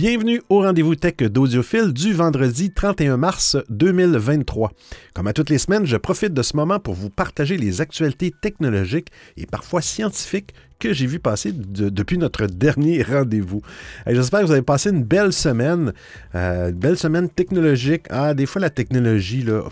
Bienvenue 0.00 0.40
au 0.48 0.60
rendez-vous 0.60 0.94
tech 0.94 1.16
d'Audiophile 1.16 1.92
du 1.92 2.12
vendredi 2.12 2.70
31 2.72 3.16
mars 3.16 3.56
2023. 3.68 4.70
Comme 5.12 5.26
à 5.26 5.32
toutes 5.32 5.50
les 5.50 5.58
semaines, 5.58 5.86
je 5.86 5.96
profite 5.96 6.32
de 6.32 6.42
ce 6.42 6.56
moment 6.56 6.78
pour 6.78 6.94
vous 6.94 7.10
partager 7.10 7.56
les 7.56 7.80
actualités 7.80 8.30
technologiques 8.30 9.08
et 9.36 9.44
parfois 9.44 9.82
scientifiques 9.82 10.54
que 10.78 10.92
j'ai 10.92 11.08
vu 11.08 11.18
passer 11.18 11.50
depuis 11.52 12.16
notre 12.16 12.46
dernier 12.46 13.02
rendez-vous. 13.02 13.60
J'espère 14.06 14.42
que 14.42 14.46
vous 14.46 14.52
avez 14.52 14.62
passé 14.62 14.90
une 14.90 15.02
belle 15.02 15.32
semaine, 15.32 15.92
euh, 16.36 16.68
une 16.68 16.78
belle 16.78 16.96
semaine 16.96 17.28
technologique. 17.28 18.04
Ah, 18.08 18.34
des 18.34 18.46
fois 18.46 18.60
la 18.60 18.70
technologie, 18.70 19.42
là, 19.42 19.64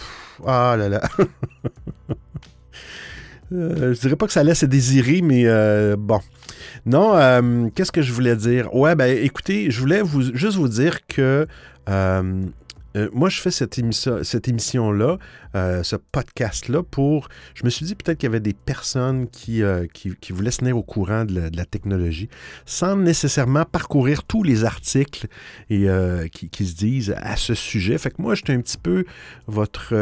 ah 0.44 0.74
là 0.76 0.88
là. 0.88 1.02
Euh, 3.52 3.94
je 3.94 4.00
dirais 4.00 4.16
pas 4.16 4.26
que 4.26 4.32
ça 4.32 4.42
laisse 4.42 4.62
à 4.62 4.66
désirer, 4.66 5.22
mais 5.22 5.42
euh, 5.46 5.96
bon. 5.98 6.20
Non, 6.84 7.16
euh, 7.16 7.68
qu'est-ce 7.74 7.92
que 7.92 8.02
je 8.02 8.12
voulais 8.12 8.36
dire? 8.36 8.74
Ouais, 8.74 8.94
ben 8.94 9.16
écoutez, 9.16 9.70
je 9.70 9.80
voulais 9.80 10.02
vous, 10.02 10.34
juste 10.34 10.56
vous 10.56 10.68
dire 10.68 11.06
que 11.06 11.46
euh, 11.88 12.42
moi, 13.12 13.28
je 13.28 13.40
fais 13.40 13.50
cette, 13.50 13.78
émission, 13.78 14.22
cette 14.22 14.48
émission-là, 14.48 15.18
euh, 15.56 15.82
ce 15.82 15.96
podcast-là, 15.96 16.82
pour. 16.82 17.28
Je 17.54 17.64
me 17.64 17.70
suis 17.70 17.86
dit 17.86 17.94
peut-être 17.94 18.18
qu'il 18.18 18.26
y 18.26 18.30
avait 18.30 18.40
des 18.40 18.52
personnes 18.52 19.28
qui, 19.28 19.62
euh, 19.62 19.86
qui, 19.92 20.32
voulaient 20.32 20.50
se 20.50 20.58
tenir 20.58 20.76
au 20.76 20.82
courant 20.82 21.24
de 21.24 21.50
la, 21.56 21.64
technologie, 21.64 22.28
sans 22.66 22.96
nécessairement 22.96 23.64
parcourir 23.64 24.22
tous 24.22 24.42
les 24.42 24.64
articles 24.64 25.26
et, 25.70 25.88
qui, 26.30 26.66
se 26.66 26.74
disent 26.74 27.14
à 27.16 27.36
ce 27.36 27.54
sujet. 27.54 27.98
Fait 27.98 28.10
que 28.10 28.20
moi, 28.20 28.34
j'étais 28.34 28.52
un 28.52 28.60
petit 28.60 28.78
peu 28.78 29.04
votre. 29.46 29.94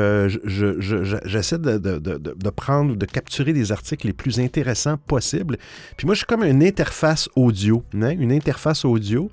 J'essaie 0.44 1.58
de, 1.58 1.78
de, 1.78 1.98
de, 1.98 2.19
de, 2.19 2.50
prendre, 2.50 2.97
de 2.97 3.06
capturer 3.06 3.52
des 3.52 3.72
articles 3.72 4.06
les 4.06 4.12
plus 4.12 4.41
intéressants 4.41 4.97
possibles. 4.97 5.56
Puis 5.97 6.06
moi, 6.06 6.14
je 6.14 6.19
suis 6.19 6.27
comme 6.27 6.44
une 6.44 6.62
interface 6.62 7.28
audio, 7.36 7.84
hein, 7.94 8.10
une 8.10 8.32
interface 8.32 8.84
audio 8.84 9.30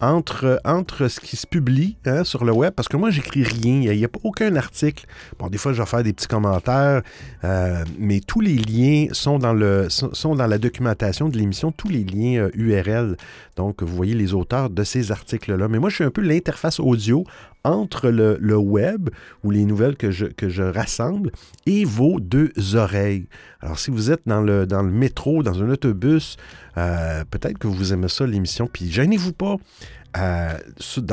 entre, 0.00 0.60
entre 0.64 1.08
ce 1.08 1.20
qui 1.20 1.36
se 1.36 1.46
publie 1.46 1.96
hein, 2.04 2.24
sur 2.24 2.44
le 2.44 2.52
web, 2.52 2.72
parce 2.74 2.88
que 2.88 2.96
moi, 2.96 3.10
j'écris 3.10 3.42
rien. 3.42 3.92
Il 3.92 3.96
n'y 3.96 4.04
a, 4.04 4.08
pas 4.08 4.20
aucun 4.22 4.54
article. 4.56 5.06
Bon, 5.38 5.48
des 5.56 5.62
fois, 5.62 5.72
je 5.72 5.80
vais 5.80 5.86
faire 5.86 6.02
des 6.02 6.12
petits 6.12 6.26
commentaires, 6.28 7.00
euh, 7.42 7.82
mais 7.98 8.20
tous 8.20 8.42
les 8.42 8.56
liens 8.56 9.06
sont 9.12 9.38
dans, 9.38 9.54
le, 9.54 9.88
sont 9.88 10.34
dans 10.34 10.46
la 10.46 10.58
documentation 10.58 11.30
de 11.30 11.38
l'émission, 11.38 11.72
tous 11.72 11.88
les 11.88 12.04
liens 12.04 12.50
URL. 12.52 12.90
Euh, 12.90 13.14
Donc, 13.56 13.82
vous 13.82 13.96
voyez 13.96 14.14
les 14.14 14.34
auteurs 14.34 14.68
de 14.68 14.84
ces 14.84 15.12
articles-là. 15.12 15.66
Mais 15.68 15.78
moi, 15.78 15.88
je 15.88 15.94
suis 15.94 16.04
un 16.04 16.10
peu 16.10 16.20
l'interface 16.20 16.78
audio 16.78 17.24
entre 17.64 18.10
le, 18.10 18.56
web 18.58 19.08
ou 19.44 19.50
les 19.50 19.64
nouvelles 19.64 19.96
que 19.96 20.10
je, 20.10 20.26
que 20.26 20.50
je 20.50 20.62
rassemble 20.62 21.32
et 21.64 21.86
vos 21.86 22.20
deux 22.20 22.52
oreilles. 22.74 23.26
Alors, 23.62 23.78
si 23.78 23.90
vous 23.90 24.10
êtes 24.10 24.20
dans 24.26 24.42
le, 24.42 24.66
dans 24.66 24.82
le 24.82 24.90
métro, 24.90 25.42
dans 25.42 25.62
un 25.62 25.70
autobus, 25.70 26.36
euh, 26.76 27.24
peut-être 27.30 27.56
que 27.56 27.66
vous 27.66 27.94
aimez 27.94 28.08
ça, 28.08 28.26
l'émission, 28.26 28.68
puis 28.70 28.90
gênez-vous 28.90 29.32
pas. 29.32 29.56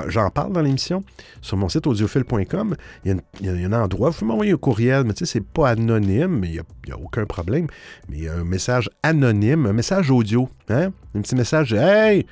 J'en 0.07 0.29
parle 0.29 0.53
dans 0.53 0.61
l'émission 0.61 1.03
sur 1.41 1.57
mon 1.57 1.69
site 1.69 1.87
audiophile.com. 1.87 2.75
Il, 3.05 3.21
y, 3.41 3.47
a 3.47 3.51
un 3.51 3.73
endroit, 3.73 4.09
vous 4.09 4.19
pouvez 4.19 4.27
m'envoyer 4.27 4.51
un 4.53 4.57
courriel, 4.57 5.03
mais 5.03 5.13
tu 5.13 5.25
sais, 5.25 5.33
c'est 5.33 5.45
pas 5.45 5.69
anonyme, 5.69 6.39
mais 6.39 6.49
il 6.49 6.53
n'y 6.53 6.91
a, 6.91 6.97
aucun 6.97 7.25
problème. 7.25 7.67
Mais 8.09 8.17
il 8.17 8.23
y 8.23 8.27
a 8.27 8.33
un 8.33 8.43
message 8.43 8.89
anonyme, 9.01 9.65
un 9.65 9.73
message 9.73 10.11
audio. 10.11 10.49
Hein? 10.69 10.91
Un 11.15 11.21
petit 11.21 11.35
message 11.35 11.73
Hey! 11.73 12.25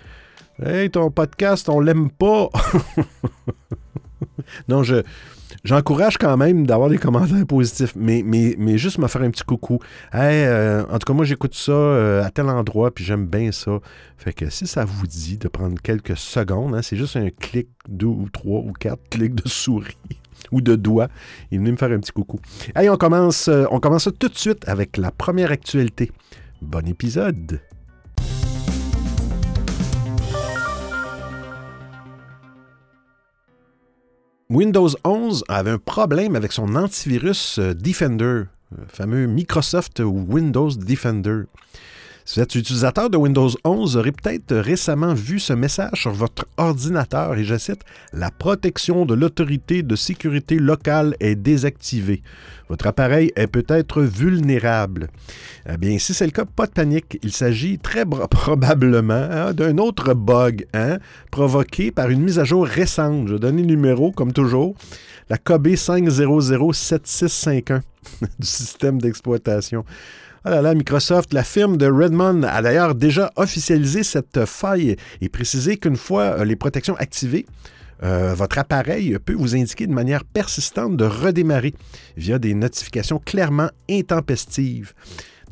Hey, 0.63 0.89
ton 0.91 1.09
podcast, 1.09 1.69
on 1.69 1.79
l'aime 1.79 2.11
pas! 2.11 2.49
non, 4.67 4.83
je, 4.83 5.01
j'encourage 5.63 6.17
quand 6.17 6.37
même 6.37 6.65
d'avoir 6.65 6.89
des 6.89 6.97
commentaires 6.97 7.45
positifs, 7.45 7.93
mais, 7.95 8.23
mais, 8.25 8.55
mais 8.57 8.77
juste 8.77 8.97
me 8.97 9.07
faire 9.07 9.21
un 9.21 9.29
petit 9.29 9.43
coucou. 9.43 9.79
Euh, 10.13 10.83
en 10.89 10.99
tout 10.99 11.05
cas, 11.05 11.13
moi, 11.13 11.25
j'écoute 11.25 11.55
ça 11.55 11.71
euh, 11.71 12.23
à 12.23 12.29
tel 12.29 12.47
endroit, 12.47 12.91
puis 12.91 13.03
j'aime 13.03 13.25
bien 13.25 13.51
ça. 13.51 13.79
Fait 14.17 14.33
que 14.33 14.49
si 14.49 14.67
ça 14.67 14.85
vous 14.85 15.07
dit 15.07 15.37
de 15.37 15.47
prendre 15.47 15.79
quelques 15.81 16.17
secondes, 16.17 16.75
hein, 16.75 16.81
c'est 16.81 16.97
juste 16.97 17.15
un 17.15 17.29
clic, 17.29 17.69
deux 17.87 18.07
ou 18.07 18.29
trois 18.31 18.59
ou 18.59 18.73
quatre 18.73 19.01
clics 19.09 19.35
de 19.35 19.47
souris 19.47 19.97
ou 20.51 20.61
de 20.61 20.75
doigts, 20.75 21.07
et 21.51 21.57
venez 21.57 21.71
me 21.71 21.77
faire 21.77 21.91
un 21.91 21.99
petit 21.99 22.11
coucou. 22.11 22.39
Hey, 22.75 22.89
on 22.89 22.97
commence, 22.97 23.47
euh, 23.47 23.65
on 23.71 23.79
commence 23.79 24.09
tout 24.19 24.29
de 24.29 24.37
suite 24.37 24.67
avec 24.67 24.97
la 24.97 25.11
première 25.11 25.51
actualité. 25.51 26.11
Bon 26.61 26.87
épisode! 26.87 27.61
Windows 34.51 34.89
11 35.05 35.45
avait 35.47 35.69
un 35.69 35.77
problème 35.77 36.35
avec 36.35 36.51
son 36.51 36.75
antivirus 36.75 37.57
euh, 37.57 37.73
Defender, 37.73 38.43
le 38.77 38.85
fameux 38.89 39.25
Microsoft 39.25 40.01
Windows 40.03 40.71
Defender. 40.71 41.43
Si 42.23 42.39
vous 42.39 42.43
êtes 42.43 42.53
utilisateur 42.55 43.09
de 43.09 43.17
Windows 43.17 43.49
11, 43.63 43.97
vous 43.97 44.11
peut-être 44.11 44.55
récemment 44.55 45.15
vu 45.15 45.39
ce 45.39 45.53
message 45.53 46.01
sur 46.01 46.11
votre 46.11 46.45
ordinateur 46.57 47.33
et 47.35 47.43
je 47.43 47.57
cite 47.57 47.81
La 48.13 48.29
protection 48.29 49.07
de 49.07 49.15
l'autorité 49.15 49.81
de 49.81 49.95
sécurité 49.95 50.57
locale 50.57 51.15
est 51.19 51.33
désactivée. 51.35 52.21
Votre 52.69 52.85
appareil 52.87 53.31
est 53.35 53.47
peut-être 53.47 54.03
vulnérable. 54.03 55.07
Eh 55.67 55.77
bien, 55.77 55.97
si 55.97 56.13
c'est 56.13 56.25
le 56.25 56.31
cas, 56.31 56.45
pas 56.45 56.67
de 56.67 56.71
panique. 56.71 57.17
Il 57.23 57.33
s'agit 57.33 57.79
très 57.79 58.05
probablement 58.05 59.27
hein, 59.31 59.53
d'un 59.53 59.79
autre 59.79 60.13
bug 60.13 60.67
hein, 60.73 60.99
provoqué 61.31 61.89
par 61.91 62.09
une 62.09 62.21
mise 62.21 62.37
à 62.37 62.43
jour 62.43 62.67
récente. 62.67 63.29
Je 63.29 63.35
donne 63.35 63.57
le 63.57 63.63
numéro, 63.63 64.11
comme 64.11 64.31
toujours, 64.31 64.75
la 65.29 65.37
KB 65.37 65.75
5007651 65.75 67.81
du 68.39 68.47
système 68.47 69.01
d'exploitation. 69.01 69.83
Oh 70.43 70.49
là 70.49 70.63
là, 70.63 70.73
Microsoft, 70.73 71.33
la 71.33 71.43
firme 71.43 71.77
de 71.77 71.85
Redmond 71.85 72.41
a 72.41 72.63
d'ailleurs 72.63 72.95
déjà 72.95 73.29
officialisé 73.35 74.01
cette 74.01 74.45
faille 74.45 74.95
et 75.21 75.29
précisé 75.29 75.77
qu'une 75.77 75.97
fois 75.97 76.39
euh, 76.39 76.45
les 76.45 76.55
protections 76.55 76.95
activées, 76.95 77.45
euh, 78.01 78.33
votre 78.33 78.57
appareil 78.57 79.19
peut 79.23 79.35
vous 79.35 79.55
indiquer 79.55 79.85
de 79.85 79.93
manière 79.93 80.25
persistante 80.25 80.97
de 80.97 81.05
redémarrer 81.05 81.75
via 82.17 82.39
des 82.39 82.55
notifications 82.55 83.19
clairement 83.19 83.69
intempestives. 83.87 84.93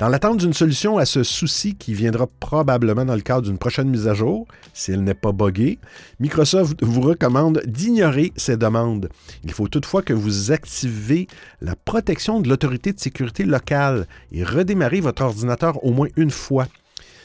Dans 0.00 0.08
l'attente 0.08 0.38
d'une 0.38 0.54
solution 0.54 0.96
à 0.96 1.04
ce 1.04 1.22
souci 1.22 1.74
qui 1.74 1.92
viendra 1.92 2.26
probablement 2.26 3.04
dans 3.04 3.14
le 3.14 3.20
cadre 3.20 3.42
d'une 3.42 3.58
prochaine 3.58 3.90
mise 3.90 4.08
à 4.08 4.14
jour, 4.14 4.48
si 4.72 4.92
elle 4.92 5.04
n'est 5.04 5.12
pas 5.12 5.32
buggée, 5.32 5.78
Microsoft 6.20 6.82
vous 6.82 7.02
recommande 7.02 7.60
d'ignorer 7.66 8.32
ces 8.34 8.56
demandes. 8.56 9.10
Il 9.44 9.52
faut 9.52 9.68
toutefois 9.68 10.00
que 10.00 10.14
vous 10.14 10.52
activez 10.52 11.28
la 11.60 11.76
protection 11.76 12.40
de 12.40 12.48
l'autorité 12.48 12.94
de 12.94 12.98
sécurité 12.98 13.44
locale 13.44 14.06
et 14.32 14.42
redémarrer 14.42 15.00
votre 15.00 15.20
ordinateur 15.20 15.84
au 15.84 15.92
moins 15.92 16.08
une 16.16 16.30
fois. 16.30 16.66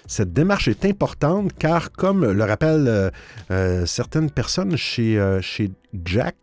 Cette 0.06 0.34
démarche 0.34 0.68
est 0.68 0.84
importante 0.84 1.54
car, 1.58 1.94
comme 1.94 2.30
le 2.30 2.44
rappellent 2.44 2.90
euh, 2.90 3.10
euh, 3.52 3.86
certaines 3.86 4.30
personnes 4.30 4.76
chez, 4.76 5.18
euh, 5.18 5.42
chez 5.42 5.72
Jack, 6.04 6.36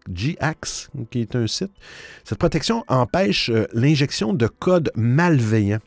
qui 1.11 1.21
est 1.21 1.37
un 1.37 1.47
site, 1.47 1.73
cette 2.25 2.39
protection 2.39 2.85
empêche 2.89 3.51
l'injection 3.75 4.33
de 4.33 4.47
codes 4.47 4.91
malveillants. 4.97 5.81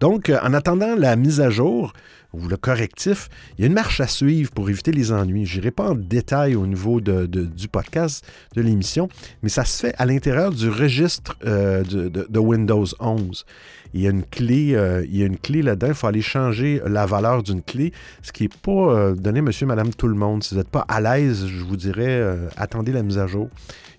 Donc, 0.00 0.30
euh, 0.30 0.38
en 0.42 0.54
attendant 0.54 0.94
la 0.96 1.16
mise 1.16 1.40
à 1.40 1.50
jour 1.50 1.92
ou 2.32 2.48
le 2.48 2.56
correctif, 2.56 3.28
il 3.56 3.62
y 3.62 3.64
a 3.64 3.66
une 3.66 3.74
marche 3.74 4.00
à 4.00 4.06
suivre 4.06 4.50
pour 4.52 4.70
éviter 4.70 4.90
les 4.90 5.12
ennuis. 5.12 5.44
Je 5.44 5.58
n'irai 5.58 5.70
pas 5.70 5.90
en 5.90 5.94
détail 5.94 6.54
au 6.54 6.66
niveau 6.66 7.00
du 7.00 7.68
podcast, 7.68 8.24
de 8.56 8.62
l'émission, 8.62 9.08
mais 9.42 9.50
ça 9.50 9.66
se 9.66 9.80
fait 9.80 9.94
à 9.98 10.06
l'intérieur 10.06 10.50
du 10.50 10.70
registre 10.70 11.36
euh, 11.44 11.84
de, 11.84 12.38
Windows 12.38 12.86
11. 13.00 13.44
Il 13.92 14.00
y 14.00 14.06
a 14.06 14.10
une 14.10 14.24
clé, 14.24 14.74
euh, 14.74 15.04
il 15.04 15.18
y 15.18 15.22
a 15.22 15.26
une 15.26 15.36
clé 15.36 15.60
là-dedans. 15.60 15.88
Il 15.88 15.94
faut 15.94 16.06
aller 16.06 16.22
changer 16.22 16.80
la 16.86 17.04
valeur 17.04 17.42
d'une 17.42 17.62
clé, 17.62 17.92
ce 18.22 18.32
qui 18.32 18.44
n'est 18.44 18.48
pas 18.48 19.12
donné 19.12 19.42
monsieur, 19.42 19.66
madame, 19.66 19.92
tout 19.92 20.08
le 20.08 20.14
monde. 20.14 20.42
Si 20.42 20.54
vous 20.54 20.60
n'êtes 20.60 20.70
pas 20.70 20.86
à 20.88 21.02
l'aise, 21.02 21.46
je 21.46 21.62
vous 21.62 21.76
dirais, 21.76 22.24
attendez 22.56 22.92
la 22.92 23.02
mise 23.02 23.18
à 23.18 23.26
jour 23.26 23.50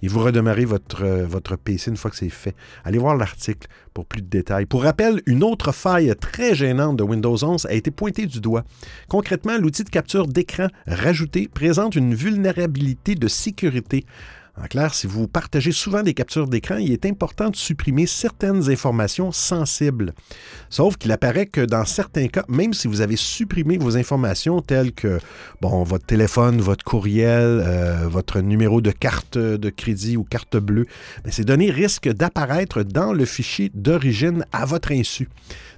et 0.03 0.07
vous 0.09 0.19
redémarrez 0.19 0.65
votre, 0.65 1.05
votre 1.05 1.55
PC 1.55 1.89
une 1.89 1.95
fois 1.95 2.11
que 2.11 2.17
c'est 2.17 2.29
fait. 2.29 2.55
Allez 2.83 2.97
voir 2.97 3.15
l'article 3.15 3.69
pour 3.93 4.05
plus 4.05 4.21
de 4.21 4.27
détails. 4.27 4.65
Pour 4.65 4.83
rappel, 4.83 5.21
une 5.25 5.45
autre 5.45 5.71
faille 5.71 6.13
très 6.19 6.53
gênante 6.53 6.97
de 6.97 7.03
Windows 7.03 7.41
11 7.41 7.65
a 7.67 7.73
été 7.73 7.89
pointée 7.89 8.25
du 8.25 8.41
doigt. 8.41 8.65
Concrètement, 9.07 9.57
l'outil 9.57 9.85
de 9.85 9.89
capture 9.89 10.27
d'écran 10.27 10.67
rajouté 10.85 11.47
présente 11.47 11.95
une 11.95 12.13
vulnérabilité 12.13 13.15
de 13.15 13.29
sécurité 13.29 14.05
en 14.55 14.67
clair, 14.67 14.93
si 14.93 15.07
vous 15.07 15.27
partagez 15.27 15.71
souvent 15.71 16.03
des 16.03 16.13
captures 16.13 16.47
d'écran, 16.47 16.77
il 16.77 16.91
est 16.91 17.07
important 17.07 17.49
de 17.49 17.55
supprimer 17.55 18.05
certaines 18.05 18.69
informations 18.69 19.31
sensibles. 19.31 20.13
Sauf 20.69 20.95
qu'il 20.97 21.11
apparaît 21.11 21.47
que 21.47 21.61
dans 21.61 21.85
certains 21.85 22.27
cas, 22.27 22.43
même 22.47 22.73
si 22.73 22.87
vous 22.87 23.01
avez 23.01 23.15
supprimé 23.15 23.79
vos 23.79 23.97
informations 23.97 24.61
telles 24.61 24.91
que 24.91 25.19
votre 25.59 26.05
téléphone, 26.05 26.61
votre 26.61 26.85
courriel, 26.85 27.63
euh, 27.65 28.07
votre 28.07 28.41
numéro 28.41 28.79
de 28.79 28.91
carte 28.91 29.39
de 29.39 29.69
crédit 29.71 30.17
ou 30.17 30.23
carte 30.23 30.57
bleue, 30.57 30.85
ben, 31.23 31.31
ces 31.31 31.43
données 31.43 31.71
risquent 31.71 32.13
d'apparaître 32.13 32.83
dans 32.83 33.11
le 33.11 33.25
fichier 33.25 33.71
d'origine 33.73 34.45
à 34.51 34.65
votre 34.65 34.91
insu. 34.91 35.29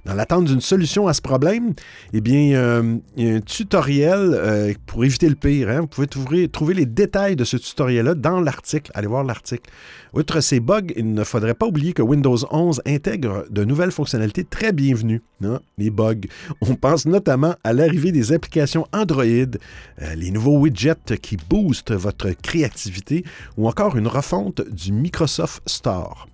Dans 0.06 0.14
l'attente 0.14 0.44
d'une 0.44 0.60
solution 0.60 1.08
à 1.08 1.14
ce 1.14 1.20
problème, 1.20 1.74
eh 2.12 2.20
bien, 2.20 2.56
euh, 2.56 2.96
il 3.16 3.26
y 3.26 3.30
a 3.30 3.34
un 3.34 3.40
tutoriel 3.40 4.34
euh, 4.34 4.72
pour 4.86 5.04
éviter 5.04 5.28
le 5.28 5.34
pire. 5.34 5.68
Hein. 5.68 5.80
Vous 5.80 6.06
pouvez 6.06 6.48
trouver, 6.48 6.74
les 6.74 6.86
détails 6.86 7.34
de 7.34 7.42
ce 7.42 7.56
tutoriel-là 7.56 8.14
dans 8.14 8.40
l'article 8.40 8.56
l'article. 8.56 8.90
Allez 8.94 9.08
voir 9.08 9.24
l'article. 9.24 9.68
Outre 10.14 10.40
ces 10.40 10.60
bugs, 10.60 10.92
il 10.96 11.12
ne 11.12 11.24
faudrait 11.24 11.54
pas 11.54 11.66
oublier 11.66 11.92
que 11.92 12.02
Windows 12.02 12.36
11 12.50 12.82
intègre 12.86 13.46
de 13.50 13.64
nouvelles 13.64 13.90
fonctionnalités 13.90 14.44
très 14.44 14.72
bienvenues. 14.72 15.22
Hein, 15.44 15.60
les 15.76 15.90
bugs. 15.90 16.28
On 16.60 16.76
pense 16.76 17.04
notamment 17.04 17.56
à 17.64 17.72
l'arrivée 17.72 18.12
des 18.12 18.32
applications 18.32 18.86
Android, 18.92 19.24
euh, 19.24 20.14
les 20.16 20.30
nouveaux 20.30 20.58
widgets 20.58 21.18
qui 21.20 21.36
boostent 21.36 21.92
votre 21.92 22.30
créativité 22.30 23.24
ou 23.56 23.68
encore 23.68 23.96
une 23.96 24.06
refonte 24.06 24.62
du 24.70 24.92
Microsoft 24.92 25.62
Store. 25.66 26.28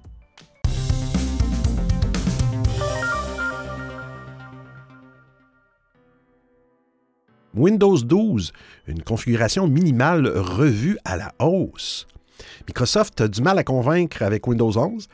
Windows 7.55 7.99
12, 7.99 8.53
une 8.89 9.03
configuration 9.03 9.69
minimale 9.69 10.27
revue 10.29 10.99
à 11.05 11.17
la 11.17 11.33
hausse. 11.39 12.07
Microsoft 12.67 13.21
a 13.21 13.29
du 13.29 13.43
mal 13.43 13.59
à 13.59 13.65
convaincre 13.65 14.23
avec 14.23 14.47
Windows 14.47 14.77
11, 14.77 15.09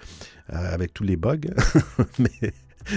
euh, 0.53 0.75
avec 0.75 0.95
tous 0.95 1.05
les 1.05 1.17
bugs, 1.17 1.41
mais 2.19 2.53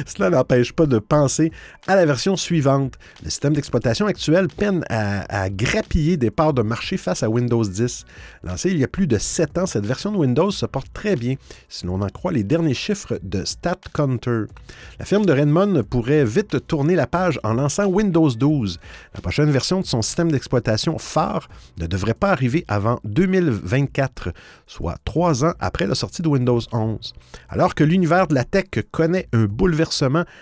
Cela 0.05 0.29
n'empêche 0.29 0.73
pas 0.73 0.85
de 0.85 0.99
penser 0.99 1.51
à 1.87 1.95
la 1.95 2.05
version 2.05 2.35
suivante. 2.35 2.95
Le 3.23 3.29
système 3.29 3.53
d'exploitation 3.53 4.05
actuel 4.05 4.47
peine 4.47 4.83
à, 4.89 5.49
grappiller 5.49 6.17
des 6.17 6.31
parts 6.31 6.53
de 6.53 6.61
marché 6.61 6.97
face 6.97 7.23
à 7.23 7.29
Windows 7.29 7.63
10. 7.63 8.05
Lancé 8.43 8.71
il 8.71 8.77
y 8.77 8.83
a 8.83 8.87
plus 8.87 9.07
de 9.07 9.17
7 9.17 9.57
ans, 9.57 9.65
cette 9.65 9.85
version 9.85 10.11
de 10.11 10.17
Windows 10.17 10.51
se 10.51 10.65
porte 10.65 10.91
très 10.93 11.15
bien, 11.15 11.35
si 11.69 11.85
l'on 11.85 12.01
en 12.01 12.07
croit 12.07 12.31
les 12.31 12.43
derniers 12.43 12.73
chiffres 12.73 13.19
de 13.23 13.43
StatCounter. 13.43 14.45
La 14.99 15.05
firme 15.05 15.25
de 15.25 15.33
Redmond 15.33 15.83
pourrait 15.89 16.25
vite 16.25 16.67
tourner 16.67 16.95
la 16.95 17.07
page 17.07 17.39
en 17.43 17.53
lançant 17.53 17.85
Windows 17.85 18.29
12. 18.29 18.79
La 19.13 19.21
prochaine 19.21 19.51
version 19.51 19.81
de 19.81 19.85
son 19.85 20.01
système 20.01 20.31
d'exploitation 20.31 20.97
phare 20.97 21.49
ne 21.77 21.87
devrait 21.87 22.13
pas 22.13 22.31
arriver 22.31 22.65
avant 22.67 22.99
2024, 23.03 24.29
soit 24.67 24.97
trois 25.03 25.43
ans 25.43 25.53
après 25.59 25.87
la 25.87 25.95
sortie 25.95 26.21
de 26.21 26.27
Windows 26.27 26.61
11. 26.71 27.13
Alors 27.49 27.75
que 27.75 27.83
l'univers 27.83 28.27
de 28.27 28.35
la 28.35 28.43
tech 28.43 28.65
connaît 28.91 29.27
un 29.33 29.45
bouleversement 29.45 29.80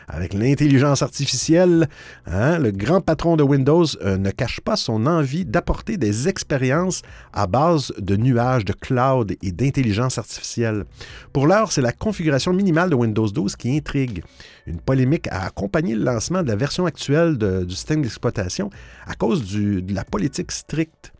avec 0.07 0.33
l'intelligence 0.33 1.01
artificielle. 1.01 1.88
Hein, 2.25 2.59
le 2.59 2.71
grand 2.71 3.01
patron 3.01 3.38
de 3.38 3.44
Windows 3.44 3.86
euh, 4.01 4.18
ne 4.18 4.31
cache 4.31 4.59
pas 4.62 4.75
son 4.75 5.06
envie 5.06 5.45
d'apporter 5.45 5.97
des 5.97 6.27
expériences 6.27 7.01
à 7.33 7.47
base 7.47 7.94
de 7.97 8.15
nuages, 8.15 8.65
de 8.65 8.74
cloud 8.74 9.36
et 9.41 9.51
d'intelligence 9.51 10.18
artificielle. 10.18 10.86
Pour 11.33 11.47
l'heure, 11.47 11.71
c'est 11.71 11.81
la 11.81 11.91
configuration 11.91 12.53
minimale 12.53 12.89
de 12.89 12.95
Windows 12.95 13.30
12 13.30 13.56
qui 13.56 13.75
intrigue. 13.75 14.24
Une 14.68 14.80
polémique 14.80 15.27
a 15.27 15.45
accompagné 15.45 15.95
le 15.95 16.03
lancement 16.03 16.44
de 16.44 16.47
la 16.47 16.56
version 16.56 16.86
actuelle 16.86 17.38
du 17.38 17.75
système 17.75 18.01
d'exploitation 18.01 18.69
à 19.07 19.15
cause 19.15 19.51
de 19.51 19.94
la 19.94 20.03
politique 20.03 20.51
stricte 20.51 21.12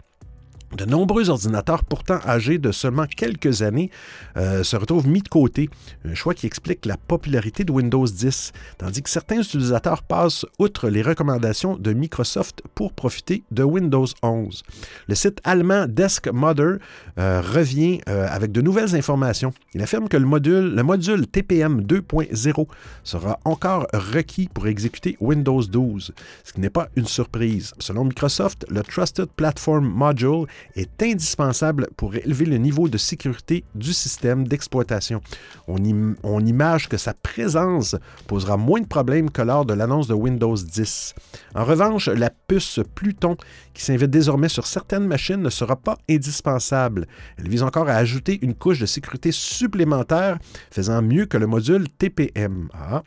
de 0.76 0.86
nombreux 0.86 1.30
ordinateurs 1.30 1.84
pourtant 1.84 2.20
âgés 2.26 2.58
de 2.58 2.72
seulement 2.72 3.06
quelques 3.06 3.62
années 3.62 3.90
euh, 4.38 4.64
se 4.64 4.76
retrouvent 4.76 5.08
mis 5.08 5.22
de 5.22 5.28
côté, 5.28 5.70
un 6.06 6.14
choix 6.14 6.34
qui 6.34 6.46
explique 6.46 6.86
la 6.86 6.98
popularité 6.98 7.64
de 7.64 7.72
Windows 7.72 8.06
10, 8.06 8.52
tandis 8.78 9.02
que 9.02 9.10
certains 9.10 9.42
utilisateurs 9.42 10.04
passent 10.04 10.46
outre 10.60 10.90
les 10.90 11.02
recommandations 11.02 11.76
de 11.76 11.94
Microsoft 11.94 12.62
pour 12.76 12.94
profiter 12.94 13.44
de 13.52 13.64
Windows 13.64 14.06
11. 14.22 14.64
Le 15.08 15.16
site 15.16 15.40
allemand 15.44 15.86
Desk 15.88 16.28
Mother 16.28 16.78
euh, 17.18 17.42
revient 17.42 18.02
euh, 18.08 18.28
avec 18.30 18.52
de 18.52 18.62
nouvelles 18.62 18.96
informations. 18.96 19.54
Il 19.74 19.82
affirme 19.82 20.08
que 20.08 20.18
le 20.18 20.26
module, 20.26 20.76
le 20.76 20.84
module 20.84 21.28
TPM 21.28 21.82
2.0 21.82 22.68
sera 23.04 23.40
encore 23.46 23.88
requis 23.94 24.50
pour 24.54 24.68
exécuter 24.68 25.18
Windows 25.20 25.64
12, 25.64 26.14
ce 26.44 26.54
qui 26.54 26.60
n'est 26.60 26.70
pas 26.70 26.90
une 26.96 27.08
surprise. 27.08 27.74
Selon 27.80 28.06
Microsoft, 28.06 28.66
le 28.70 28.84
Trusted 28.84 29.30
Platform 29.36 29.86
Module 29.86 30.46
est 30.76 31.02
indispensable 31.04 31.88
pour 31.98 32.16
élever 32.16 32.46
le 32.46 32.58
niveau 32.58 32.90
de 32.90 32.98
sécurité 32.98 33.64
du 33.76 33.94
système 33.94 34.48
d'exploitation. 34.48 35.22
On, 35.68 35.78
on, 36.24 36.46
image 36.46 36.90
que 36.90 36.98
sa 36.98 37.14
présence 37.14 37.96
posera 38.28 38.58
moins 38.58 38.82
de 38.82 38.88
problèmes 38.88 39.30
que 39.30 39.42
lors 39.42 39.66
de 39.66 39.74
l'annonce 39.74 40.08
de 40.08 40.14
Windows 40.14 40.56
10. 40.56 41.16
En 41.56 41.64
revanche, 41.64 42.08
la 42.08 42.30
puce 42.30 42.80
Pluton, 42.96 43.36
qui 43.74 43.84
s'invite 43.84 44.10
désormais 44.10 44.50
sur 44.50 44.66
certaines 44.66 45.06
machines, 45.06 45.42
ne 45.42 45.50
sera 45.50 45.76
pas 45.76 45.98
indispensable. 46.10 47.08
Elle 47.38 47.50
vise 47.50 47.64
encore 47.64 47.90
à 47.90 47.96
ajouter 47.96 48.40
une 48.42 48.56
couche 48.56 48.80
de 48.80 48.86
sécurité 48.86 49.32
supplémentaire, 49.32 50.40
faisant 50.72 51.02
mieux 51.02 51.26
que 51.26 51.38
le 51.38 51.48
module 51.48 51.90
TPM. 51.90 52.70
Ah. 52.74 53.04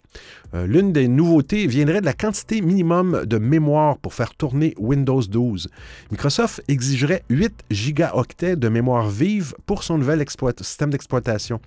Euh, 0.55 0.67
l'une 0.67 0.93
des 0.93 1.09
nouveautés 1.09 1.67
viendrait 1.67 2.01
de 2.01 2.07
la 2.07 2.13
quantité 2.13 2.61
minimum 2.61 3.25
de 3.25 3.39
mémoire 3.39 3.97
pour 3.99 4.13
faire 4.13 4.35
tourner 4.35 4.75
Windows 4.79 5.23
12. 5.23 5.71
Microsoft 6.11 6.63
exigerait 6.69 7.23
8 7.31 7.65
gigaoctets 7.71 8.57
de 8.57 8.69
mémoire 8.69 9.09
vive 9.09 9.55
pour 9.67 9.83
son 9.83 9.99
nouvel 9.99 10.23
système 10.61 10.91
d'exploitation, 10.91 11.61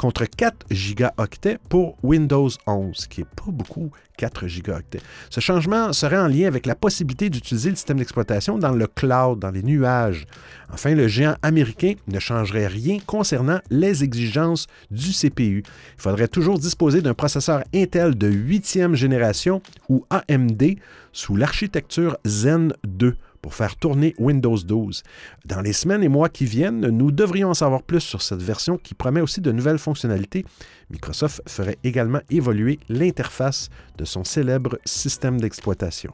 contre 0.00 0.24
4 0.24 0.64
gigaoctets 0.70 1.58
pour 1.68 1.98
Windows 2.02 2.48
11, 2.66 3.06
qui 3.06 3.20
n'est 3.20 3.26
pas 3.26 3.50
beaucoup, 3.50 3.90
4 4.16 4.46
gigaoctets. 4.46 5.02
Ce 5.28 5.40
changement 5.40 5.92
serait 5.92 6.16
en 6.16 6.26
lien 6.26 6.46
avec 6.46 6.64
la 6.64 6.74
possibilité 6.74 7.28
d'utiliser 7.28 7.68
le 7.68 7.76
système 7.76 7.98
d'exploitation 7.98 8.56
dans 8.56 8.72
le 8.72 8.86
cloud, 8.86 9.40
dans 9.40 9.50
les 9.50 9.62
nuages. 9.62 10.24
Enfin, 10.72 10.94
le 10.94 11.06
géant 11.06 11.36
américain 11.42 11.92
ne 12.08 12.18
changerait 12.18 12.66
rien 12.66 12.96
concernant 13.04 13.60
les 13.68 14.02
exigences 14.02 14.68
du 14.90 15.10
CPU. 15.12 15.64
Il 15.66 16.02
faudrait 16.02 16.28
toujours 16.28 16.58
disposer 16.58 17.02
d'un 17.02 17.12
processeur 17.12 17.62
Intel 17.74 18.16
de 18.16 18.30
8e 18.30 18.94
génération 18.94 19.60
ou 19.90 20.06
AMD 20.08 20.76
sous 21.12 21.36
l'architecture 21.36 22.16
Zen 22.24 22.72
2 22.86 23.18
pour 23.42 23.54
faire 23.54 23.76
tourner 23.76 24.14
Windows 24.18 24.56
12. 24.56 25.02
Dans 25.44 25.60
les 25.60 25.72
semaines 25.72 26.02
et 26.02 26.08
mois 26.08 26.28
qui 26.28 26.44
viennent, 26.44 26.80
nous 26.80 27.10
devrions 27.10 27.50
en 27.50 27.54
savoir 27.54 27.82
plus 27.82 28.00
sur 28.00 28.22
cette 28.22 28.42
version 28.42 28.78
qui 28.78 28.94
promet 28.94 29.20
aussi 29.20 29.40
de 29.40 29.52
nouvelles 29.52 29.78
fonctionnalités. 29.78 30.44
Microsoft 30.90 31.42
ferait 31.48 31.78
également 31.84 32.20
évoluer 32.30 32.78
l'interface 32.88 33.70
de 33.98 34.04
son 34.04 34.24
célèbre 34.24 34.78
système 34.84 35.40
d'exploitation. 35.40 36.12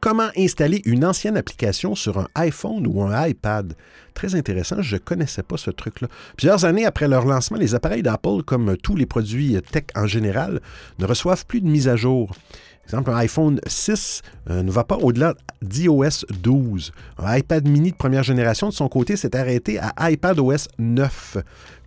Comment 0.00 0.30
installer 0.34 0.80
une 0.86 1.04
ancienne 1.04 1.36
application 1.36 1.94
sur 1.94 2.18
un 2.18 2.26
iPhone 2.34 2.86
ou 2.86 3.02
un 3.02 3.26
iPad? 3.26 3.74
Très 4.14 4.34
intéressant, 4.34 4.80
je 4.80 4.96
ne 4.96 5.00
connaissais 5.00 5.42
pas 5.42 5.58
ce 5.58 5.70
truc-là. 5.70 6.08
Plusieurs 6.38 6.64
années 6.64 6.86
après 6.86 7.06
leur 7.06 7.26
lancement, 7.26 7.58
les 7.58 7.74
appareils 7.74 8.02
d'Apple, 8.02 8.42
comme 8.46 8.78
tous 8.78 8.96
les 8.96 9.04
produits 9.04 9.58
tech 9.70 9.84
en 9.94 10.06
général, 10.06 10.62
ne 10.98 11.04
reçoivent 11.04 11.44
plus 11.44 11.60
de 11.60 11.68
mise 11.68 11.86
à 11.86 11.96
jour. 11.96 12.28
Par 12.28 12.98
exemple, 12.98 13.10
un 13.10 13.16
iPhone 13.18 13.60
6 13.66 14.22
euh, 14.48 14.62
ne 14.62 14.70
va 14.70 14.84
pas 14.84 14.96
au-delà 14.96 15.34
d'iOS 15.62 16.24
12. 16.42 16.92
Un 17.18 17.36
iPad 17.36 17.68
mini 17.68 17.92
de 17.92 17.96
première 17.96 18.22
génération, 18.24 18.68
de 18.70 18.74
son 18.74 18.88
côté, 18.88 19.16
s'est 19.16 19.36
arrêté 19.36 19.78
à 19.78 20.10
iPadOS 20.10 20.66
9. 20.78 21.36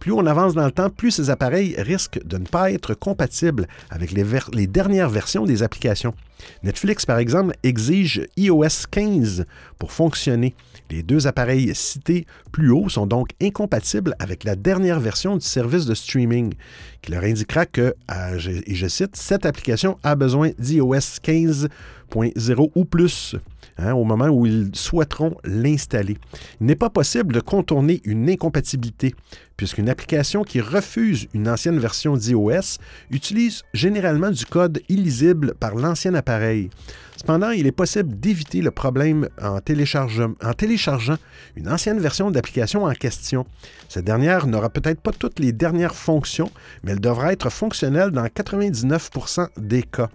Plus 0.03 0.11
on 0.11 0.25
avance 0.25 0.53
dans 0.53 0.65
le 0.65 0.71
temps, 0.73 0.89
plus 0.89 1.11
ces 1.11 1.29
appareils 1.29 1.75
risquent 1.77 2.21
de 2.25 2.37
ne 2.37 2.43
pas 2.43 2.73
être 2.73 2.93
compatibles 2.93 3.69
avec 3.89 4.11
les, 4.11 4.67
dernières 4.67 5.09
versions 5.09 5.45
des 5.45 5.63
applications. 5.63 6.13
Netflix, 6.61 7.05
par 7.05 7.19
exemple, 7.19 7.55
exige 7.63 8.27
iOS 8.35 8.85
15 8.91 9.45
pour 9.79 9.93
fonctionner. 9.93 10.55
Les 10.89 11.03
deux 11.03 11.25
appareils 11.25 11.73
cités 11.73 12.25
plus 12.51 12.69
haut 12.69 12.89
sont 12.89 13.07
donc 13.07 13.29
incompatibles 13.41 14.13
avec 14.19 14.43
la 14.43 14.57
dernière 14.57 14.99
version 14.99 15.37
du 15.37 15.45
service 15.45 15.85
de 15.85 15.95
streaming, 15.95 16.53
qui 17.01 17.13
leur 17.13 17.23
indiquera 17.23 17.65
que, 17.65 17.95
et 18.11 18.75
je 18.75 18.87
cite, 18.89 19.15
cette 19.15 19.45
application 19.45 19.97
a 20.03 20.15
besoin 20.15 20.49
d'iOS 20.59 21.21
15.0 21.23 22.71
ou 22.75 22.83
plus. 22.83 23.37
Hein, 23.79 23.93
au 23.93 24.03
moment 24.03 24.27
où 24.27 24.45
ils 24.45 24.69
souhaiteront 24.73 25.35
l'installer. 25.43 26.17
Il 26.61 26.67
n'est 26.67 26.75
pas 26.75 26.91
possible 26.91 27.33
de 27.33 27.39
contourner 27.39 28.01
une 28.05 28.29
incompatibilité, 28.29 29.15
puisqu'une 29.57 29.89
application 29.89 30.43
qui 30.43 30.61
refuse 30.61 31.27
une 31.33 31.49
ancienne 31.49 31.79
version 31.79 32.15
d'iOS 32.15 32.77
utilise 33.09 33.63
généralement 33.73 34.29
du 34.29 34.45
code 34.45 34.79
illisible 34.89 35.55
par 35.55 35.73
l'ancien 35.73 36.13
appareil. 36.13 36.69
Cependant, 37.17 37.49
il 37.49 37.65
est 37.65 37.71
possible 37.71 38.19
d'éviter 38.19 38.61
le 38.61 38.69
problème 38.69 39.27
en, 39.41 39.59
téléchargeant, 39.59 40.33
en 40.43 40.53
téléchargeant 40.53 41.17
une 41.55 41.69
ancienne 41.69 41.99
version 41.99 42.29
d'application 42.29 42.83
en 42.83 42.93
question. 42.93 43.47
Cette 43.89 44.05
dernière 44.05 44.45
n'aura 44.45 44.69
peut-être 44.69 45.01
pas 45.01 45.11
toutes 45.11 45.39
les 45.39 45.51
dernières 45.51 45.95
fonctions, 45.95 46.51
mais 46.83 46.91
elle 46.91 46.99
devra 46.99 47.33
être 47.33 47.49
fonctionnelle 47.49 48.11
dans 48.11 48.25
99% 48.25 49.47
des 49.57 49.81
cas. 49.81 50.09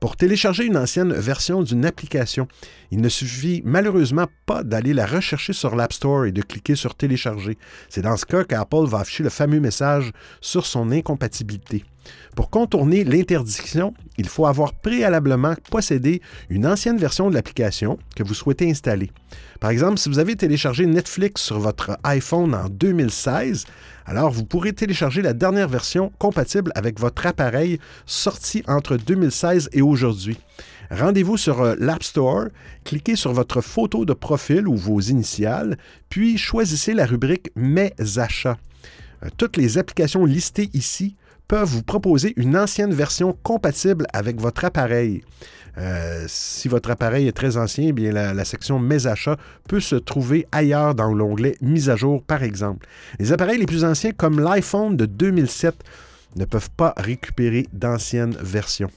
Pour 0.00 0.16
télécharger 0.16 0.66
une 0.66 0.76
ancienne 0.76 1.12
version 1.12 1.62
d'une 1.62 1.86
application, 1.86 2.48
il 2.90 3.00
ne 3.00 3.08
suffit 3.08 3.62
malheureusement 3.64 4.26
pas 4.44 4.62
d'aller 4.62 4.92
la 4.92 5.06
rechercher 5.06 5.54
sur 5.54 5.74
l'App 5.74 5.92
Store 5.92 6.26
et 6.26 6.32
de 6.32 6.42
cliquer 6.42 6.74
sur 6.74 6.94
Télécharger. 6.94 7.56
C'est 7.88 8.02
dans 8.02 8.16
ce 8.16 8.26
cas 8.26 8.44
qu'Apple 8.44 8.86
va 8.86 9.00
afficher 9.00 9.22
le 9.22 9.30
fameux 9.30 9.60
message 9.60 10.12
sur 10.42 10.66
son 10.66 10.90
incompatibilité. 10.90 11.84
Pour 12.34 12.50
contourner 12.50 13.04
l'interdiction, 13.04 13.94
il 14.18 14.28
faut 14.28 14.46
avoir 14.46 14.72
préalablement 14.74 15.54
possédé 15.70 16.20
une 16.50 16.66
ancienne 16.66 16.98
version 16.98 17.30
de 17.30 17.34
l'application 17.34 17.98
que 18.14 18.22
vous 18.22 18.34
souhaitez 18.34 18.70
installer. 18.70 19.10
Par 19.60 19.70
exemple, 19.70 19.98
si 19.98 20.08
vous 20.08 20.18
avez 20.18 20.36
téléchargé 20.36 20.86
Netflix 20.86 21.42
sur 21.42 21.58
votre 21.58 21.98
iPhone 22.04 22.54
en 22.54 22.68
2016, 22.68 23.64
alors 24.04 24.30
vous 24.30 24.44
pourrez 24.44 24.72
télécharger 24.72 25.22
la 25.22 25.32
dernière 25.32 25.68
version 25.68 26.12
compatible 26.18 26.72
avec 26.74 27.00
votre 27.00 27.26
appareil 27.26 27.78
sorti 28.04 28.62
entre 28.68 28.96
2016 28.96 29.70
et 29.72 29.82
aujourd'hui. 29.82 30.38
Rendez-vous 30.90 31.36
sur 31.36 31.62
euh, 31.62 31.74
l'App 31.78 32.04
Store, 32.04 32.44
cliquez 32.84 33.16
sur 33.16 33.32
votre 33.32 33.60
photo 33.60 34.04
de 34.04 34.12
profil 34.12 34.68
ou 34.68 34.76
vos 34.76 35.00
initiales, 35.00 35.78
puis 36.08 36.38
choisissez 36.38 36.94
la 36.94 37.06
rubrique 37.06 37.50
Mes 37.56 37.92
achats. 38.16 38.56
Euh, 39.24 39.28
toutes 39.36 39.56
les 39.56 39.78
applications 39.78 40.24
listées 40.24 40.70
ici 40.74 41.16
peuvent 41.48 41.68
vous 41.68 41.82
proposer 41.82 42.32
une 42.36 42.56
ancienne 42.56 42.92
version 42.92 43.36
compatible 43.42 44.06
avec 44.12 44.40
votre 44.40 44.64
appareil. 44.64 45.22
Euh, 45.78 46.24
si 46.26 46.68
votre 46.68 46.90
appareil 46.90 47.28
est 47.28 47.36
très 47.36 47.56
ancien, 47.56 47.88
eh 47.88 47.92
bien 47.92 48.10
la, 48.10 48.44
section 48.44 48.78
Mes 48.78 49.06
achats 49.06 49.36
peut 49.68 49.80
se 49.80 49.96
trouver 49.96 50.46
ailleurs 50.50 50.94
dans 50.94 51.12
l'onglet 51.12 51.56
Mise 51.60 51.90
à 51.90 51.96
jour, 51.96 52.22
par 52.22 52.42
exemple. 52.42 52.86
Les 53.18 53.32
appareils 53.32 53.58
les 53.58 53.66
plus 53.66 53.84
anciens, 53.84 54.12
comme 54.12 54.40
l'iPhone 54.40 54.96
de 54.96 55.06
2007, 55.06 55.74
ne 56.36 56.44
peuvent 56.44 56.70
pas 56.70 56.94
récupérer 56.96 57.66
d'anciennes 57.72 58.36
versions. 58.40 58.90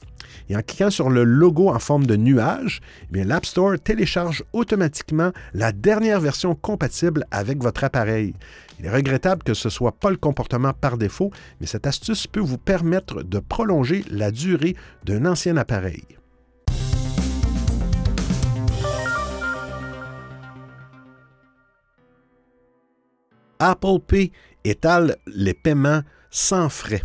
Et 0.49 0.55
en 0.55 0.61
cliquant 0.61 0.89
sur 0.89 1.09
le 1.09 1.23
logo 1.23 1.69
en 1.69 1.79
forme 1.79 2.05
de 2.05 2.15
nuage, 2.15 2.81
eh 3.13 3.23
l'App 3.23 3.45
Store 3.45 3.79
télécharge 3.79 4.43
automatiquement 4.53 5.31
la 5.53 5.71
dernière 5.71 6.19
version 6.19 6.55
compatible 6.55 7.25
avec 7.31 7.61
votre 7.61 7.83
appareil. 7.83 8.33
Il 8.79 8.85
est 8.85 8.91
regrettable 8.91 9.43
que 9.43 9.53
ce 9.53 9.67
ne 9.67 9.71
soit 9.71 9.91
pas 9.91 10.09
le 10.09 10.17
comportement 10.17 10.73
par 10.73 10.97
défaut, 10.97 11.31
mais 11.59 11.67
cette 11.67 11.87
astuce 11.87 12.27
peut 12.27 12.39
vous 12.39 12.57
permettre 12.57 13.23
de 13.23 13.39
prolonger 13.39 14.03
la 14.09 14.31
durée 14.31 14.75
d'un 15.05 15.25
ancien 15.25 15.57
appareil. 15.57 16.03
Apple 23.59 23.99
Pay 24.07 24.31
étale 24.63 25.17
les 25.27 25.53
paiements 25.53 26.01
sans 26.31 26.69
frais. 26.69 27.01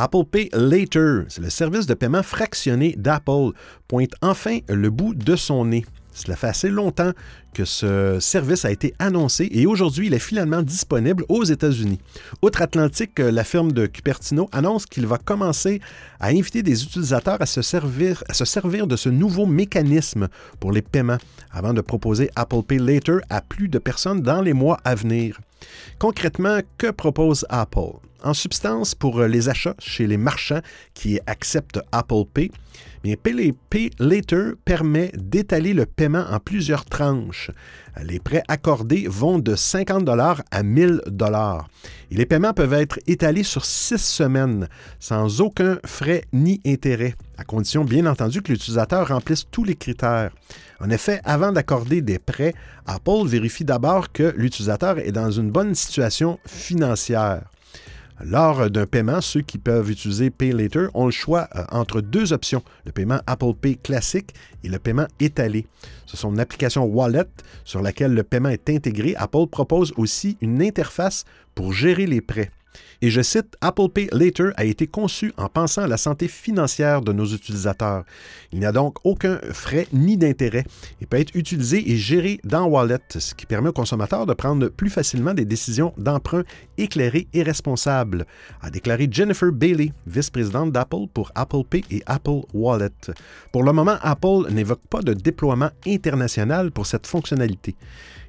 Apple 0.00 0.24
Pay 0.30 0.48
Later, 0.52 1.24
c'est 1.28 1.42
le 1.42 1.50
service 1.50 1.86
de 1.86 1.94
paiement 1.94 2.22
fractionné 2.22 2.94
d'Apple, 2.96 3.50
pointe 3.88 4.12
enfin 4.22 4.60
le 4.68 4.90
bout 4.90 5.12
de 5.12 5.34
son 5.34 5.64
nez. 5.64 5.84
Cela 6.12 6.36
fait 6.36 6.46
assez 6.46 6.70
longtemps 6.70 7.10
que 7.52 7.64
ce 7.64 8.18
service 8.20 8.64
a 8.64 8.70
été 8.70 8.94
annoncé 9.00 9.48
et 9.50 9.66
aujourd'hui, 9.66 10.06
il 10.06 10.14
est 10.14 10.20
finalement 10.20 10.62
disponible 10.62 11.24
aux 11.28 11.42
États-Unis. 11.42 11.98
Outre-Atlantique, 12.42 13.18
la 13.18 13.42
firme 13.42 13.72
de 13.72 13.86
Cupertino 13.86 14.48
annonce 14.52 14.86
qu'il 14.86 15.06
va 15.06 15.18
commencer 15.18 15.80
à 16.20 16.28
inviter 16.28 16.62
des 16.62 16.84
utilisateurs 16.84 17.40
à 17.40 17.46
se, 17.46 17.62
servir, 17.62 18.22
à 18.28 18.34
se 18.34 18.44
servir 18.44 18.86
de 18.86 18.94
ce 18.94 19.08
nouveau 19.08 19.46
mécanisme 19.46 20.28
pour 20.60 20.70
les 20.70 20.82
paiements 20.82 21.18
avant 21.50 21.72
de 21.72 21.80
proposer 21.80 22.30
Apple 22.36 22.62
Pay 22.62 22.78
Later 22.78 23.18
à 23.30 23.40
plus 23.40 23.68
de 23.68 23.78
personnes 23.78 24.22
dans 24.22 24.42
les 24.42 24.52
mois 24.52 24.78
à 24.84 24.94
venir. 24.94 25.40
Concrètement, 25.98 26.60
que 26.78 26.90
propose 26.92 27.44
Apple? 27.48 28.07
En 28.22 28.34
substance, 28.34 28.94
pour 28.96 29.22
les 29.22 29.48
achats 29.48 29.76
chez 29.78 30.06
les 30.06 30.16
marchands 30.16 30.60
qui 30.94 31.20
acceptent 31.26 31.80
Apple 31.92 32.24
Pay, 32.32 32.50
bien, 33.04 33.14
Pay 33.70 33.90
Later 34.00 34.52
permet 34.64 35.12
d'étaler 35.14 35.72
le 35.72 35.86
paiement 35.86 36.24
en 36.28 36.40
plusieurs 36.40 36.84
tranches. 36.84 37.52
Les 38.02 38.18
prêts 38.18 38.42
accordés 38.48 39.06
vont 39.08 39.38
de 39.38 39.54
50 39.54 40.08
à 40.50 40.62
1000 40.62 41.02
et 42.10 42.14
les 42.16 42.26
paiements 42.26 42.52
peuvent 42.52 42.72
être 42.72 42.98
étalés 43.06 43.44
sur 43.44 43.64
six 43.64 44.02
semaines 44.02 44.68
sans 44.98 45.40
aucun 45.40 45.78
frais 45.84 46.24
ni 46.32 46.60
intérêt, 46.66 47.14
à 47.36 47.44
condition 47.44 47.84
bien 47.84 48.06
entendu 48.06 48.42
que 48.42 48.52
l'utilisateur 48.52 49.08
remplisse 49.08 49.46
tous 49.50 49.64
les 49.64 49.76
critères. 49.76 50.32
En 50.80 50.90
effet, 50.90 51.20
avant 51.24 51.52
d'accorder 51.52 52.02
des 52.02 52.18
prêts, 52.18 52.54
Apple 52.86 53.26
vérifie 53.26 53.64
d'abord 53.64 54.12
que 54.12 54.34
l'utilisateur 54.36 54.98
est 54.98 55.12
dans 55.12 55.30
une 55.30 55.50
bonne 55.50 55.74
situation 55.74 56.38
financière. 56.46 57.42
Lors 58.24 58.68
d'un 58.68 58.86
paiement, 58.86 59.20
ceux 59.20 59.42
qui 59.42 59.58
peuvent 59.58 59.90
utiliser 59.90 60.30
Pay 60.30 60.52
Later 60.52 60.88
ont 60.94 61.06
le 61.06 61.12
choix 61.12 61.48
euh, 61.54 61.64
entre 61.70 62.00
deux 62.00 62.32
options, 62.32 62.62
le 62.84 62.90
paiement 62.90 63.20
Apple 63.26 63.54
Pay 63.60 63.76
classique 63.76 64.34
et 64.64 64.68
le 64.68 64.78
paiement 64.78 65.06
étalé. 65.20 65.66
Ce 66.06 66.16
sont 66.16 66.32
une 66.32 66.40
application 66.40 66.84
Wallet 66.84 67.28
sur 67.64 67.80
laquelle 67.80 68.14
le 68.14 68.24
paiement 68.24 68.48
est 68.48 68.68
intégré. 68.70 69.14
Apple 69.16 69.46
propose 69.50 69.92
aussi 69.96 70.36
une 70.40 70.60
interface 70.62 71.24
pour 71.54 71.72
gérer 71.72 72.06
les 72.06 72.20
prêts. 72.20 72.50
Et 73.00 73.10
je 73.10 73.20
cite, 73.20 73.56
Apple 73.60 73.88
Pay 73.94 74.08
Later 74.12 74.50
a 74.56 74.64
été 74.64 74.86
conçu 74.86 75.32
en 75.36 75.48
pensant 75.48 75.82
à 75.82 75.86
la 75.86 75.96
santé 75.96 76.26
financière 76.26 77.00
de 77.02 77.12
nos 77.12 77.26
utilisateurs. 77.26 78.04
Il 78.52 78.58
n'y 78.58 78.66
a 78.66 78.72
donc 78.72 78.96
aucun 79.04 79.38
frais 79.52 79.86
ni 79.92 80.16
d'intérêt 80.16 80.64
et 81.00 81.06
peut 81.06 81.18
être 81.18 81.34
utilisé 81.36 81.90
et 81.90 81.96
géré 81.96 82.40
dans 82.44 82.66
Wallet, 82.66 82.98
ce 83.10 83.34
qui 83.34 83.46
permet 83.46 83.68
aux 83.68 83.72
consommateurs 83.72 84.26
de 84.26 84.34
prendre 84.34 84.68
plus 84.68 84.90
facilement 84.90 85.34
des 85.34 85.44
décisions 85.44 85.92
d'emprunt 85.96 86.44
éclairées 86.76 87.28
et 87.32 87.42
responsables, 87.42 88.26
a 88.62 88.70
déclaré 88.70 89.08
Jennifer 89.10 89.52
Bailey, 89.52 89.92
vice-présidente 90.06 90.72
d'Apple 90.72 91.06
pour 91.14 91.30
Apple 91.34 91.62
Pay 91.68 91.84
et 91.90 92.02
Apple 92.06 92.40
Wallet. 92.52 92.90
Pour 93.52 93.62
le 93.62 93.72
moment, 93.72 93.96
Apple 94.02 94.50
n'évoque 94.50 94.86
pas 94.90 95.02
de 95.02 95.14
déploiement 95.14 95.70
international 95.86 96.72
pour 96.72 96.86
cette 96.86 97.06
fonctionnalité. 97.06 97.76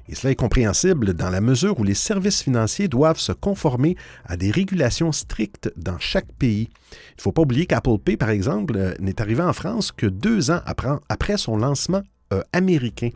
Et 0.08 0.14
cela 0.14 0.32
est 0.32 0.36
compréhensible 0.36 1.14
dans 1.14 1.30
la 1.30 1.40
mesure 1.40 1.78
où 1.78 1.84
les 1.84 1.94
services 1.94 2.42
financiers 2.42 2.88
doivent 2.88 3.18
se 3.18 3.32
conformer 3.32 3.96
à 4.24 4.36
des 4.36 4.50
régulations 4.50 5.12
strictes 5.12 5.72
dans 5.76 5.98
chaque 5.98 6.32
pays. 6.38 6.68
Il 6.92 7.18
ne 7.18 7.22
faut 7.22 7.32
pas 7.32 7.42
oublier 7.42 7.66
qu'Apple 7.66 7.98
Pay, 8.04 8.16
par 8.16 8.30
exemple, 8.30 8.74
euh, 8.76 8.94
n'est 8.98 9.20
arrivé 9.20 9.42
en 9.42 9.52
France 9.52 9.92
que 9.92 10.06
deux 10.06 10.50
ans 10.50 10.60
après 10.66 11.36
son 11.36 11.56
lancement 11.56 12.02
euh, 12.32 12.42
américain. 12.52 13.10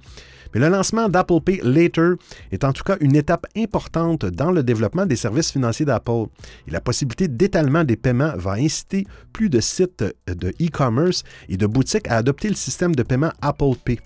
Mais 0.55 0.61
le 0.61 0.69
lancement 0.69 1.09
d'Apple 1.09 1.41
Pay 1.41 1.61
Later 1.65 2.13
est 2.53 2.65
en 2.65 2.73
tout 2.73 2.85
cas 2.85 2.97
une 3.01 3.17
étape 3.17 3.47
importante 3.57 4.25
dans 4.25 4.53
le 4.53 4.63
développement 4.63 5.05
des 5.05 5.17
services 5.17 5.51
financiers 5.51 5.85
d'Apple. 5.85 6.27
Et 6.69 6.71
la 6.71 6.81
possibilité 6.81 7.27
d'étalement 7.27 7.83
des 7.83 7.97
paiements 7.97 8.33
va 8.37 8.53
inciter 8.53 9.07
plus 9.33 9.51
de 9.51 9.61
sites 9.61 10.05
de 10.27 10.49
e-commerce 10.61 11.25
et 11.49 11.57
de 11.57 11.67
boutiques 11.67 12.09
à 12.09 12.17
adopter 12.17 12.49
le 12.49 12.55
système 12.55 12.95
de 12.95 13.03
paiement 13.03 13.33
Apple 13.43 13.75
Pay. 13.85 13.99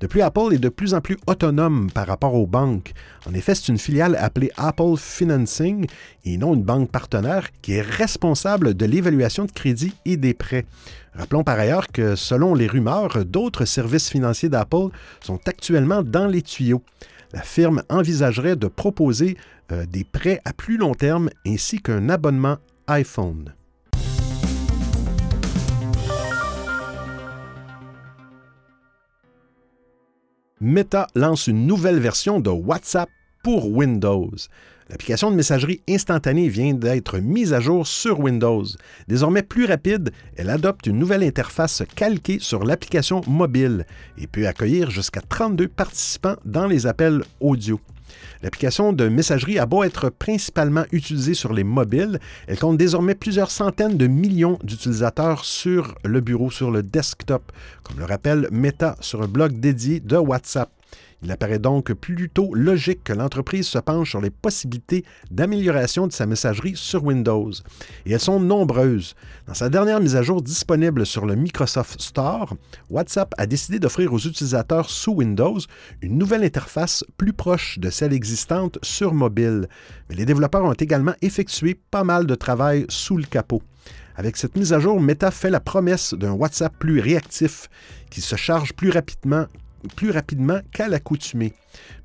De 0.00 0.06
plus, 0.06 0.22
Apple 0.22 0.52
est 0.52 0.58
de 0.58 0.68
plus 0.68 0.94
en 0.94 1.00
plus 1.00 1.16
autonome 1.26 1.90
par 1.90 2.06
rapport 2.06 2.34
aux 2.34 2.46
banques. 2.46 2.92
En 3.26 3.34
effet, 3.34 3.54
c'est 3.54 3.68
une 3.68 3.78
filiale 3.78 4.16
appelée 4.16 4.50
Apple 4.56 4.96
Financing 4.96 5.86
et 6.24 6.36
non 6.36 6.54
une 6.54 6.62
banque 6.62 6.90
partenaire 6.90 7.48
qui 7.62 7.74
est 7.74 7.82
responsable 7.82 8.74
de 8.74 8.86
l'évaluation 8.86 9.44
de 9.44 9.52
crédit 9.52 9.94
et 10.04 10.16
des 10.16 10.34
prêts. 10.34 10.66
Rappelons 11.14 11.44
par 11.44 11.58
ailleurs 11.58 11.88
que 11.88 12.16
selon 12.16 12.54
les 12.54 12.66
rumeurs, 12.66 13.24
d'autres 13.24 13.64
services 13.64 14.10
financiers 14.10 14.48
d'Apple 14.48 14.88
sont 15.20 15.40
actuellement 15.46 16.02
dans 16.02 16.26
les 16.26 16.42
tuyaux. 16.42 16.82
La 17.32 17.42
firme 17.42 17.82
envisagerait 17.88 18.56
de 18.56 18.68
proposer 18.68 19.36
euh, 19.72 19.86
des 19.86 20.04
prêts 20.04 20.40
à 20.44 20.52
plus 20.52 20.76
long 20.76 20.94
terme 20.94 21.30
ainsi 21.46 21.80
qu'un 21.80 22.08
abonnement 22.08 22.58
iPhone. 22.86 23.54
Meta 30.64 31.08
lance 31.14 31.46
une 31.46 31.66
nouvelle 31.66 31.98
version 31.98 32.40
de 32.40 32.48
WhatsApp 32.48 33.10
pour 33.42 33.70
Windows. 33.70 34.30
L'application 34.88 35.30
de 35.30 35.36
messagerie 35.36 35.82
instantanée 35.86 36.48
vient 36.48 36.72
d'être 36.72 37.18
mise 37.18 37.52
à 37.52 37.60
jour 37.60 37.86
sur 37.86 38.18
Windows. 38.18 38.64
Désormais 39.06 39.42
plus 39.42 39.66
rapide, 39.66 40.10
elle 40.36 40.48
adopte 40.48 40.86
une 40.86 40.98
nouvelle 40.98 41.22
interface 41.22 41.82
calquée 41.94 42.38
sur 42.40 42.64
l'application 42.64 43.20
mobile 43.26 43.84
et 44.16 44.26
peut 44.26 44.46
accueillir 44.46 44.90
jusqu'à 44.90 45.20
32 45.20 45.68
participants 45.68 46.36
dans 46.46 46.66
les 46.66 46.86
appels 46.86 47.24
audio. 47.40 47.78
L'application 48.42 48.92
de 48.92 49.08
messagerie 49.08 49.58
a 49.58 49.66
beau 49.66 49.82
être 49.82 50.10
principalement 50.10 50.84
utilisée 50.92 51.34
sur 51.34 51.52
les 51.52 51.64
mobiles, 51.64 52.20
elle 52.46 52.58
compte 52.58 52.76
désormais 52.76 53.14
plusieurs 53.14 53.50
centaines 53.50 53.96
de 53.96 54.06
millions 54.06 54.58
d'utilisateurs 54.62 55.44
sur 55.44 55.94
le 56.04 56.20
bureau, 56.20 56.50
sur 56.50 56.70
le 56.70 56.82
desktop, 56.82 57.52
comme 57.82 57.98
le 57.98 58.04
rappelle 58.04 58.48
Meta 58.50 58.96
sur 59.00 59.22
un 59.22 59.28
blog 59.28 59.58
dédié 59.60 60.00
de 60.00 60.16
WhatsApp. 60.16 60.70
Il 61.22 61.30
apparaît 61.30 61.58
donc 61.58 61.92
plutôt 61.92 62.54
logique 62.54 63.04
que 63.04 63.12
l'entreprise 63.12 63.66
se 63.66 63.78
penche 63.78 64.10
sur 64.10 64.20
les 64.20 64.30
possibilités 64.30 65.04
d'amélioration 65.30 66.06
de 66.06 66.12
sa 66.12 66.26
messagerie 66.26 66.76
sur 66.76 67.04
Windows. 67.04 67.50
Et 68.06 68.12
elles 68.12 68.20
sont 68.20 68.40
nombreuses. 68.40 69.14
Dans 69.46 69.54
sa 69.54 69.68
dernière 69.68 70.00
mise 70.00 70.16
à 70.16 70.22
jour 70.22 70.42
disponible 70.42 71.06
sur 71.06 71.26
le 71.26 71.34
Microsoft 71.34 72.00
Store, 72.00 72.54
WhatsApp 72.90 73.34
a 73.38 73.46
décidé 73.46 73.78
d'offrir 73.78 74.12
aux 74.12 74.18
utilisateurs 74.18 74.90
sous 74.90 75.12
Windows 75.12 75.58
une 76.02 76.18
nouvelle 76.18 76.44
interface 76.44 77.04
plus 77.16 77.32
proche 77.32 77.78
de 77.78 77.90
celle 77.90 78.12
existante 78.12 78.78
sur 78.82 79.14
mobile. 79.14 79.68
Mais 80.08 80.16
les 80.16 80.26
développeurs 80.26 80.64
ont 80.64 80.72
également 80.72 81.14
effectué 81.22 81.78
pas 81.90 82.04
mal 82.04 82.26
de 82.26 82.34
travail 82.34 82.86
sous 82.88 83.16
le 83.16 83.24
capot. 83.24 83.62
Avec 84.16 84.36
cette 84.36 84.56
mise 84.56 84.72
à 84.72 84.78
jour, 84.78 85.00
Meta 85.00 85.30
fait 85.30 85.50
la 85.50 85.60
promesse 85.60 86.14
d'un 86.14 86.32
WhatsApp 86.32 86.72
plus 86.78 87.00
réactif, 87.00 87.68
qui 88.10 88.20
se 88.20 88.36
charge 88.36 88.72
plus 88.72 88.90
rapidement 88.90 89.46
plus 89.96 90.10
rapidement 90.10 90.60
qu'à 90.72 90.88
l'accoutumée. 90.88 91.52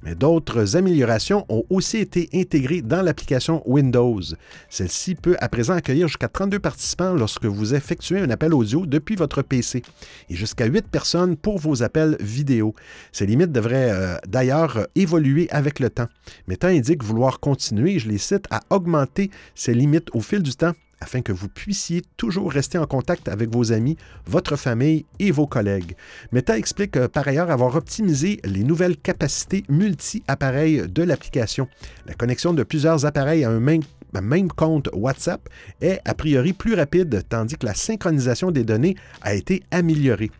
Mais 0.02 0.16
d'autres 0.16 0.76
améliorations 0.76 1.46
ont 1.50 1.64
aussi 1.70 1.98
été 1.98 2.30
intégrées 2.34 2.82
dans 2.82 3.02
l'application 3.02 3.62
Windows. 3.66 4.22
Celle-ci 4.70 5.16
peut 5.16 5.36
à 5.40 5.50
présent 5.50 5.74
accueillir 5.74 6.08
jusqu'à 6.08 6.28
32 6.28 6.60
participants 6.60 7.14
lorsque 7.14 7.46
vous 7.46 7.76
effectuez 7.76 8.20
un 8.20 8.30
appel 8.30 8.54
audio 8.54 8.86
depuis 8.86 9.16
votre 9.16 9.42
PC 9.42 9.84
et 10.30 10.36
jusqu'à 10.36 10.66
8 10.66 10.88
personnes 10.88 11.38
pour 11.38 11.60
vos 11.60 11.84
appels 11.84 12.18
vidéo. 12.20 12.74
Ces 13.12 13.26
limites 13.26 13.52
devraient 13.52 13.92
euh, 13.92 14.18
d'ailleurs 14.28 14.88
évoluer 14.96 15.48
avec 15.52 15.80
le 15.80 15.90
temps. 15.90 16.08
Meta 16.48 16.68
indique 16.70 17.04
vouloir 17.04 17.40
continuer, 17.40 18.00
je 18.00 18.10
les 18.10 18.18
cite, 18.18 18.46
à 18.50 18.62
augmenter 18.70 19.30
ces 19.56 19.74
limites 19.74 20.10
au 20.14 20.22
fil 20.22 20.42
du 20.42 20.56
temps 20.56 20.74
afin 21.02 21.22
que 21.22 21.32
vous 21.32 21.50
puissiez 21.50 22.02
toujours 22.18 22.52
rester 22.52 22.78
en 22.78 22.86
contact 22.86 23.28
avec 23.28 23.54
vos 23.54 23.72
amis, 23.72 23.98
votre 24.26 24.56
famille 24.56 25.06
et 25.20 25.32
vos 25.32 25.48
collègues. 25.48 25.96
Meta 26.32 26.58
explique 26.58 26.98
euh, 26.98 27.08
par 27.08 27.28
ailleurs 27.28 27.52
avoir 27.52 27.76
optimisé 27.76 28.40
les 28.44 28.64
nouvelles 28.64 28.98
capacités 28.98 29.64
multi-appareils 29.70 30.88
de 30.88 31.04
l'application. 31.04 31.68
La 32.06 32.14
connexion 32.14 32.54
de 32.54 32.64
plusieurs 32.64 33.06
appareils 33.06 33.44
à 33.44 33.50
un 33.50 33.60
même 33.60 33.82
même 34.14 34.50
compte 34.50 34.90
WhatsApp 34.94 35.48
est 35.82 36.00
a 36.06 36.14
priori 36.14 36.54
plus 36.54 36.74
rapide, 36.74 37.24
tandis 37.30 37.58
que 37.58 37.66
la 37.66 37.74
synchronisation 37.74 38.52
des 38.52 38.64
données 38.64 38.96
a 39.22 39.34
été 39.34 39.64
améliorée. 39.72 40.32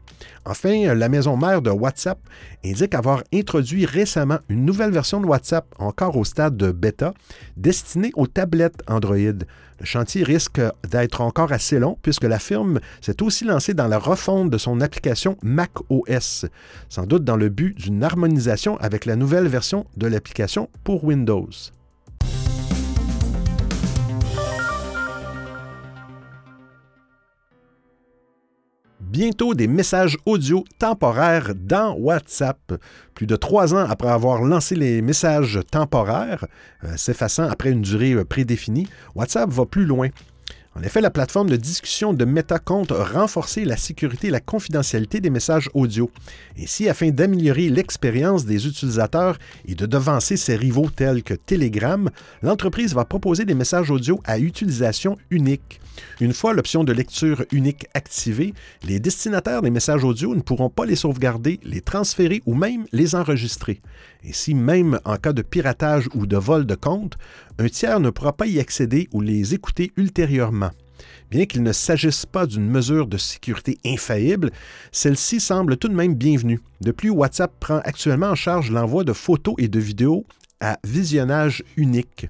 Enfin, 0.46 0.94
la 0.96 1.10
maison 1.10 1.38
mère 1.38 1.62
de 1.62 1.70
WhatsApp 1.70 2.20
indique 2.66 2.96
avoir 2.96 3.24
introduit 3.34 3.86
récemment 3.86 4.40
une 4.50 4.66
nouvelle 4.66 4.92
version 4.92 5.22
de 5.22 5.26
WhatsApp, 5.26 5.66
encore 5.78 6.18
au 6.18 6.26
stade 6.26 6.58
de 6.58 6.72
bêta, 6.72 7.14
destinée 7.58 8.12
aux 8.16 8.28
tablettes 8.28 8.82
Android. 8.88 9.16
Le 9.80 9.86
chantier 9.86 10.24
risque 10.24 10.62
d'être 10.90 11.22
encore 11.22 11.54
assez 11.54 11.80
long 11.80 11.98
puisque 12.02 12.26
la 12.26 12.40
firme 12.40 12.80
s'est 13.00 13.22
aussi 13.24 13.46
lancée 13.46 13.74
dans 13.74 13.88
la 13.88 13.98
refonte 13.98 14.50
de 14.50 14.58
son 14.58 14.82
application 14.82 15.38
macOS, 15.42 16.46
sans 16.90 17.06
doute 17.06 17.24
dans 17.24 17.38
le 17.38 17.50
but 17.50 17.78
d'une 17.78 18.04
harmonisation 18.04 18.78
avec 18.78 19.06
la 19.06 19.16
nouvelle 19.16 19.48
version 19.48 19.86
de 19.96 20.08
l'application 20.08 20.70
pour 20.84 21.06
Windows. 21.06 21.50
Bientôt 29.10 29.54
des 29.54 29.68
messages 29.68 30.18
audio 30.26 30.64
temporaires 30.78 31.54
dans 31.56 31.94
WhatsApp. 31.94 32.74
Plus 33.16 33.26
de 33.26 33.36
trois 33.36 33.74
ans 33.74 33.86
après 33.90 34.10
avoir 34.10 34.44
lancé 34.44 34.76
les 34.76 35.02
messages 35.02 35.60
temporaires, 35.72 36.46
euh, 36.84 36.96
s'effaçant 36.96 37.50
après 37.50 37.72
une 37.72 37.82
durée 37.82 38.14
euh, 38.14 38.24
prédéfinie, 38.24 38.88
WhatsApp 39.16 39.50
va 39.50 39.66
plus 39.66 39.86
loin. 39.86 40.10
En 40.76 40.84
effet, 40.84 41.02
la 41.02 41.10
plateforme 41.10 41.50
de 41.50 41.56
discussion 41.56 42.14
de 42.14 42.26
Meta 42.26 42.60
compte 42.60 42.92
renforcer 42.92 43.66
la 43.66 43.76
sécurité 43.76 44.28
et 44.28 44.32
la 44.32 44.40
confidentialité 44.40 45.20
des 45.20 45.32
messages 45.32 45.70
audio. 45.74 46.12
Ainsi, 46.62 46.88
afin 46.88 47.10
d'améliorer 47.10 47.70
l'expérience 47.70 48.46
des 48.46 48.68
utilisateurs 48.68 49.40
et 49.68 49.74
de 49.74 49.88
devancer 49.88 50.38
ses 50.38 50.56
rivaux 50.56 50.90
tels 50.96 51.24
que 51.24 51.34
Telegram, 51.34 52.10
l'entreprise 52.44 52.94
va 52.94 53.04
proposer 53.04 53.46
des 53.46 53.56
messages 53.56 53.90
audio 53.90 54.22
à 54.26 54.38
utilisation 54.38 55.18
unique. 55.32 55.82
Une 56.22 56.34
fois 56.34 56.54
l'option 56.54 56.84
de 56.84 56.94
lecture 56.94 57.44
unique 57.52 57.88
activée, 57.94 58.54
les 58.84 59.00
destinataires 59.00 59.64
des 59.64 59.72
messages 59.72 60.04
audio 60.04 60.36
ne 60.36 60.42
pourront 60.42 60.70
pas 60.70 60.86
les 60.86 60.96
sauvegarder, 60.96 61.60
les 61.64 61.82
transférer 61.82 62.42
ou 62.46 62.54
même 62.54 62.86
les 62.92 63.16
enregistrer. 63.16 63.82
Ainsi, 64.28 64.54
même 64.54 65.00
en 65.06 65.16
cas 65.16 65.34
de 65.34 65.42
piratage 65.42 66.10
ou 66.14 66.26
de 66.26 66.38
vol 66.38 66.66
de 66.66 66.76
compte, 66.76 67.16
un 67.58 67.68
tiers 67.70 68.00
ne 68.00 68.10
pourra 68.10 68.34
pas 68.34 68.48
y 68.48 68.60
accéder 68.60 69.08
ou 69.14 69.22
les 69.22 69.54
écouter 69.54 69.92
ultérieurement. 69.96 70.72
Bien 71.32 71.46
qu'il 71.46 71.64
ne 71.64 71.72
s'agisse 71.72 72.26
pas 72.26 72.46
d'une 72.46 72.70
mesure 72.70 73.08
de 73.08 73.18
sécurité 73.18 73.78
infaillible, 73.86 74.52
celle-ci 74.92 75.40
semble 75.40 75.78
tout 75.78 75.88
de 75.88 75.96
même 75.96 76.16
bienvenue. 76.16 76.60
De 76.82 76.92
plus, 76.92 77.10
WhatsApp 77.10 77.54
prend 77.60 77.80
actuellement 77.86 78.32
en 78.32 78.36
charge 78.36 78.72
l'envoi 78.72 79.04
de 79.04 79.14
photos 79.14 79.56
et 79.58 79.68
de 79.68 79.80
vidéos 79.80 80.26
à 80.60 80.78
visionnage 80.84 81.64
unique. 81.78 82.28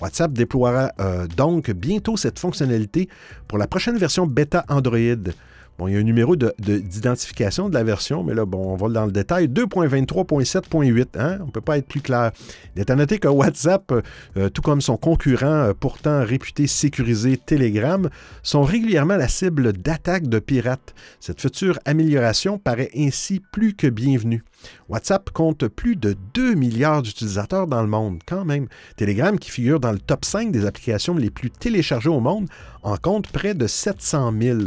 WhatsApp 0.00 0.32
déploiera 0.32 0.92
euh, 1.00 1.26
donc 1.28 1.70
bientôt 1.70 2.16
cette 2.16 2.38
fonctionnalité 2.38 3.08
pour 3.46 3.56
la 3.56 3.66
prochaine 3.66 3.96
version 3.96 4.26
bêta 4.26 4.64
Android. 4.68 5.30
Bon, 5.78 5.88
il 5.88 5.94
y 5.94 5.96
a 5.96 6.00
un 6.00 6.02
numéro 6.02 6.36
d'identification 6.36 7.68
de, 7.68 7.74
la 7.74 7.82
version, 7.82 8.22
mais 8.22 8.34
là, 8.34 8.44
bon, 8.44 8.72
on 8.72 8.76
va 8.76 8.88
dans 8.88 9.06
le 9.06 9.12
détail. 9.12 9.46
2.23.7.8, 9.46 11.18
hein? 11.18 11.38
on 11.40 11.46
ne 11.46 11.50
peut 11.50 11.62
pas 11.62 11.78
être 11.78 11.86
plus 11.86 12.02
clair. 12.02 12.30
Il 12.76 12.80
est 12.80 12.90
à 12.90 12.94
noter 12.94 13.18
que 13.18 13.28
WhatsApp, 13.28 13.90
euh, 14.36 14.48
tout 14.50 14.60
comme 14.60 14.82
son 14.82 14.96
concurrent 14.96 15.46
euh, 15.46 15.72
pourtant 15.78 16.24
réputé 16.24 16.66
sécurisé 16.66 17.38
Telegram, 17.38 18.10
sont 18.42 18.62
régulièrement 18.62 19.16
la 19.16 19.28
cible 19.28 19.72
d'attaques 19.72 20.28
de 20.28 20.38
pirates. 20.38 20.94
Cette 21.20 21.40
future 21.40 21.78
amélioration 21.86 22.58
paraît 22.58 22.90
ainsi 22.96 23.40
plus 23.52 23.74
que 23.74 23.86
bienvenue. 23.86 24.44
WhatsApp 24.88 25.30
compte 25.30 25.66
plus 25.68 25.96
de 25.96 26.14
2 26.34 26.54
milliards 26.54 27.02
d'utilisateurs 27.02 27.66
dans 27.66 27.82
le 27.82 27.88
monde, 27.88 28.20
quand 28.26 28.44
même. 28.44 28.68
Telegram, 28.96 29.38
qui 29.38 29.50
figure 29.50 29.80
dans 29.80 29.92
le 29.92 29.98
top 29.98 30.24
5 30.24 30.52
des 30.52 30.66
applications 30.66 31.14
les 31.14 31.30
plus 31.30 31.50
téléchargées 31.50 32.10
au 32.10 32.20
monde, 32.20 32.48
en 32.82 32.96
compte 32.96 33.28
près 33.28 33.54
de 33.54 33.66
700 33.66 34.32
000. 34.40 34.58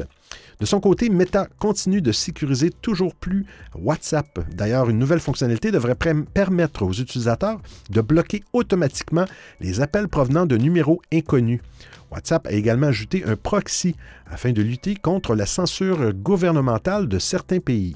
De 0.59 0.65
son 0.65 0.79
côté, 0.79 1.09
Meta 1.09 1.47
continue 1.59 2.01
de 2.01 2.11
sécuriser 2.11 2.69
toujours 2.69 3.13
plus 3.13 3.45
WhatsApp. 3.75 4.39
D'ailleurs, 4.53 4.89
une 4.89 4.99
nouvelle 4.99 5.19
fonctionnalité 5.19 5.71
devrait 5.71 5.95
permettre 5.95 6.83
aux 6.83 6.93
utilisateurs 6.93 7.59
de 7.89 8.01
bloquer 8.01 8.43
automatiquement 8.53 9.25
les 9.59 9.81
appels 9.81 10.07
provenant 10.07 10.45
de 10.45 10.57
numéros 10.57 11.01
inconnus. 11.11 11.61
WhatsApp 12.11 12.47
a 12.47 12.51
également 12.51 12.87
ajouté 12.87 13.23
un 13.25 13.35
proxy 13.35 13.95
afin 14.27 14.51
de 14.51 14.61
lutter 14.61 14.95
contre 14.95 15.35
la 15.35 15.45
censure 15.45 16.13
gouvernementale 16.13 17.07
de 17.07 17.19
certains 17.19 17.59
pays. 17.59 17.95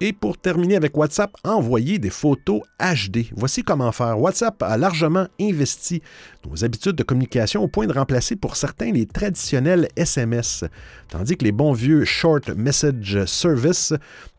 Et 0.00 0.12
pour 0.12 0.36
terminer 0.36 0.76
avec 0.76 0.94
WhatsApp, 0.94 1.34
envoyer 1.42 1.98
des 1.98 2.10
photos 2.10 2.60
HD. 2.78 3.28
Voici 3.34 3.62
comment 3.62 3.92
faire. 3.92 4.20
WhatsApp 4.20 4.62
a 4.62 4.76
largement 4.76 5.26
investi 5.40 6.02
nos 6.46 6.64
habitudes 6.64 6.96
de 6.96 7.02
communication 7.02 7.62
au 7.62 7.68
point 7.68 7.86
de 7.86 7.94
remplacer 7.94 8.36
pour 8.36 8.56
certains 8.56 8.92
les 8.92 9.06
traditionnels 9.06 9.88
SMS, 9.96 10.64
tandis 11.08 11.38
que 11.38 11.44
les 11.44 11.52
bons 11.52 11.72
vieux 11.72 12.04
Short 12.04 12.50
Message 12.50 13.24
Service 13.24 13.94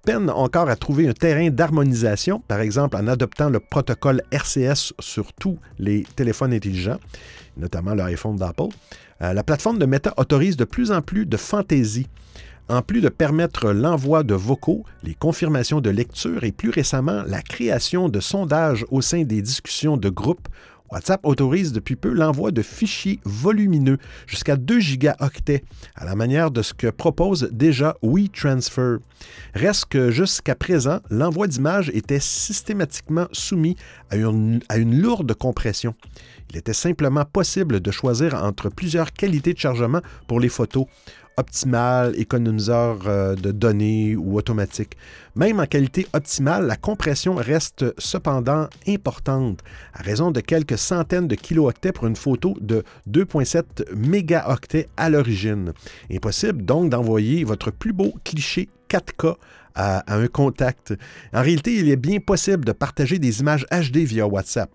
peinent 0.06 0.30
encore 0.30 0.70
à 0.70 0.76
trouver 0.76 1.08
un 1.08 1.14
terrain 1.14 1.50
d'harmonisation, 1.50 2.40
par 2.48 2.60
exemple 2.60 2.96
en 2.96 3.08
adoptant 3.08 3.50
le 3.50 3.60
protocole 3.60 4.22
RCS 4.32 4.94
sur 5.00 5.34
tous 5.34 5.58
les 5.80 6.06
téléphones 6.16 6.54
intelligents, 6.54 7.00
notamment 7.58 7.96
l'iPhone 7.96 8.36
d'Apple. 8.36 8.70
Euh, 9.24 9.34
la 9.34 9.44
plateforme 9.44 9.80
de 9.80 9.88
Meta 9.88 10.14
autorise 10.18 10.56
de 10.56 10.66
plus 10.66 10.92
en 10.92 11.02
plus 11.02 11.26
de 11.26 11.38
fantaisie 11.38 12.08
en 12.70 12.82
plus 12.82 13.02
de 13.02 13.10
permettre 13.10 13.72
l'envoi 13.72 14.24
de 14.24 14.34
vocaux, 14.34 14.84
les 15.04 15.14
confirmations 15.14 15.82
de 15.82 15.90
lecture 15.90 16.44
et 16.44 16.52
plus 16.52 16.70
récemment 16.70 17.24
la 17.26 17.42
création 17.42 18.10
de 18.10 18.20
sondages 18.20 18.86
au 18.92 19.02
sein 19.02 19.24
des 19.24 19.42
discussions 19.42 19.98
de 19.98 20.10
groupe, 20.10 20.48
WhatsApp 20.90 21.26
autorise 21.26 21.74
depuis 21.74 21.96
peu 21.96 22.14
l'envoi 22.14 22.52
de 22.52 22.62
fichiers 22.62 23.20
volumineux 23.26 23.98
jusqu'à 24.26 24.56
2 24.56 24.80
gigaoctets, 24.80 25.64
à 25.96 26.06
la 26.06 26.16
manière 26.16 26.50
de 26.50 26.62
ce 26.62 26.74
que 26.74 26.88
propose 26.88 27.50
déjà 27.52 27.98
WeTransfer. 28.02 28.98
Reste 29.54 29.86
que 29.90 30.12
jusqu'à 30.12 30.56
présent, 30.56 31.00
l'envoi 31.10 31.48
d'images 31.48 31.92
était 31.94 32.22
systématiquement 32.22 33.28
soumis 33.34 33.76
à 34.10 34.16
une, 34.16 34.62
à 34.70 34.78
une 34.78 35.02
lourde 35.02 35.34
compression. 35.34 35.94
Il 36.50 36.58
était 36.58 36.74
simplement 36.74 37.26
possible 37.26 37.82
de 37.82 37.92
choisir 37.92 38.42
entre 38.42 38.70
plusieurs 38.70 39.12
qualités 39.12 39.54
de 39.54 39.60
chargement 39.60 40.02
pour 40.28 40.40
les 40.40 40.50
photos 40.50 40.86
optimal, 41.38 42.14
économiseur 42.20 42.98
de 43.36 43.52
données 43.52 44.16
ou 44.16 44.38
automatique. 44.38 44.98
Même 45.36 45.60
en 45.60 45.66
qualité 45.66 46.08
optimale, 46.14 46.66
la 46.66 46.76
compression 46.76 47.36
reste 47.36 47.86
cependant 48.00 48.68
importante, 48.88 49.60
à 49.94 50.02
raison 50.02 50.32
de 50.32 50.40
quelques 50.40 50.78
centaines 50.78 51.28
de 51.28 51.36
kilooctets 51.36 51.92
pour 51.92 52.08
une 52.08 52.16
photo 52.16 52.56
de 52.60 52.84
2,7 53.10 53.94
mégaoctets 53.96 54.90
à 54.98 55.10
l'origine. 55.10 55.74
Impossible 56.12 56.66
donc 56.66 56.90
d'envoyer 56.90 57.44
votre 57.44 57.72
plus 57.72 57.94
beau 57.94 58.14
cliché 58.24 58.70
4K 58.90 59.36
à, 59.78 60.04
un 60.14 60.28
contact. 60.28 60.94
En 61.34 61.42
réalité, 61.42 61.76
il 61.76 61.90
est 61.90 61.96
bien 61.96 62.20
possible 62.20 62.66
de 62.66 62.72
partager 62.72 63.20
des 63.20 63.40
images 63.40 63.66
HD 63.72 63.98
via 63.98 64.28
WhatsApp. 64.28 64.70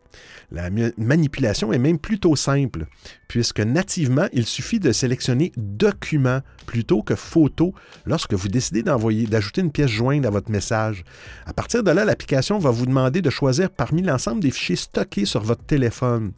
La 0.52 0.68
manipulation 0.98 1.72
est 1.72 1.78
même 1.78 1.98
plutôt 1.98 2.36
simple, 2.36 2.86
puisque 3.26 3.60
nativement, 3.60 4.26
il 4.32 4.46
suffit 4.46 4.78
de 4.78 4.92
sélectionner 4.92 5.50
Document 5.56 6.40
plutôt 6.66 7.02
que 7.02 7.14
Photo 7.14 7.74
lorsque 8.06 8.34
vous 8.34 8.48
décidez 8.48 8.82
d'envoyer, 8.82 9.26
d'ajouter 9.26 9.62
une 9.62 9.72
pièce 9.72 9.90
jointe 9.90 10.24
à 10.24 10.30
votre 10.30 10.50
message. 10.50 11.04
À 11.46 11.52
partir 11.52 11.82
de 11.82 11.90
là, 11.90 12.04
l'application 12.04 12.58
va 12.58 12.70
vous 12.70 12.86
demander 12.86 13.22
de 13.22 13.30
choisir 13.30 13.70
parmi 13.70 14.02
l'ensemble 14.02 14.40
des 14.40 14.50
fichiers 14.50 14.76
stockés 14.76 15.24
sur 15.24 15.42
votre 15.42 15.64
téléphone. 15.64 16.32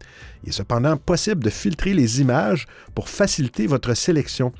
Il 0.44 0.50
est 0.50 0.52
cependant 0.52 0.96
possible 0.96 1.42
de 1.42 1.50
filtrer 1.50 1.92
les 1.92 2.20
images 2.20 2.66
pour 2.94 3.08
faciliter 3.08 3.66
votre 3.66 3.94
sélection 3.94 4.52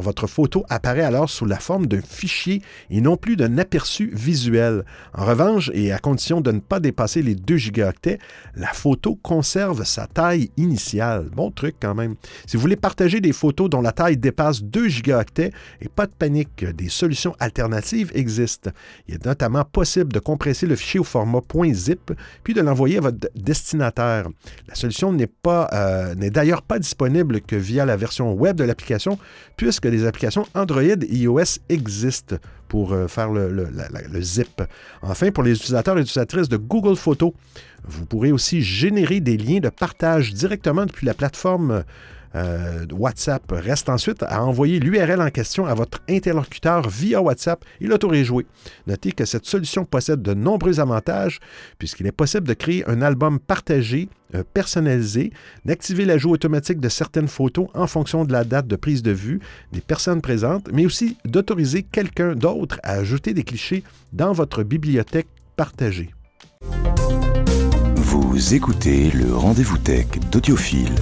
votre 0.00 0.26
photo 0.26 0.64
apparaît 0.68 1.02
alors 1.02 1.30
sous 1.30 1.46
la 1.46 1.58
forme 1.58 1.86
d'un 1.86 2.00
fichier 2.00 2.62
et 2.90 3.00
non 3.00 3.16
plus 3.16 3.36
aperçu 3.58 4.10
visuel. 4.12 4.84
En 5.14 5.24
revanche, 5.24 5.70
et 5.74 5.92
à 5.92 5.98
condition 5.98 6.40
de 6.40 6.50
ne 6.50 6.60
pas 6.60 6.80
dépasser 6.80 7.22
les 7.22 7.34
2 7.34 7.56
gigaoctets, 7.56 8.18
la 8.56 8.72
photo 8.72 9.16
conserve 9.22 9.84
sa 9.84 10.06
taille 10.06 10.50
initiale. 10.56 11.28
Bon 11.32 11.50
truc 11.50 11.76
quand 11.80 11.94
même. 11.94 12.16
Si 12.46 12.56
vous 12.56 12.60
voulez 12.60 12.76
partager 12.76 13.20
des 13.20 13.32
photos 13.32 13.70
dont 13.70 13.80
la 13.80 13.92
taille 13.92 14.16
dépasse 14.16 14.62
2 14.62 14.88
gigaoctets, 14.88 15.52
et 15.80 15.88
pas 15.88 16.06
de 16.06 16.12
panique, 16.12 16.64
des 16.64 16.88
solutions 16.88 17.36
alternatives 17.38 18.10
existent. 18.14 18.70
Il 19.08 19.14
est 19.14 19.24
notamment 19.24 19.64
possible 19.64 20.12
de 20.12 20.18
compresser 20.18 20.66
le 20.66 20.76
fichier 20.76 21.00
au 21.00 21.04
format 21.04 21.40
.zip 21.72 22.12
puis 22.42 22.54
de 22.54 22.60
l'envoyer 22.60 22.98
à 22.98 23.00
votre 23.00 23.28
destinataire. 23.34 24.28
La 24.68 24.74
solution 24.74 25.12
n'est 25.12 25.26
pas 25.26 25.68
euh, 25.72 26.14
n'est 26.14 26.30
d'ailleurs 26.30 26.62
pas 26.62 26.78
disponible 26.78 27.40
que 27.40 27.56
via 27.56 27.84
la 27.84 27.96
version 27.96 28.32
web 28.32 28.56
de 28.56 28.64
l'application 28.64 29.18
puisque 29.56 29.84
que 29.84 29.88
des 29.88 30.06
applications 30.06 30.46
Android 30.54 30.82
et 30.82 31.16
iOS 31.16 31.60
existent 31.68 32.36
pour 32.68 32.92
euh, 32.92 33.06
faire 33.06 33.30
le, 33.34 34.20
zip. 34.20 34.62
Enfin, 35.02 35.30
pour 35.30 35.42
les 35.42 35.52
utilisateurs 35.52 35.98
et 35.98 36.00
utilisatrices 36.00 36.48
de 36.48 36.56
Google 36.56 36.96
Photos, 36.96 37.32
vous 37.86 38.06
pourrez 38.06 38.32
aussi 38.32 38.62
générer 38.62 39.20
des 39.20 39.36
liens 39.36 39.60
de 39.60 39.68
partage 39.68 40.32
directement 40.32 40.86
depuis 40.86 41.06
la 41.06 41.14
plateforme 41.14 41.84
euh, 42.34 42.84
WhatsApp. 42.92 43.42
Reste 43.50 43.88
ensuite 43.88 44.22
à 44.24 44.42
envoyer 44.42 44.80
l'URL 44.80 45.20
en 45.20 45.30
question 45.30 45.66
à 45.66 45.74
votre 45.74 46.00
interlocuteur 46.08 46.88
via 46.88 47.22
WhatsApp 47.22 47.64
et 47.80 47.86
l'auto-réjouer. 47.86 48.46
Notez 48.86 49.12
que 49.12 49.24
cette 49.24 49.46
solution 49.46 49.84
possède 49.84 50.20
de 50.20 50.34
nombreux 50.34 50.80
avantages 50.80 51.38
puisqu'il 51.78 52.06
est 52.06 52.12
possible 52.12 52.48
de 52.48 52.54
créer 52.54 52.88
un 52.88 53.02
album 53.02 53.38
partagé, 53.38 54.08
euh, 54.34 54.42
personnalisé, 54.54 55.32
d'activer 55.64 56.04
l'ajout 56.04 56.30
automatique 56.30 56.80
de 56.80 56.88
certaines 56.88 57.28
photos 57.28 57.68
en 57.74 57.86
fonction 57.86 58.24
de 58.24 58.32
la 58.32 58.44
date 58.44 58.66
de 58.66 58.76
prise 58.76 59.02
de 59.02 59.12
vue 59.12 59.40
des 59.72 59.80
personnes 59.80 60.20
présentes, 60.20 60.68
mais 60.72 60.86
aussi 60.86 61.16
d'autoriser 61.24 61.82
quelqu'un 61.82 62.34
d'autre 62.34 62.80
à 62.82 62.92
ajouter 62.92 63.34
des 63.34 63.44
clichés 63.44 63.84
dans 64.12 64.32
votre 64.32 64.62
bibliothèque 64.62 65.28
partagée. 65.56 66.10
Vous 67.96 68.54
écoutez 68.54 69.10
le 69.10 69.34
rendez-vous 69.34 69.78
tech 69.78 70.06
d'Audiophile. 70.30 70.94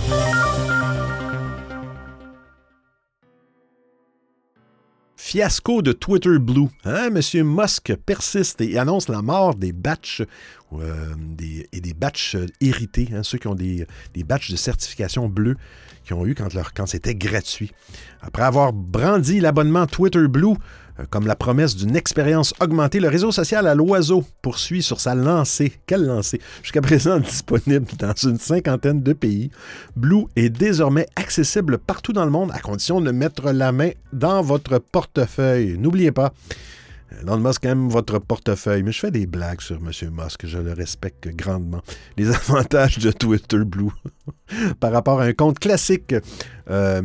Fiasco 5.32 5.80
de 5.80 5.92
Twitter 5.92 6.38
Blue. 6.38 6.68
Hein? 6.84 7.08
Monsieur 7.08 7.42
Musk 7.42 7.94
persiste 8.04 8.60
et 8.60 8.76
annonce 8.76 9.08
la 9.08 9.22
mort 9.22 9.54
des 9.54 9.72
batchs 9.72 10.20
euh, 10.80 11.14
et 11.72 11.80
des 11.80 11.94
batchs 11.94 12.36
hérités, 12.60 13.08
hein? 13.14 13.22
ceux 13.22 13.38
qui 13.38 13.48
ont 13.48 13.54
des, 13.54 13.86
des 14.14 14.24
batchs 14.24 14.50
de 14.50 14.56
certification 14.56 15.28
bleus 15.28 15.56
qu'ils 16.04 16.16
ont 16.16 16.26
eu 16.26 16.34
quand, 16.34 16.48
quand 16.74 16.86
c'était 16.86 17.14
gratuit. 17.14 17.72
Après 18.20 18.42
avoir 18.42 18.72
brandi 18.72 19.40
l'abonnement 19.40 19.86
Twitter 19.86 20.26
Blue, 20.28 20.56
euh, 21.00 21.04
comme 21.08 21.26
la 21.26 21.36
promesse 21.36 21.76
d'une 21.76 21.96
expérience 21.96 22.54
augmentée, 22.60 23.00
le 23.00 23.08
réseau 23.08 23.32
social 23.32 23.66
à 23.66 23.74
l'oiseau 23.74 24.24
poursuit 24.42 24.82
sur 24.82 25.00
sa 25.00 25.14
lancée. 25.14 25.72
Quelle 25.86 26.04
lancée? 26.04 26.40
Jusqu'à 26.62 26.82
présent 26.82 27.18
disponible 27.20 27.86
dans 27.98 28.14
une 28.14 28.38
cinquantaine 28.38 29.02
de 29.02 29.12
pays, 29.12 29.50
Blue 29.96 30.24
est 30.36 30.50
désormais 30.50 31.06
accessible 31.16 31.78
partout 31.78 32.12
dans 32.12 32.24
le 32.24 32.30
monde 32.30 32.50
à 32.52 32.58
condition 32.58 33.00
de 33.00 33.10
mettre 33.10 33.52
la 33.52 33.72
main 33.72 33.90
dans 34.12 34.42
votre 34.42 34.78
portefeuille. 34.78 35.78
N'oubliez 35.78 36.12
pas, 36.12 36.32
Elon 37.20 37.38
Musk 37.38 37.64
aime 37.64 37.88
votre 37.88 38.18
portefeuille, 38.18 38.82
mais 38.82 38.92
je 38.92 39.00
fais 39.00 39.10
des 39.10 39.26
blagues 39.26 39.60
sur 39.60 39.76
M. 39.76 39.90
Musk, 40.12 40.46
je 40.46 40.58
le 40.58 40.72
respecte 40.72 41.28
grandement. 41.28 41.82
Les 42.16 42.30
avantages 42.34 42.98
de 42.98 43.10
Twitter 43.10 43.58
Blue 43.64 43.90
par 44.80 44.92
rapport 44.92 45.20
à 45.20 45.24
un 45.24 45.32
compte 45.32 45.58
classique 45.58 46.14
euh, 46.70 47.02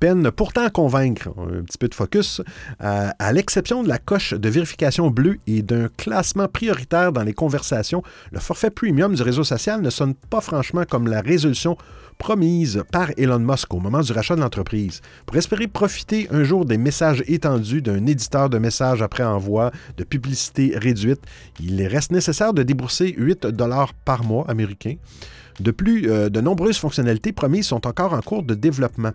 peine 0.00 0.30
pourtant 0.30 0.66
à 0.66 0.70
convaincre, 0.70 1.28
un 1.38 1.62
petit 1.62 1.78
peu 1.78 1.88
de 1.88 1.94
focus, 1.94 2.40
à, 2.78 3.10
à 3.18 3.32
l'exception 3.32 3.82
de 3.82 3.88
la 3.88 3.98
coche 3.98 4.34
de 4.34 4.48
vérification 4.48 5.10
bleue 5.10 5.38
et 5.46 5.62
d'un 5.62 5.88
classement 5.96 6.48
prioritaire 6.48 7.12
dans 7.12 7.22
les 7.22 7.34
conversations, 7.34 8.02
le 8.32 8.40
forfait 8.40 8.70
premium 8.70 9.14
du 9.14 9.22
réseau 9.22 9.44
social 9.44 9.82
ne 9.82 9.90
sonne 9.90 10.14
pas 10.14 10.40
franchement 10.40 10.84
comme 10.88 11.08
la 11.08 11.20
résolution 11.20 11.76
promise 12.18 12.82
par 12.90 13.10
Elon 13.16 13.38
Musk 13.38 13.72
au 13.74 13.78
moment 13.78 14.00
du 14.00 14.12
rachat 14.12 14.36
de 14.36 14.40
l'entreprise. 14.40 15.00
Pour 15.26 15.36
espérer 15.36 15.66
profiter 15.66 16.28
un 16.30 16.44
jour 16.44 16.64
des 16.64 16.78
messages 16.78 17.22
étendus 17.26 17.82
d'un 17.82 18.06
éditeur 18.06 18.50
de 18.50 18.58
messages 18.58 19.02
après 19.02 19.24
envoi, 19.24 19.70
de 19.96 20.04
publicité 20.04 20.72
réduite, 20.76 21.20
il 21.60 21.84
reste 21.86 22.12
nécessaire 22.12 22.52
de 22.52 22.62
débourser 22.62 23.14
8 23.16 23.46
dollars 23.46 23.94
par 23.94 24.24
mois 24.24 24.44
américains. 24.48 24.96
De 25.60 25.70
plus, 25.70 26.10
euh, 26.10 26.28
de 26.28 26.40
nombreuses 26.40 26.78
fonctionnalités 26.78 27.32
promises 27.32 27.66
sont 27.66 27.86
encore 27.86 28.12
en 28.12 28.20
cours 28.20 28.42
de 28.42 28.54
développement. 28.54 29.12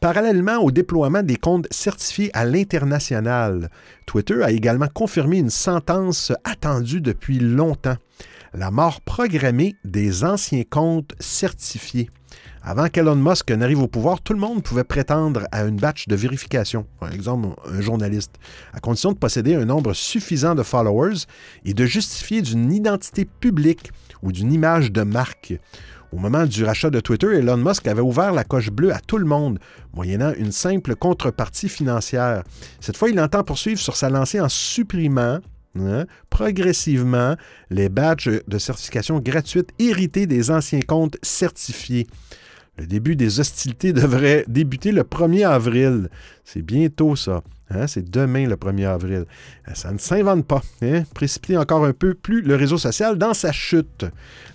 Parallèlement 0.00 0.56
au 0.58 0.70
déploiement 0.70 1.22
des 1.22 1.36
comptes 1.36 1.68
certifiés 1.70 2.30
à 2.34 2.44
l'international, 2.44 3.70
Twitter 4.06 4.42
a 4.42 4.50
également 4.50 4.88
confirmé 4.92 5.38
une 5.38 5.50
sentence 5.50 6.32
attendue 6.42 7.00
depuis 7.00 7.38
longtemps, 7.38 7.96
la 8.52 8.70
mort 8.70 9.00
programmée 9.00 9.76
des 9.84 10.24
anciens 10.24 10.64
comptes 10.68 11.14
certifiés. 11.20 12.10
Avant 12.64 12.88
qu'Elon 12.88 13.16
Musk 13.16 13.50
n'arrive 13.50 13.82
au 13.82 13.88
pouvoir, 13.88 14.20
tout 14.20 14.32
le 14.32 14.38
monde 14.38 14.62
pouvait 14.62 14.84
prétendre 14.84 15.48
à 15.50 15.64
une 15.64 15.78
batch 15.78 16.06
de 16.06 16.14
vérification, 16.14 16.86
par 17.00 17.12
exemple 17.12 17.48
un 17.66 17.80
journaliste, 17.80 18.36
à 18.72 18.78
condition 18.78 19.10
de 19.10 19.18
posséder 19.18 19.56
un 19.56 19.64
nombre 19.64 19.94
suffisant 19.94 20.54
de 20.54 20.62
followers 20.62 21.26
et 21.64 21.74
de 21.74 21.84
justifier 21.84 22.40
d'une 22.40 22.72
identité 22.72 23.24
publique 23.24 23.90
ou 24.22 24.30
d'une 24.30 24.52
image 24.52 24.92
de 24.92 25.02
marque. 25.02 25.54
Au 26.12 26.18
moment 26.18 26.46
du 26.46 26.64
rachat 26.64 26.90
de 26.90 27.00
Twitter, 27.00 27.34
Elon 27.34 27.56
Musk 27.56 27.88
avait 27.88 28.00
ouvert 28.00 28.30
la 28.30 28.44
coche 28.44 28.70
bleue 28.70 28.94
à 28.94 29.00
tout 29.00 29.18
le 29.18 29.26
monde, 29.26 29.58
moyennant 29.92 30.32
une 30.32 30.52
simple 30.52 30.94
contrepartie 30.94 31.68
financière. 31.68 32.44
Cette 32.78 32.96
fois, 32.96 33.10
il 33.10 33.18
entend 33.18 33.42
poursuivre 33.42 33.80
sur 33.80 33.96
sa 33.96 34.08
lancée 34.08 34.40
en 34.40 34.48
supprimant 34.48 35.40
hein, 35.80 36.04
progressivement 36.30 37.34
les 37.70 37.88
badges 37.88 38.40
de 38.46 38.58
certification 38.58 39.18
gratuite 39.18 39.70
hérités 39.80 40.26
des 40.26 40.52
anciens 40.52 40.82
comptes 40.82 41.16
certifiés. 41.22 42.06
Le 42.78 42.86
début 42.86 43.16
des 43.16 43.40
hostilités 43.40 43.92
devrait 43.92 44.44
débuter 44.48 44.92
le 44.92 45.02
1er 45.02 45.46
avril. 45.46 46.08
C'est 46.44 46.62
bientôt 46.62 47.16
ça. 47.16 47.42
Hein? 47.70 47.86
C'est 47.86 48.10
demain 48.10 48.46
le 48.46 48.56
1er 48.56 48.86
avril. 48.86 49.24
Euh, 49.68 49.74
ça 49.74 49.92
ne 49.92 49.98
s'invente 49.98 50.46
pas. 50.46 50.62
Hein? 50.82 51.02
Précipiter 51.14 51.56
encore 51.56 51.84
un 51.84 51.92
peu 51.92 52.14
plus 52.14 52.42
le 52.42 52.54
réseau 52.56 52.78
social 52.78 53.18
dans 53.18 53.34
sa 53.34 53.52
chute. 53.52 54.06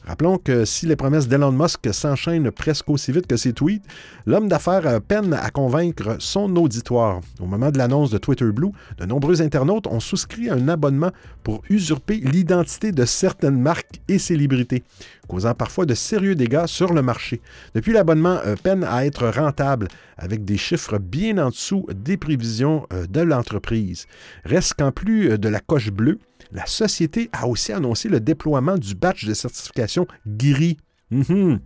Rappelons 0.06 0.38
que 0.38 0.66
si 0.66 0.86
les 0.86 0.96
promesses 0.96 1.28
d'Elon 1.28 1.52
Musk 1.52 1.94
s'enchaînent 1.94 2.52
presque 2.52 2.90
aussi 2.90 3.12
vite 3.12 3.28
que 3.28 3.38
ses 3.38 3.54
tweets, 3.54 3.84
l'homme 4.26 4.48
d'affaires 4.48 5.02
peine 5.02 5.34
à 5.34 5.50
convaincre 5.50 6.16
son 6.20 6.56
auditoire. 6.56 7.22
Au 7.42 7.46
moment 7.46 7.72
de 7.72 7.78
l'annonce 7.78 8.10
de 8.10 8.18
Twitter 8.18 8.50
Blue, 8.52 8.72
de 8.98 9.06
nombreux 9.06 9.42
internautes 9.42 9.88
ont 9.88 10.00
souscrit 10.00 10.50
un 10.50 10.70
abonnement 10.70 11.12
pour 11.44 11.62
usurper 11.70 12.18
l'identité 12.18 12.92
de 12.92 13.06
certaines 13.06 13.60
marques 13.60 14.00
et 14.08 14.20
célébrités, 14.20 14.84
causant 15.28 15.54
parfois 15.54 15.86
de 15.86 15.94
sérieux 15.94 16.36
dégâts 16.36 16.66
sur 16.66 16.94
le 16.94 17.02
marché. 17.02 17.42
Depuis, 17.74 17.94
l'abonnement 17.94 18.40
euh, 18.46 18.56
peine 18.56 18.84
à 18.84 19.06
être 19.06 19.28
rentable, 19.28 19.88
avec 20.18 20.46
des 20.46 20.58
chiffres 20.58 20.98
bien 20.98 21.38
en 21.38 21.50
dessous 21.50 21.86
des 21.94 22.18
prévisions 22.18 22.88
euh, 22.94 23.06
de 23.08 23.22
l'entreprise. 23.22 24.08
Reste 24.46 24.76
qu'en 24.76 24.92
plus 24.92 25.38
de 25.38 25.50
la 25.50 25.60
coche 25.60 25.92
bleue, 25.92 26.20
la 26.52 26.66
société 26.66 27.30
a 27.34 27.48
aussi 27.48 27.74
annoncé 27.74 28.10
le 28.10 28.20
déploiement 28.20 28.78
du 28.78 28.96
badge 28.96 29.26
de 29.26 29.34
certification 29.34 30.08
gris. 30.26 30.78
Mhm. 31.10 31.60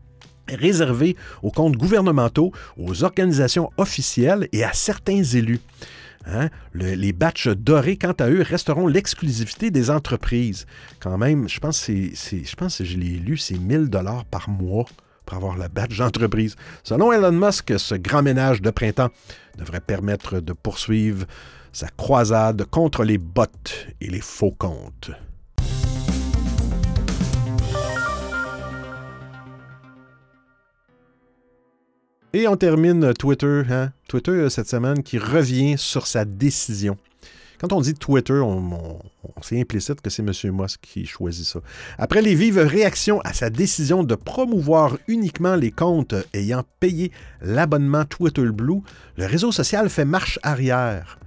réservé 0.48 1.16
aux 1.42 1.50
comptes 1.50 1.78
gouvernementaux, 1.78 2.52
aux 2.78 3.04
organisations 3.04 3.72
officielles 3.78 4.48
et 4.52 4.64
à 4.64 4.74
certains 4.74 5.24
élus. 5.24 5.62
Hein? 6.26 6.50
les 6.74 7.14
badges 7.14 7.50
dorés, 7.50 7.98
quant 7.98 8.14
à 8.20 8.30
eux, 8.30 8.42
resteront 8.42 8.88
l'exclusivité 8.88 9.72
des 9.72 9.90
entreprises. 9.90 10.66
Quand 11.00 11.18
même, 11.18 11.50
je 11.50 11.60
pense 11.60 11.86
que, 11.86 12.86
je, 12.86 12.98
l'ai 12.98 13.18
lu, 13.18 13.38
c'est 13.38 13.58
1000 13.58 13.90
dollars 13.90 14.26
par 14.26 14.50
mois 14.50 14.86
pour 15.26 15.38
avoir 15.38 15.58
le 15.58 15.68
badge 15.68 15.98
d'entreprise. 15.98 16.56
Selon 16.84 17.12
Elon 17.12 17.32
Musk, 17.32 17.74
ce 17.78 17.96
grand 17.96 18.22
ménage 18.22 18.62
de 18.62 18.70
printemps 18.70 19.10
devrait 19.58 19.82
permettre 19.82 20.40
de 20.40 20.54
poursuivre 20.54 21.26
sa 21.72 21.88
croisade 21.88 22.66
contre 22.66 23.04
les 23.04 23.18
bots 23.18 23.46
et 24.02 24.10
les 24.10 24.22
faux 24.22 24.52
comptes. 24.52 25.12
Et 32.34 32.48
on 32.48 32.56
termine 32.56 33.14
Twitter, 33.14 33.64
hein? 33.70 33.92
Twitter 34.08 34.32
euh, 34.32 34.50
cette 34.50 34.70
semaine 34.70 35.04
qui 35.04 35.18
revient 35.18 35.76
sur 35.78 36.08
sa 36.08 36.24
décision. 36.24 36.98
Quand 37.60 37.74
on 37.74 37.82
dit 37.82 37.94
Twitter, 37.94 38.40
on, 38.40 39.00
c'est 39.42 39.60
implicite 39.60 40.00
que 40.00 40.10
c'est 40.10 40.24
M. 40.24 40.32
Musk 40.54 40.80
qui 40.82 41.06
choisit 41.06 41.46
ça. 41.46 41.60
Après 41.98 42.22
les 42.22 42.34
vives 42.34 42.58
réactions 42.58 43.20
à 43.22 43.34
sa 43.34 43.50
décision 43.50 44.06
de 44.06 44.16
promouvoir 44.16 44.98
uniquement 45.10 45.56
les 45.58 45.72
comptes 45.72 46.16
ayant 46.34 46.64
payé 46.80 47.12
l'abonnement 47.42 48.06
Twitter 48.06 48.46
Blue, 48.46 48.80
le 49.18 49.26
réseau 49.26 49.52
social 49.52 49.90
fait 49.90 50.06
marche 50.06 50.40
arrière. 50.42 51.20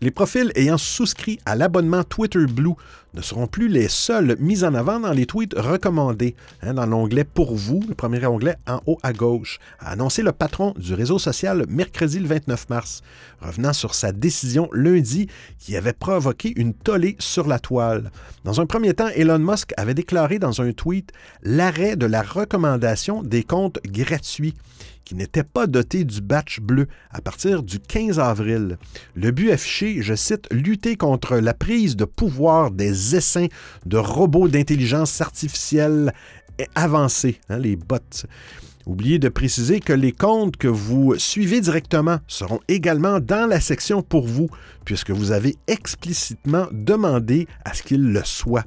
Les 0.00 0.12
profils 0.12 0.52
ayant 0.54 0.78
souscrit 0.78 1.40
à 1.44 1.56
l'abonnement 1.56 2.04
Twitter 2.04 2.46
Blue 2.46 2.74
ne 3.14 3.20
seront 3.20 3.48
plus 3.48 3.66
les 3.66 3.88
seuls 3.88 4.36
mis 4.38 4.62
en 4.62 4.74
avant 4.74 5.00
dans 5.00 5.10
les 5.10 5.26
tweets 5.26 5.54
recommandés, 5.58 6.36
hein, 6.62 6.74
dans 6.74 6.86
l'onglet 6.86 7.24
Pour 7.24 7.56
vous, 7.56 7.82
le 7.88 7.96
premier 7.96 8.24
onglet 8.24 8.54
en 8.68 8.80
haut 8.86 8.98
à 9.02 9.12
gauche, 9.12 9.58
a 9.80 9.90
annoncé 9.90 10.22
le 10.22 10.30
patron 10.30 10.72
du 10.78 10.94
réseau 10.94 11.18
social 11.18 11.64
mercredi 11.68 12.20
le 12.20 12.28
29 12.28 12.68
mars, 12.68 13.02
revenant 13.40 13.72
sur 13.72 13.96
sa 13.96 14.12
décision 14.12 14.68
lundi 14.72 15.26
qui 15.58 15.76
avait 15.76 15.92
provoqué 15.92 16.52
une 16.54 16.74
tollée 16.74 17.16
sur 17.18 17.48
la 17.48 17.58
toile. 17.58 18.12
Dans 18.44 18.60
un 18.60 18.66
premier 18.66 18.94
temps, 18.94 19.08
Elon 19.08 19.40
Musk 19.40 19.72
avait 19.76 19.94
déclaré 19.94 20.38
dans 20.38 20.62
un 20.62 20.70
tweet 20.72 21.10
l'arrêt 21.42 21.96
de 21.96 22.06
la 22.06 22.22
recommandation 22.22 23.24
des 23.24 23.42
comptes 23.42 23.80
gratuits 23.84 24.54
qui 25.08 25.14
n'était 25.14 25.42
pas 25.42 25.66
doté 25.66 26.04
du 26.04 26.20
batch 26.20 26.60
bleu 26.60 26.86
à 27.10 27.22
partir 27.22 27.62
du 27.62 27.80
15 27.80 28.18
avril. 28.18 28.76
Le 29.14 29.30
but 29.30 29.50
affiché, 29.50 30.02
je 30.02 30.12
cite, 30.12 30.46
lutter 30.50 30.96
contre 30.96 31.38
la 31.38 31.54
prise 31.54 31.96
de 31.96 32.04
pouvoir 32.04 32.70
des 32.70 33.16
essaims 33.16 33.48
de 33.86 33.96
robots 33.96 34.48
d'intelligence 34.48 35.22
artificielle 35.22 36.12
avancées, 36.74 37.40
hein, 37.48 37.56
les 37.56 37.76
bots. 37.76 38.26
Oubliez 38.84 39.18
de 39.18 39.30
préciser 39.30 39.80
que 39.80 39.94
les 39.94 40.12
comptes 40.12 40.58
que 40.58 40.68
vous 40.68 41.14
suivez 41.16 41.62
directement 41.62 42.18
seront 42.26 42.60
également 42.68 43.18
dans 43.18 43.48
la 43.48 43.60
section 43.60 44.02
pour 44.02 44.26
vous, 44.26 44.50
puisque 44.84 45.10
vous 45.10 45.32
avez 45.32 45.56
explicitement 45.68 46.66
demandé 46.70 47.48
à 47.64 47.72
ce 47.72 47.82
qu'ils 47.82 48.12
le 48.12 48.24
soient 48.24 48.66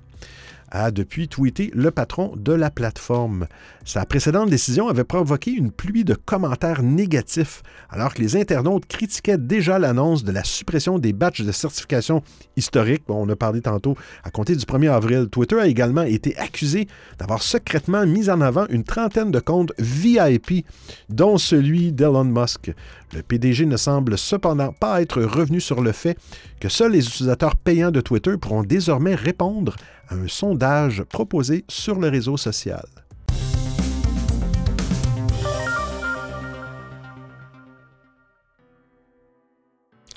a 0.71 0.89
depuis 0.91 1.27
tweeté 1.27 1.69
le 1.73 1.91
patron 1.91 2.33
de 2.35 2.53
la 2.53 2.71
plateforme. 2.71 3.47
Sa 3.83 4.05
précédente 4.05 4.51
décision 4.51 4.89
avait 4.89 5.03
provoqué 5.03 5.51
une 5.51 5.71
pluie 5.71 6.03
de 6.03 6.13
commentaires 6.13 6.83
négatifs, 6.83 7.63
alors 7.89 8.13
que 8.13 8.21
les 8.21 8.35
internautes 8.35 8.85
critiquaient 8.85 9.39
déjà 9.39 9.79
l'annonce 9.79 10.23
de 10.23 10.31
la 10.31 10.43
suppression 10.43 10.99
des 10.99 11.13
batchs 11.13 11.41
de 11.41 11.51
certification 11.51 12.21
historiques. 12.55 13.01
on 13.07 13.27
a 13.29 13.35
parlé 13.35 13.59
tantôt 13.61 13.97
à 14.23 14.29
compter 14.29 14.55
du 14.55 14.65
1er 14.65 14.91
avril. 14.91 15.29
Twitter 15.31 15.59
a 15.59 15.65
également 15.65 16.03
été 16.03 16.37
accusé 16.37 16.87
d'avoir 17.17 17.41
secrètement 17.41 18.05
mis 18.05 18.29
en 18.29 18.39
avant 18.39 18.67
une 18.69 18.83
trentaine 18.83 19.31
de 19.31 19.39
comptes 19.39 19.73
VIP, 19.79 20.63
dont 21.09 21.39
celui 21.39 21.91
d'Elon 21.91 22.25
Musk. 22.25 22.71
Le 23.13 23.23
PDG 23.23 23.65
ne 23.65 23.77
semble 23.77 24.15
cependant 24.15 24.73
pas 24.73 25.01
être 25.01 25.23
revenu 25.23 25.59
sur 25.59 25.81
le 25.81 25.91
fait 25.91 26.17
que 26.59 26.69
seuls 26.69 26.91
les 26.91 27.07
utilisateurs 27.07 27.55
payants 27.55 27.91
de 27.91 28.01
Twitter 28.01 28.37
pourront 28.37 28.63
désormais 28.63 29.15
répondre 29.15 29.75
à 30.07 30.15
un 30.15 30.27
sondage 30.27 31.03
proposé 31.03 31.65
sur 31.67 31.99
le 31.99 32.09
réseau 32.09 32.37
social. 32.37 32.85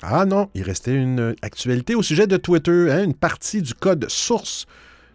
Ah 0.01 0.25
non, 0.25 0.49
il 0.53 0.63
restait 0.63 0.93
une 0.93 1.35
actualité 1.41 1.95
au 1.95 2.03
sujet 2.03 2.27
de 2.27 2.37
Twitter, 2.37 2.91
hein, 2.91 3.03
une 3.03 3.13
partie 3.13 3.61
du 3.61 3.73
code 3.73 4.05
source 4.09 4.65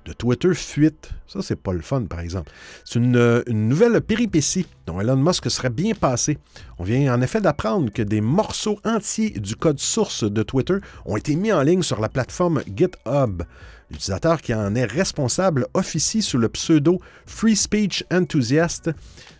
de 0.06 0.12
Twitter 0.12 0.54
fuite. 0.54 1.10
Ça, 1.26 1.42
c'est 1.42 1.56
pas 1.60 1.72
le 1.72 1.82
fun, 1.82 2.04
par 2.04 2.20
exemple. 2.20 2.50
C'est 2.84 2.98
une, 2.98 3.42
nouvelle 3.48 4.00
péripétie 4.00 4.66
dont 4.86 5.00
Elon 5.00 5.16
Musk 5.16 5.50
serait 5.50 5.70
bien 5.70 5.94
passé. 5.94 6.38
On 6.78 6.84
vient 6.84 7.14
en 7.14 7.20
effet 7.20 7.40
d'apprendre 7.40 7.92
que 7.92 8.02
des 8.02 8.20
morceaux 8.20 8.78
entiers 8.84 9.30
du 9.30 9.56
code 9.56 9.78
source 9.78 10.24
de 10.24 10.42
Twitter 10.42 10.78
ont 11.04 11.16
été 11.16 11.36
mis 11.36 11.52
en 11.52 11.62
ligne 11.62 11.82
sur 11.82 12.00
la 12.00 12.08
plateforme 12.08 12.62
GitHub. 12.74 13.42
L'utilisateur 13.90 14.40
qui 14.40 14.54
en 14.54 14.74
est 14.74 14.84
responsable 14.84 15.66
officie 15.74 16.22
sous 16.22 16.38
le 16.38 16.48
pseudo 16.48 17.00
Free 17.26 17.56
Speech 17.56 18.04
Enthusiast 18.12 18.90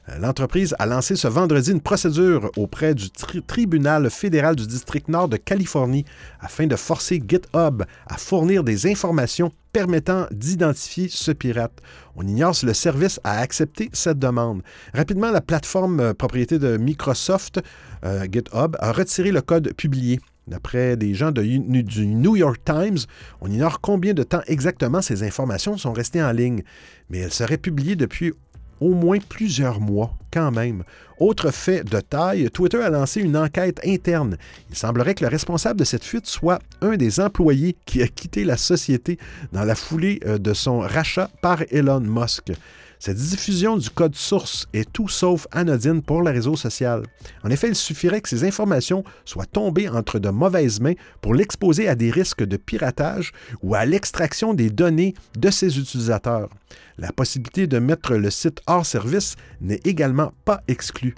euh, 0.09 0.19
l'entreprise 0.19 0.75
a 0.79 0.87
lancé 0.87 1.17
ce 1.17 1.29
vendredi 1.29 1.71
une 1.71 1.81
procédure 1.81 2.51
auprès 2.57 2.95
du 2.95 3.11
tribunal 3.11 4.11
fédéral 4.11 4.57
du 4.57 4.67
district 4.67 5.09
nord 5.09 5.29
de 5.29 5.37
Californie 5.37 6.05
afin 6.41 6.67
de 6.67 6.77
forcer 6.77 7.23
GitHub 7.27 7.85
à 8.07 8.17
fournir 8.17 8.65
des 8.65 8.91
informations 8.91 9.53
permettant 9.73 10.27
d'identifier 10.33 11.09
ce 11.09 11.31
pirate. 11.31 11.81
On 12.17 12.27
ignore 12.27 12.57
si 12.57 12.67
le 12.67 12.75
service 12.75 13.21
a 13.23 13.39
accepté 13.39 13.89
cette 13.93 14.19
demande. 14.19 14.63
Rapidement, 14.95 15.31
la 15.31 15.41
plateforme 15.41 16.01
euh, 16.01 16.15
propriété 16.15 16.59
de 16.59 16.77
Microsoft, 16.77 17.61
euh, 18.05 18.27
GitHub, 18.31 18.77
a 18.81 18.93
retiré 18.93 19.31
le 19.31 19.43
code 19.43 19.73
publié. 19.75 20.19
D'après 20.51 20.97
des 20.97 21.15
gens 21.15 21.31
du 21.31 21.61
New 21.61 22.37
York 22.37 22.61
Times, 22.65 22.99
on 23.41 23.51
ignore 23.51 23.81
combien 23.81 24.15
de 24.15 24.25
temps 24.25 24.43
exactement 24.49 25.01
ces 25.01 25.23
informations 25.23 25.79
sont 25.79 25.93
restées 25.93 26.23
en 26.23 26.33
ligne, 26.33 26.63
mais 27.09 27.19
elles 27.19 27.33
seraient 27.33 27.57
publiées 27.57 27.97
depuis 27.97 28.33
au 28.81 28.95
moins 28.95 29.19
plusieurs 29.19 29.81
mois 29.81 30.13
quand 30.33 30.51
même. 30.51 30.85
Autre 31.19 31.51
fait 31.51 31.85
de 31.85 32.01
taille, 32.01 32.51
Twitter 32.51 32.83
a 32.83 32.91
lancé 32.91 33.21
une 33.21 33.37
enquête 33.37 33.81
interne. 33.87 34.39
Il 34.71 34.77
semblerait 34.77 35.15
que 35.15 35.25
le 35.25 35.31
responsable 35.31 35.79
de 35.79 35.85
cette 35.85 36.05
fuite 36.05 36.27
soit 36.27 36.61
un 36.81 36.97
des 36.97 37.21
employés 37.21 37.77
qui 37.85 38.03
a 38.03 38.09
quitté 38.09 38.45
la 38.45 38.57
société 38.57 39.19
dans 39.53 39.65
la 39.65 39.75
foulée 39.75 40.19
euh, 40.25 40.39
de 40.39 40.55
son 40.55 40.81
rachat 40.81 41.31
par 41.43 41.63
Elon 41.71 42.01
Musk. 42.01 42.53
Cette 43.01 43.17
diffusion 43.17 43.79
du 43.79 43.89
code 43.89 44.15
source 44.15 44.69
est 44.75 44.93
tout 44.93 45.09
sauf 45.09 45.47
anodine 45.53 46.03
pour 46.03 46.21
le 46.21 46.31
réseau 46.31 46.55
social. 46.55 47.03
En 47.43 47.49
effet, 47.49 47.69
il 47.69 47.75
suffirait 47.75 48.21
que 48.21 48.29
ces 48.29 48.45
informations 48.45 49.05
soient 49.25 49.47
tombées 49.47 49.89
entre 49.89 50.19
de 50.19 50.29
mauvaises 50.29 50.81
mains 50.81 50.93
pour 51.23 51.33
l'exposer 51.33 51.89
à 51.89 51.95
des 51.95 52.11
risques 52.11 52.45
de 52.45 52.59
piratage 52.59 53.33
ou 53.63 53.75
à 53.75 53.87
l'extraction 53.87 54.53
des 54.53 54.69
données 54.69 55.15
de 55.39 55.51
ses 55.51 55.79
utilisateurs. 55.79 56.51
La 56.99 57.11
possibilité 57.11 57.67
de 57.67 57.79
mettre 57.79 58.17
le 58.17 58.29
site 58.29 58.61
hors 58.67 58.85
service 58.85 59.37
n'est 59.63 59.81
également 59.85 60.35
pas 60.45 60.61
exclue. 60.69 61.15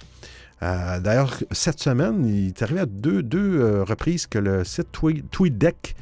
Euh, 0.63 1.01
d'ailleurs, 1.01 1.37
cette 1.51 1.81
semaine, 1.81 2.25
il 2.25 2.49
est 2.51 2.63
arrivé 2.63 2.79
à 2.79 2.87
deux, 2.87 3.25
euh, 3.35 3.83
reprises 3.83 4.29
que 4.29 4.39
le 4.39 4.63
site 4.63 4.87
TweetDeck 5.33 5.97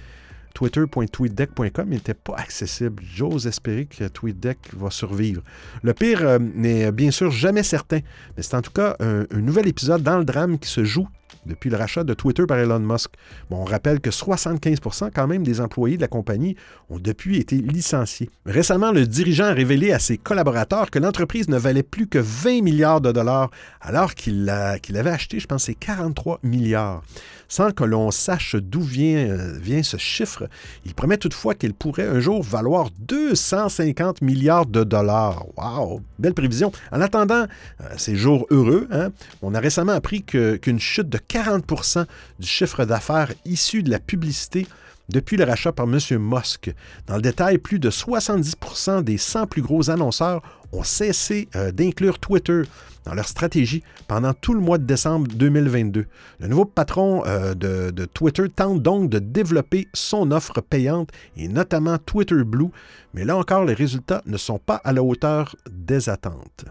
twitter.tweetdeck.com 0.54 1.88
n'était 1.88 2.14
pas 2.14 2.34
accessible. 2.36 3.02
J'ose 3.06 3.46
espérer 3.46 3.86
que 3.86 4.08
TweetDeck 4.08 4.58
va 4.74 4.90
survivre. 4.90 5.42
Le 5.82 5.94
pire 5.94 6.22
euh, 6.22 6.38
n'est 6.38 6.92
bien 6.92 7.10
sûr 7.10 7.30
jamais 7.30 7.62
certain, 7.62 8.00
mais 8.36 8.42
c'est 8.42 8.54
en 8.54 8.62
tout 8.62 8.72
cas 8.72 8.96
un, 9.00 9.24
nouvel 9.32 9.68
épisode 9.68 10.02
dans 10.02 10.18
le 10.18 10.24
drame 10.24 10.58
qui 10.58 10.68
se 10.68 10.84
joue 10.84 11.08
depuis 11.46 11.70
le 11.70 11.76
rachat 11.76 12.04
de 12.04 12.14
Twitter 12.14 12.44
par 12.46 12.58
Elon 12.58 12.80
Musk. 12.80 13.10
On 13.50 13.64
rappelle 13.64 14.00
que 14.00 14.10
75 14.10 14.78
quand 15.14 15.26
même 15.26 15.42
des 15.42 15.60
employés 15.60 15.96
de 15.96 16.02
la 16.02 16.08
compagnie 16.08 16.56
ont 16.88 16.98
depuis 16.98 17.38
été 17.38 17.56
licenciés. 17.56 18.30
Récemment, 18.46 18.92
le 18.92 19.06
dirigeant 19.06 19.46
a 19.46 19.52
révélé 19.52 19.92
à 19.92 19.98
ses 19.98 20.18
collaborateurs 20.18 20.90
que 20.90 20.98
l'entreprise 20.98 21.48
ne 21.48 21.58
valait 21.58 21.82
plus 21.82 22.06
que 22.06 22.18
20 22.18 22.62
milliards 22.62 23.00
de 23.00 23.12
dollars, 23.12 23.50
alors 23.80 24.14
qu'il 24.14 24.48
avait 24.48 25.10
acheté, 25.10 25.40
je 25.40 25.46
pense, 25.46 25.70
43 25.78 26.40
milliards. 26.42 27.02
Sans 27.50 27.72
que 27.72 27.82
l'on 27.82 28.12
sache 28.12 28.54
d'où 28.54 28.80
vient, 28.80 29.28
euh, 29.28 29.58
vient 29.60 29.82
ce 29.82 29.96
chiffre, 29.96 30.48
il 30.86 30.94
promet 30.94 31.16
toutefois 31.16 31.56
qu'il 31.56 31.74
pourrait 31.74 32.06
un 32.06 32.20
jour 32.20 32.44
valoir 32.44 32.90
250 33.00 34.22
milliards 34.22 34.66
de 34.66 34.84
dollars. 34.84 35.44
Wow! 35.56 36.00
Belle 36.20 36.34
prévision. 36.34 36.70
En 36.92 37.00
attendant 37.00 37.46
euh, 37.80 37.84
ces 37.96 38.14
jours 38.14 38.46
heureux, 38.50 38.86
hein, 38.92 39.10
on 39.42 39.52
a 39.54 39.58
récemment 39.58 39.92
appris 39.92 40.22
qu'une 40.22 40.78
chute 40.78 41.08
de 41.08 41.18
40% 41.28 42.06
du 42.38 42.46
chiffre 42.46 42.84
d'affaires 42.84 43.32
issu 43.44 43.82
de 43.82 43.90
la 43.90 43.98
publicité 43.98 44.66
depuis 45.10 45.36
le 45.36 45.44
rachat 45.44 45.72
par 45.72 45.86
M. 45.86 45.98
Musk. 46.18 46.72
Dans 47.06 47.16
le 47.16 47.22
détail, 47.22 47.58
plus 47.58 47.78
de 47.78 47.90
70% 47.90 49.02
des 49.02 49.18
100 49.18 49.46
plus 49.46 49.62
gros 49.62 49.90
annonceurs 49.90 50.42
ont 50.72 50.84
cessé 50.84 51.48
euh, 51.56 51.72
d'inclure 51.72 52.18
Twitter 52.18 52.62
dans 53.04 53.14
leur 53.14 53.26
stratégie 53.26 53.82
pendant 54.08 54.32
tout 54.34 54.54
le 54.54 54.60
mois 54.60 54.78
de 54.78 54.84
décembre 54.84 55.26
2022. 55.28 56.06
Le 56.38 56.48
nouveau 56.48 56.64
patron 56.64 57.24
euh, 57.26 57.54
de, 57.54 57.90
de, 57.90 58.04
Twitter 58.04 58.44
tente 58.54 58.82
donc 58.82 59.10
de 59.10 59.18
développer 59.18 59.88
son 59.94 60.30
offre 60.30 60.60
payante 60.60 61.10
et 61.36 61.48
notamment 61.48 61.98
Twitter 61.98 62.44
Blue, 62.44 62.70
mais 63.14 63.24
là 63.24 63.36
encore, 63.36 63.64
les 63.64 63.74
résultats 63.74 64.22
ne 64.26 64.36
sont 64.36 64.58
pas 64.58 64.76
à 64.76 64.92
la 64.92 65.02
hauteur 65.02 65.56
des 65.70 66.08
attentes. 66.08 66.66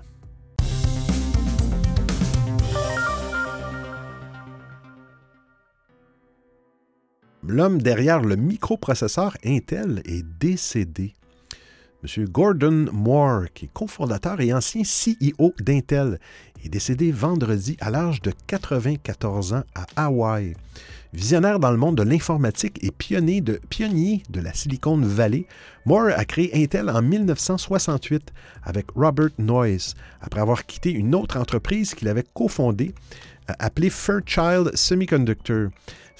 L'homme 7.48 7.82
derrière 7.82 8.22
le 8.22 8.36
microprocesseur 8.36 9.38
Intel 9.46 10.02
est 10.06 10.26
décédé. 10.40 11.14
M. 12.04 12.26
Gordon 12.26 12.88
Moore, 12.92 13.46
qui 13.54 13.66
est 13.66 13.74
cofondateur 13.74 14.42
et 14.42 14.54
ancien 14.54 14.84
CEO 14.84 15.54
d'Intel, 15.60 16.20
est 16.64 16.70
décédé 16.70 17.12
vendredi 17.12 17.78
à 17.80 17.90
l'âge 17.90 18.22
de 18.22 18.34
94 18.48 19.54
ans 19.54 19.64
à 19.74 20.06
Hawaï. 20.06 20.54
Visionnaire 21.14 21.60
dans 21.60 21.72
le 21.72 21.78
monde 21.78 21.98
de 21.98 22.04
l'informatique 22.04 22.78
et 22.84 22.92
pionnier 22.92 23.42
de, 23.42 23.60
pionnier 23.70 24.22
de 24.30 24.42
la 24.42 24.54
Silicon 24.54 24.98
Valley, 24.98 25.46
Moore 25.86 26.12
a 26.16 26.24
créé 26.26 26.52
Intel 26.62 26.90
en 26.90 27.02
1968 27.02 28.32
avec 28.64 28.92
Robert 28.96 29.30
Noyce, 29.38 29.96
après 30.22 30.42
avoir 30.42 30.66
quitté 30.66 30.92
une 30.92 31.16
autre 31.16 31.38
entreprise 31.38 31.96
qu'il 31.96 32.10
avait 32.10 32.26
cofondée, 32.34 32.94
appelée 33.60 33.90
Fairchild 33.90 34.76
Semiconductor. 34.76 35.70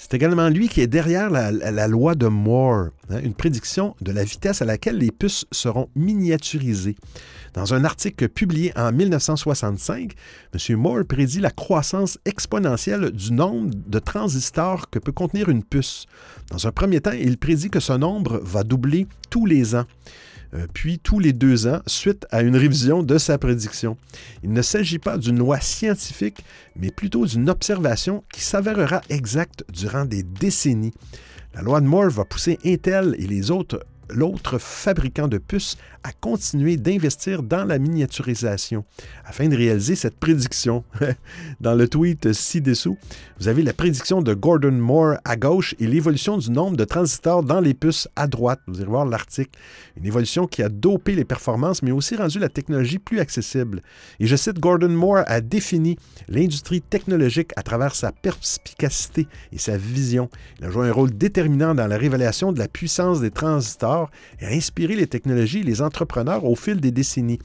C'est 0.02 0.14
également 0.14 0.48
lui 0.48 0.68
qui 0.68 0.80
est 0.80 0.86
derrière 0.86 1.28
la, 1.28 1.86
loi 1.86 2.14
de 2.14 2.26
Moore, 2.26 2.88
hein, 3.10 3.20
une 3.22 3.34
prédiction 3.34 3.94
de 4.00 4.12
la 4.12 4.24
vitesse 4.24 4.62
à 4.62 4.64
laquelle 4.64 4.96
les 4.96 5.10
puces 5.10 5.44
seront 5.52 5.90
miniaturisées. 5.94 6.96
Dans 7.52 7.74
un 7.74 7.84
article 7.84 8.30
publié 8.30 8.72
en 8.76 8.92
1965, 8.92 10.14
M. 10.54 10.76
Moore 10.76 11.04
prédit 11.06 11.40
la 11.40 11.50
croissance 11.50 12.18
exponentielle 12.24 13.10
du 13.10 13.32
nombre 13.32 13.74
de 13.74 13.98
transistors 13.98 14.88
que 14.88 14.98
peut 14.98 15.12
contenir 15.12 15.50
une 15.50 15.62
puce. 15.62 16.06
Dans 16.50 16.66
un 16.66 16.72
premier 16.72 17.02
temps, 17.02 17.12
il 17.12 17.36
prédit 17.36 17.68
que 17.68 17.80
ce 17.80 17.92
nombre 17.92 18.40
va 18.42 18.64
doubler 18.64 19.06
tous 19.28 19.44
les 19.44 19.74
ans. 19.74 19.84
Euh, 20.54 20.66
puis 20.72 20.98
tous 20.98 21.18
les 21.18 21.32
deux 21.32 21.66
ans, 21.66 21.80
suite 21.86 22.26
à 22.30 22.42
une 22.42 22.56
révision 22.56 23.02
de 23.02 23.18
sa 23.18 23.38
prédiction. 23.38 23.96
Il 24.42 24.52
ne 24.52 24.62
s'agit 24.62 24.98
pas 24.98 25.16
d'une 25.16 25.38
loi 25.38 25.60
scientifique, 25.60 26.44
mais 26.76 26.90
plutôt 26.90 27.26
d'une 27.26 27.48
observation 27.48 28.24
qui 28.32 28.42
s'avérera 28.42 29.00
exacte 29.08 29.64
durant 29.72 30.04
des 30.04 30.22
décennies. 30.22 30.94
La 31.54 31.62
loi 31.62 31.80
de 31.80 31.86
Moore 31.86 32.10
va 32.10 32.24
pousser 32.24 32.58
Intel 32.64 33.14
et 33.18 33.26
les 33.26 33.50
autres 33.50 33.84
l'autre 34.14 34.58
fabricant 34.58 35.28
de 35.28 35.38
puces 35.38 35.76
à 36.02 36.12
continuer 36.12 36.76
d'investir 36.76 37.42
dans 37.42 37.64
la 37.64 37.78
miniaturisation 37.78 38.84
afin 39.24 39.48
de 39.48 39.56
réaliser 39.56 39.94
cette 39.94 40.18
prédiction. 40.18 40.84
dans 41.60 41.74
le 41.74 41.88
tweet 41.88 42.32
ci-dessous, 42.32 42.96
vous 43.38 43.48
avez 43.48 43.62
la 43.62 43.72
prédiction 43.72 44.22
de 44.22 44.34
Gordon 44.34 44.72
Moore 44.72 45.16
à 45.24 45.36
gauche 45.36 45.74
et 45.78 45.86
l'évolution 45.86 46.38
du 46.38 46.50
nombre 46.50 46.76
de 46.76 46.84
transistors 46.84 47.42
dans 47.42 47.60
les 47.60 47.74
puces 47.74 48.08
à 48.16 48.26
droite. 48.26 48.60
Vous 48.66 48.80
irez 48.80 48.88
voir 48.88 49.06
l'article. 49.06 49.58
Une 49.96 50.06
évolution 50.06 50.46
qui 50.46 50.62
a 50.62 50.68
dopé 50.68 51.14
les 51.14 51.24
performances, 51.24 51.82
mais 51.82 51.90
aussi 51.90 52.16
rendu 52.16 52.38
la 52.38 52.48
technologie 52.48 52.98
plus 52.98 53.20
accessible. 53.20 53.82
Et 54.18 54.26
je 54.26 54.36
cite, 54.36 54.58
Gordon 54.58 54.88
Moore 54.88 55.24
a 55.26 55.40
défini 55.40 55.96
l'industrie 56.28 56.80
technologique 56.80 57.52
à 57.56 57.62
travers 57.62 57.94
sa 57.94 58.12
perspicacité 58.12 59.26
et 59.52 59.58
sa 59.58 59.76
vision. 59.76 60.30
Il 60.58 60.66
a 60.66 60.70
joué 60.70 60.88
un 60.88 60.92
rôle 60.92 61.10
déterminant 61.10 61.74
dans 61.74 61.86
la 61.86 61.98
révélation 61.98 62.52
de 62.52 62.58
la 62.58 62.68
puissance 62.68 63.20
des 63.20 63.30
transistors 63.30 63.99
et 64.40 64.46
a 64.46 64.50
inspiré 64.50 64.94
les 64.94 65.06
technologies 65.06 65.60
et 65.60 65.64
les 65.64 65.82
entrepreneurs 65.82 66.44
au 66.44 66.54
fil 66.54 66.80
des 66.80 66.90
décennies. 66.90 67.38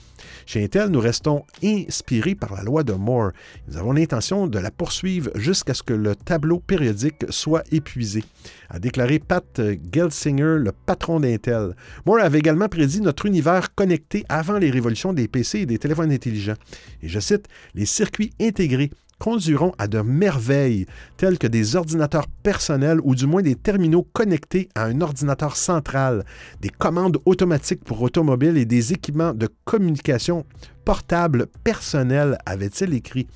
Chez 0.45 0.63
Intel, 0.63 0.89
nous 0.89 0.99
restons 0.99 1.45
inspirés 1.63 2.35
par 2.35 2.53
la 2.53 2.63
loi 2.63 2.83
de 2.83 2.93
Moore. 2.93 3.31
Nous 3.67 3.77
avons 3.77 3.91
l'intention 3.91 4.47
de 4.47 4.59
la 4.59 4.71
poursuivre 4.71 5.31
jusqu'à 5.35 5.73
ce 5.73 5.83
que 5.83 5.93
le 5.93 6.15
tableau 6.15 6.59
périodique 6.59 7.25
soit 7.29 7.63
épuisé, 7.71 8.23
a 8.69 8.79
déclaré 8.79 9.19
Pat 9.19 9.61
Gelsinger, 9.91 10.57
le 10.59 10.71
patron 10.71 11.19
d'Intel. 11.19 11.75
Moore 12.05 12.19
avait 12.19 12.39
également 12.39 12.69
prédit 12.69 13.01
notre 13.01 13.25
univers 13.25 13.73
connecté 13.73 14.25
avant 14.29 14.57
les 14.57 14.69
révolutions 14.69 15.13
des 15.13 15.27
PC 15.27 15.59
et 15.59 15.65
des 15.65 15.79
téléphones 15.79 16.11
intelligents. 16.11 16.55
Et 17.01 17.07
je 17.07 17.19
cite, 17.19 17.47
les 17.73 17.85
circuits 17.85 18.31
intégrés 18.39 18.91
conduiront 19.19 19.73
à 19.77 19.87
de 19.87 20.01
merveilles 20.01 20.85
telles 21.17 21.37
que 21.37 21.47
des 21.47 21.75
ordinateurs 21.75 22.27
personnels 22.43 22.99
ou 23.03 23.15
du 23.15 23.27
moins 23.27 23.41
des 23.41 23.55
terminaux 23.55 24.07
connectés 24.13 24.69
à 24.75 24.85
un 24.85 25.01
ordinateur 25.01 25.55
central, 25.55 26.25
des 26.61 26.69
commandes 26.69 27.17
automatiques 27.25 27.83
pour 27.83 28.01
automobiles 28.01 28.57
et 28.57 28.65
des 28.65 28.93
équipements 28.93 29.33
de 29.33 29.47
communication 29.63 30.45
portables 30.85 31.47
personnels, 31.63 32.37
avait-il 32.45 32.93
écrit. 32.93 33.27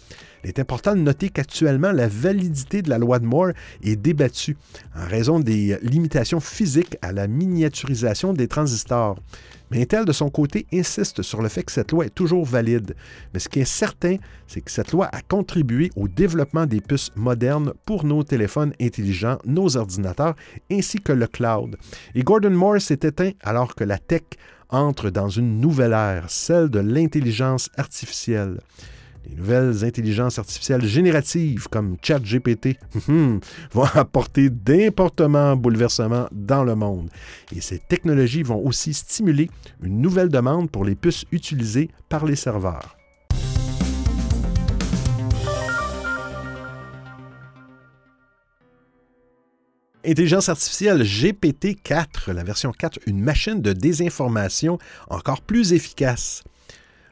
Il 0.43 0.47
est 0.47 0.59
important 0.59 0.95
de 0.95 1.01
noter 1.01 1.29
qu'actuellement, 1.29 1.91
la 1.91 2.07
validité 2.07 2.81
de 2.81 2.89
la 2.89 2.97
loi 2.97 3.19
de 3.19 3.25
Moore 3.25 3.51
est 3.83 3.97
débattue 3.97 4.55
en 4.95 5.05
raison 5.05 5.39
des 5.39 5.77
limitations 5.81 6.39
physiques 6.39 6.95
à 7.01 7.11
la 7.11 7.27
miniaturisation 7.27 8.31
des 8.31 8.47
transistors. 8.47 9.17
Mais 9.69 9.81
Intel, 9.81 10.05
de 10.05 10.13
son 10.13 10.29
côté, 10.29 10.65
insiste 10.73 11.21
sur 11.21 11.41
le 11.41 11.49
fait 11.49 11.63
que 11.63 11.71
cette 11.71 11.91
loi 11.91 12.05
est 12.05 12.15
toujours 12.15 12.45
valide. 12.45 12.95
Mais 13.33 13.39
ce 13.39 13.49
qui 13.49 13.59
est 13.59 13.65
certain, 13.65 14.15
c'est 14.47 14.61
que 14.61 14.71
cette 14.71 14.93
loi 14.93 15.09
a 15.11 15.21
contribué 15.21 15.91
au 15.95 16.07
développement 16.07 16.65
des 16.65 16.81
puces 16.81 17.11
modernes 17.15 17.73
pour 17.85 18.05
nos 18.05 18.23
téléphones 18.23 18.73
intelligents, 18.81 19.37
nos 19.45 19.75
ordinateurs, 19.77 20.35
ainsi 20.71 20.99
que 20.99 21.11
le 21.11 21.27
cloud. 21.27 21.75
Et 22.15 22.23
Gordon 22.23 22.51
Moore 22.51 22.81
s'est 22.81 22.99
éteint 23.03 23.31
alors 23.43 23.75
que 23.75 23.83
la 23.83 23.97
tech 23.97 24.23
entre 24.69 25.09
dans 25.09 25.29
une 25.29 25.59
nouvelle 25.59 25.93
ère, 25.93 26.25
celle 26.29 26.69
de 26.69 26.79
l'intelligence 26.79 27.69
artificielle. 27.77 28.59
Les 29.27 29.35
nouvelles 29.35 29.83
intelligences 29.83 30.39
artificielles 30.39 30.85
génératives 30.85 31.67
comme 31.69 31.97
ChatGPT 32.01 32.77
hum, 33.09 33.39
vont 33.71 33.87
apporter 33.93 34.49
d'importants 34.49 35.55
bouleversements 35.55 36.27
dans 36.31 36.63
le 36.63 36.75
monde. 36.75 37.09
Et 37.55 37.61
ces 37.61 37.79
technologies 37.79 38.43
vont 38.43 38.65
aussi 38.65 38.93
stimuler 38.93 39.49
une 39.83 40.01
nouvelle 40.01 40.29
demande 40.29 40.71
pour 40.71 40.85
les 40.85 40.95
puces 40.95 41.25
utilisées 41.31 41.89
par 42.07 42.25
les 42.25 42.35
serveurs. 42.35 42.98
Intelligence 50.05 50.47
artificielle 50.47 51.01
GPT-4, 51.03 52.31
la 52.31 52.45
version 52.45 52.71
4, 52.71 52.99
une 53.05 53.19
machine 53.19 53.61
de 53.61 53.73
désinformation 53.73 54.79
encore 55.09 55.41
plus 55.41 55.73
efficace. 55.73 56.41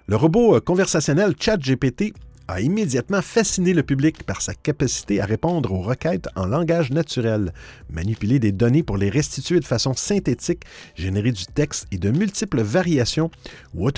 Le 0.08 0.16
robot 0.16 0.56
euh, 0.56 0.60
conversationnel 0.62 1.36
ChatGPT 1.38 2.14
a 2.48 2.62
immédiatement 2.62 3.22
fasciné 3.22 3.74
le 3.74 3.84
public 3.84 4.24
par 4.24 4.42
sa 4.42 4.54
capacité 4.54 5.20
à 5.20 5.26
répondre 5.26 5.74
aux 5.74 5.82
requêtes 5.82 6.30
en 6.38 6.46
langage 6.46 6.92
naturel, 6.92 7.52
manipuler 7.90 8.40
des 8.40 8.54
données 8.54 8.84
pour 8.84 8.96
les 8.96 9.10
restituer 9.10 9.60
de 9.60 9.66
façon 9.66 9.94
synthétique, 9.94 10.64
générer 10.96 11.34
du 11.34 11.46
texte 11.46 11.88
et 11.92 11.98
de 11.98 12.10
multiples 12.10 12.62
variations 12.62 13.30
ou 13.76 13.90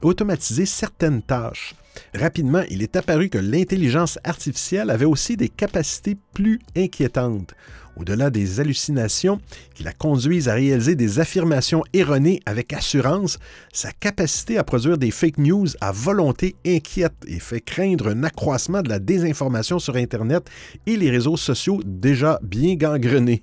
automatiser 0.00 0.64
certaines 0.64 1.20
tâches. 1.20 1.74
Rapidement, 2.14 2.62
il 2.70 2.82
est 2.82 2.96
apparu 2.96 3.28
que 3.28 3.36
l'intelligence 3.36 4.18
artificielle 4.24 4.88
avait 4.88 5.04
aussi 5.04 5.36
des 5.36 5.50
capacités 5.50 6.16
plus 6.32 6.58
inquiétantes 6.74 7.54
au-delà 7.96 8.30
des 8.30 8.60
hallucinations 8.60 9.40
qui 9.74 9.82
la 9.82 9.92
conduisent 9.92 10.48
à 10.48 10.54
réaliser 10.54 10.94
des 10.94 11.20
affirmations 11.20 11.82
erronées 11.92 12.40
avec 12.46 12.72
assurance, 12.72 13.38
sa 13.72 13.92
capacité 13.92 14.58
à 14.58 14.64
produire 14.64 14.98
des 14.98 15.10
fake 15.10 15.38
news 15.38 15.66
à 15.80 15.92
volonté 15.92 16.56
inquiète 16.66 17.14
et 17.26 17.40
fait 17.40 17.60
craindre 17.60 18.08
un 18.08 18.24
accroissement 18.24 18.82
de 18.82 18.88
la 18.88 18.98
désinformation 18.98 19.78
sur 19.78 19.96
Internet 19.96 20.48
et 20.86 20.96
les 20.96 21.10
réseaux 21.10 21.36
sociaux 21.36 21.80
déjà 21.84 22.38
bien 22.42 22.74
gangrenés. 22.74 23.42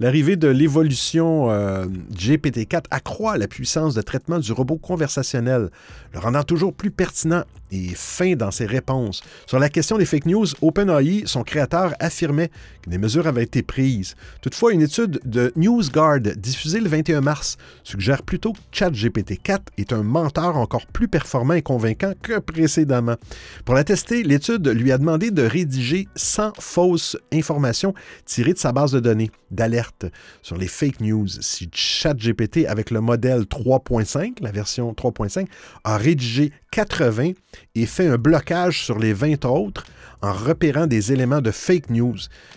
L'arrivée 0.00 0.36
de 0.36 0.48
l'évolution 0.48 1.50
euh, 1.50 1.86
GPT-4 2.12 2.84
accroît 2.90 3.38
la 3.38 3.46
puissance 3.46 3.94
de 3.94 4.02
traitement 4.02 4.38
du 4.38 4.52
robot 4.52 4.76
conversationnel, 4.76 5.70
le 6.12 6.18
rendant 6.18 6.42
toujours 6.42 6.74
plus 6.74 6.90
pertinent 6.90 7.44
et 7.74 7.94
fin 7.94 8.34
dans 8.34 8.50
ses 8.50 8.66
réponses. 8.66 9.22
Sur 9.46 9.58
la 9.58 9.68
question 9.68 9.98
des 9.98 10.04
fake 10.04 10.26
news, 10.26 10.46
OpenAI, 10.62 11.24
son 11.26 11.42
créateur, 11.42 11.94
affirmait 11.98 12.50
que 12.82 12.90
des 12.90 12.98
mesures 12.98 13.26
avaient 13.26 13.42
été 13.42 13.62
prises. 13.62 14.14
Toutefois, 14.40 14.72
une 14.72 14.82
étude 14.82 15.20
de 15.24 15.52
NewsGuard 15.56 16.20
diffusée 16.36 16.80
le 16.80 16.88
21 16.88 17.20
mars 17.20 17.56
suggère 17.82 18.22
plutôt 18.22 18.52
que 18.52 18.58
ChatGPT-4 18.72 19.58
est 19.78 19.92
un 19.92 20.02
menteur 20.02 20.56
encore 20.56 20.86
plus 20.86 21.08
performant 21.08 21.54
et 21.54 21.62
convaincant 21.62 22.12
que 22.22 22.38
précédemment. 22.38 23.16
Pour 23.64 23.74
la 23.74 23.84
tester, 23.84 24.22
l'étude 24.22 24.68
lui 24.68 24.92
a 24.92 24.98
demandé 24.98 25.30
de 25.30 25.42
rédiger 25.42 26.06
100 26.14 26.52
fausses 26.60 27.16
informations 27.32 27.94
tirées 28.24 28.52
de 28.52 28.58
sa 28.58 28.72
base 28.72 28.92
de 28.92 29.00
données 29.00 29.30
d'alerte 29.50 30.06
sur 30.42 30.56
les 30.56 30.68
fake 30.68 31.00
news. 31.00 31.28
Si 31.28 31.68
ChatGPT, 31.72 32.66
avec 32.66 32.90
le 32.90 33.00
modèle 33.00 33.42
3.5, 33.42 34.42
la 34.42 34.52
version 34.52 34.92
3.5, 34.92 35.46
a 35.84 35.96
rédigé 35.96 36.52
80 36.70 37.32
et 37.74 37.86
fait 37.86 38.06
un 38.06 38.18
blocage 38.18 38.84
sur 38.84 38.98
les 38.98 39.12
20 39.12 39.44
autres 39.44 39.84
en 40.22 40.32
repérant 40.32 40.86
des 40.86 41.12
éléments 41.12 41.40
de 41.40 41.50
fake 41.50 41.90
news. 41.90 42.16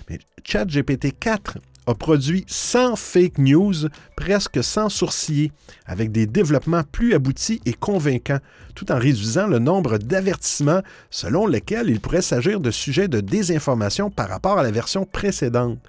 Mais 0.09 0.19
ChatGPT 0.43 1.17
4 1.19 1.57
a 1.87 1.95
produit 1.95 2.43
100 2.47 2.95
fake 2.97 3.37
news 3.37 3.73
presque 4.15 4.63
sans 4.63 4.89
sourciller, 4.89 5.51
avec 5.85 6.11
des 6.11 6.27
développements 6.27 6.83
plus 6.91 7.13
aboutis 7.13 7.61
et 7.65 7.73
convaincants, 7.73 8.39
tout 8.75 8.91
en 8.91 8.99
réduisant 8.99 9.47
le 9.47 9.59
nombre 9.59 9.97
d'avertissements 9.97 10.81
selon 11.09 11.47
lesquels 11.47 11.89
il 11.89 11.99
pourrait 11.99 12.21
s'agir 12.21 12.59
de 12.59 12.71
sujets 12.71 13.07
de 13.07 13.21
désinformation 13.21 14.09
par 14.11 14.29
rapport 14.29 14.59
à 14.59 14.63
la 14.63 14.71
version 14.71 15.05
précédente. 15.05 15.79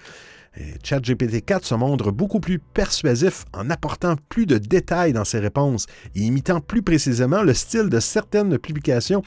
ChatGPT 0.83 1.44
4 1.44 1.64
se 1.64 1.75
montre 1.75 2.11
beaucoup 2.11 2.40
plus 2.40 2.59
persuasif 2.59 3.44
en 3.53 3.71
apportant 3.71 4.16
plus 4.29 4.47
de 4.47 4.59
détails 4.59 5.12
dans 5.12 5.25
ses 5.25 5.38
réponses 5.38 5.87
et 6.14 6.21
imitant 6.21 6.61
plus 6.61 6.83
précisément 6.83 7.42
le 7.42 7.55
style 7.55 7.88
de 7.88 8.01
certaines 8.01 8.59
publications 8.59 9.23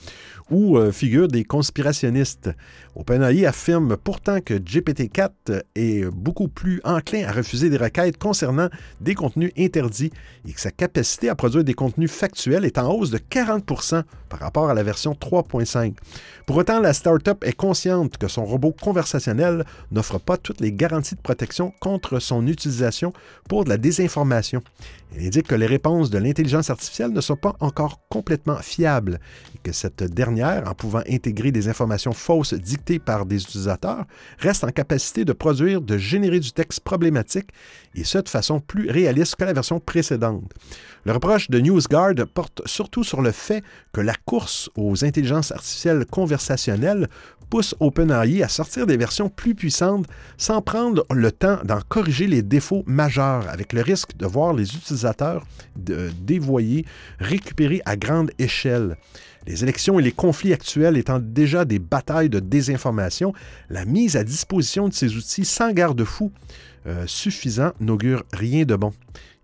où 0.51 0.77
euh, 0.77 0.91
figurent 0.91 1.27
des 1.27 1.43
conspirationnistes. 1.43 2.51
OpenAI 2.95 3.45
affirme 3.45 3.97
pourtant 3.97 4.41
que 4.41 4.53
GPT-4 4.53 5.63
est 5.75 6.05
beaucoup 6.11 6.49
plus 6.49 6.81
enclin 6.83 7.25
à 7.25 7.31
refuser 7.31 7.69
des 7.69 7.77
requêtes 7.77 8.17
concernant 8.17 8.69
des 8.99 9.15
contenus 9.15 9.51
interdits 9.57 10.11
et 10.47 10.51
que 10.51 10.59
sa 10.59 10.71
capacité 10.71 11.29
à 11.29 11.35
produire 11.35 11.63
des 11.63 11.73
contenus 11.73 12.11
factuels 12.11 12.65
est 12.65 12.77
en 12.77 12.93
hausse 12.93 13.11
de 13.11 13.17
40% 13.17 14.03
par 14.29 14.39
rapport 14.39 14.69
à 14.69 14.73
la 14.73 14.83
version 14.83 15.13
3.5. 15.13 15.93
Pour 16.45 16.57
autant, 16.57 16.79
la 16.79 16.93
startup 16.93 17.43
est 17.43 17.55
consciente 17.55 18.17
que 18.17 18.27
son 18.27 18.45
robot 18.45 18.73
conversationnel 18.73 19.65
n'offre 19.91 20.19
pas 20.19 20.37
toutes 20.37 20.59
les 20.59 20.73
garanties 20.73 21.15
de 21.15 21.21
protection 21.21 21.73
contre 21.79 22.19
son 22.19 22.45
utilisation 22.45 23.13
pour 23.47 23.63
de 23.63 23.69
la 23.69 23.77
désinformation. 23.77 24.61
Il 25.15 25.25
indique 25.25 25.47
que 25.47 25.55
les 25.55 25.65
réponses 25.65 26.09
de 26.09 26.17
l'intelligence 26.17 26.69
artificielle 26.69 27.11
ne 27.11 27.21
sont 27.21 27.35
pas 27.35 27.55
encore 27.59 27.99
complètement 28.09 28.57
fiables 28.57 29.19
et 29.55 29.59
que 29.61 29.73
cette 29.73 30.03
dernière, 30.03 30.40
en 30.43 30.73
pouvant 30.73 31.01
intégrer 31.09 31.51
des 31.51 31.67
informations 31.67 32.13
fausses 32.13 32.53
dictées 32.53 32.99
par 32.99 33.25
des 33.25 33.41
utilisateurs, 33.41 34.05
reste 34.39 34.63
en 34.63 34.69
capacité 34.69 35.25
de 35.25 35.33
produire, 35.33 35.81
de 35.81 35.97
générer 35.97 36.39
du 36.39 36.51
texte 36.51 36.81
problématique 36.81 37.49
et 37.95 38.03
ce 38.03 38.17
de 38.17 38.29
façon 38.29 38.59
plus 38.59 38.89
réaliste 38.89 39.35
que 39.35 39.43
la 39.43 39.53
version 39.53 39.79
précédente. 39.79 40.51
Le 41.05 41.13
reproche 41.13 41.49
de 41.49 41.59
NewsGuard 41.59 42.27
porte 42.33 42.61
surtout 42.65 43.03
sur 43.03 43.21
le 43.21 43.31
fait 43.31 43.63
que 43.91 44.01
la 44.01 44.15
course 44.25 44.69
aux 44.75 45.03
intelligences 45.03 45.51
artificielles 45.51 46.05
conversationnelles 46.05 47.07
pousse 47.51 47.75
OpenAI 47.81 48.41
à 48.41 48.47
sortir 48.47 48.87
des 48.87 48.97
versions 48.97 49.29
plus 49.29 49.53
puissantes 49.53 50.07
sans 50.37 50.61
prendre 50.61 51.05
le 51.11 51.31
temps 51.31 51.59
d'en 51.65 51.81
corriger 51.81 52.25
les 52.25 52.41
défauts 52.41 52.83
majeurs, 52.87 53.47
avec 53.49 53.73
le 53.73 53.81
risque 53.81 54.15
de 54.15 54.25
voir 54.25 54.53
les 54.53 54.73
utilisateurs 54.73 55.43
dévoyés 55.75 56.85
récupérer 57.19 57.81
à 57.85 57.97
grande 57.97 58.31
échelle. 58.39 58.95
Les 59.47 59.63
élections 59.63 59.99
et 59.99 60.03
les 60.03 60.11
conflits 60.11 60.53
actuels 60.53 60.97
étant 60.97 61.19
déjà 61.19 61.65
des 61.65 61.79
batailles 61.79 62.29
de 62.29 62.39
désinformation, 62.39 63.33
la 63.69 63.85
mise 63.85 64.15
à 64.15 64.23
disposition 64.23 64.87
de 64.87 64.93
ces 64.93 65.15
outils 65.15 65.45
sans 65.45 65.71
garde-fou 65.71 66.31
euh, 66.85 67.05
suffisant 67.07 67.71
n'augure 67.79 68.23
rien 68.33 68.65
de 68.65 68.75
bon. 68.75 68.93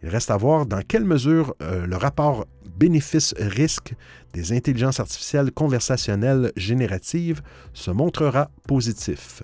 Il 0.03 0.09
reste 0.09 0.29
à 0.29 0.37
voir 0.37 0.67
dans 0.67 0.81
quelle 0.81 1.03
mesure 1.03 1.55
euh, 1.61 1.87
le 1.87 1.95
rapport 1.95 2.45
bénéfice-risque 2.77 3.95
des 4.33 4.53
intelligences 4.53 4.99
artificielles 4.99 5.51
conversationnelles 5.51 6.51
génératives 6.55 7.41
se 7.73 7.89
montrera 7.89 8.51
positif. 8.67 9.41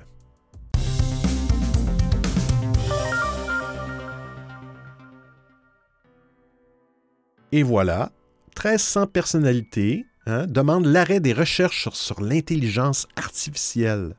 Et 7.52 7.64
voilà, 7.64 8.12
1300 8.58 9.08
personnalités 9.08 10.06
hein, 10.26 10.48
demandent 10.48 10.86
l'arrêt 10.86 11.20
des 11.20 11.34
recherches 11.34 11.90
sur 11.94 12.22
l'intelligence 12.22 13.08
artificielle. 13.16 14.16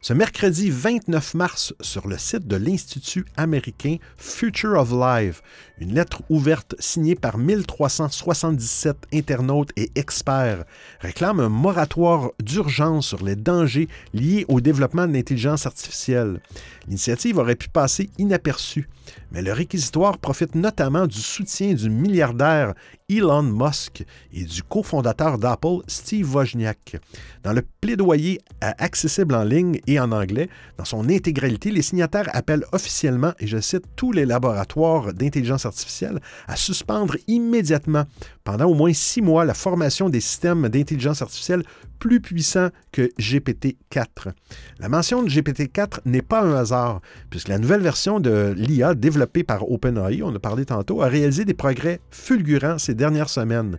Ce 0.00 0.12
mercredi 0.12 0.70
29 0.70 1.34
mars, 1.34 1.74
sur 1.80 2.06
le 2.06 2.16
site 2.16 2.46
de 2.46 2.56
l'Institut 2.56 3.24
américain 3.36 3.96
Future 4.16 4.78
of 4.78 4.92
Life, 4.92 5.42
une 5.78 5.94
lettre 5.94 6.22
ouverte 6.30 6.74
signée 6.78 7.14
par 7.14 7.38
1377 7.38 8.96
internautes 9.12 9.70
et 9.76 9.90
experts 9.94 10.64
réclame 11.00 11.40
un 11.40 11.48
moratoire 11.48 12.30
d'urgence 12.42 13.08
sur 13.08 13.22
les 13.22 13.36
dangers 13.36 13.88
liés 14.14 14.46
au 14.48 14.60
développement 14.60 15.06
de 15.06 15.12
l'intelligence 15.12 15.66
artificielle. 15.66 16.40
L'initiative 16.86 17.38
aurait 17.38 17.56
pu 17.56 17.68
passer 17.68 18.08
inaperçue, 18.16 18.88
mais 19.32 19.42
le 19.42 19.52
réquisitoire 19.52 20.18
profite 20.18 20.54
notamment 20.54 21.06
du 21.06 21.18
soutien 21.20 21.74
du 21.74 21.90
milliardaire 21.90 22.74
Elon 23.08 23.42
Musk 23.42 24.04
et 24.32 24.44
du 24.44 24.62
cofondateur 24.62 25.38
d'Apple, 25.38 25.78
Steve 25.86 26.34
Wozniak. 26.34 26.96
Dans 27.44 27.52
le 27.52 27.62
plaidoyer 27.80 28.40
accessible 28.60 29.34
en 29.34 29.44
ligne 29.44 29.80
et 29.86 30.00
en 30.00 30.10
anglais, 30.10 30.48
dans 30.76 30.84
son 30.84 31.08
intégralité, 31.08 31.70
les 31.70 31.82
signataires 31.82 32.28
appellent 32.32 32.64
officiellement, 32.72 33.32
et 33.38 33.46
je 33.46 33.60
cite, 33.60 33.84
tous 33.94 34.10
les 34.10 34.26
laboratoires 34.26 35.12
d'intelligence 35.12 35.65
artificielle 35.66 36.20
à 36.48 36.56
suspendre 36.56 37.16
immédiatement, 37.26 38.04
pendant 38.44 38.66
au 38.66 38.74
moins 38.74 38.92
six 38.92 39.22
mois, 39.22 39.44
la 39.44 39.54
formation 39.54 40.08
des 40.08 40.20
systèmes 40.20 40.68
d'intelligence 40.68 41.22
artificielle 41.22 41.62
plus 41.98 42.20
puissants 42.20 42.68
que 42.92 43.10
GPT-4. 43.18 44.32
La 44.78 44.88
mention 44.88 45.22
de 45.22 45.28
GPT-4 45.28 46.00
n'est 46.04 46.22
pas 46.22 46.42
un 46.42 46.54
hasard, 46.54 47.00
puisque 47.30 47.48
la 47.48 47.58
nouvelle 47.58 47.80
version 47.80 48.20
de 48.20 48.54
l'IA 48.56 48.94
développée 48.94 49.44
par 49.44 49.70
OpenAI, 49.70 50.22
on 50.22 50.34
a 50.34 50.38
parlé 50.38 50.64
tantôt, 50.64 51.02
a 51.02 51.08
réalisé 51.08 51.44
des 51.44 51.54
progrès 51.54 52.00
fulgurants 52.10 52.78
ces 52.78 52.94
dernières 52.94 53.30
semaines. 53.30 53.78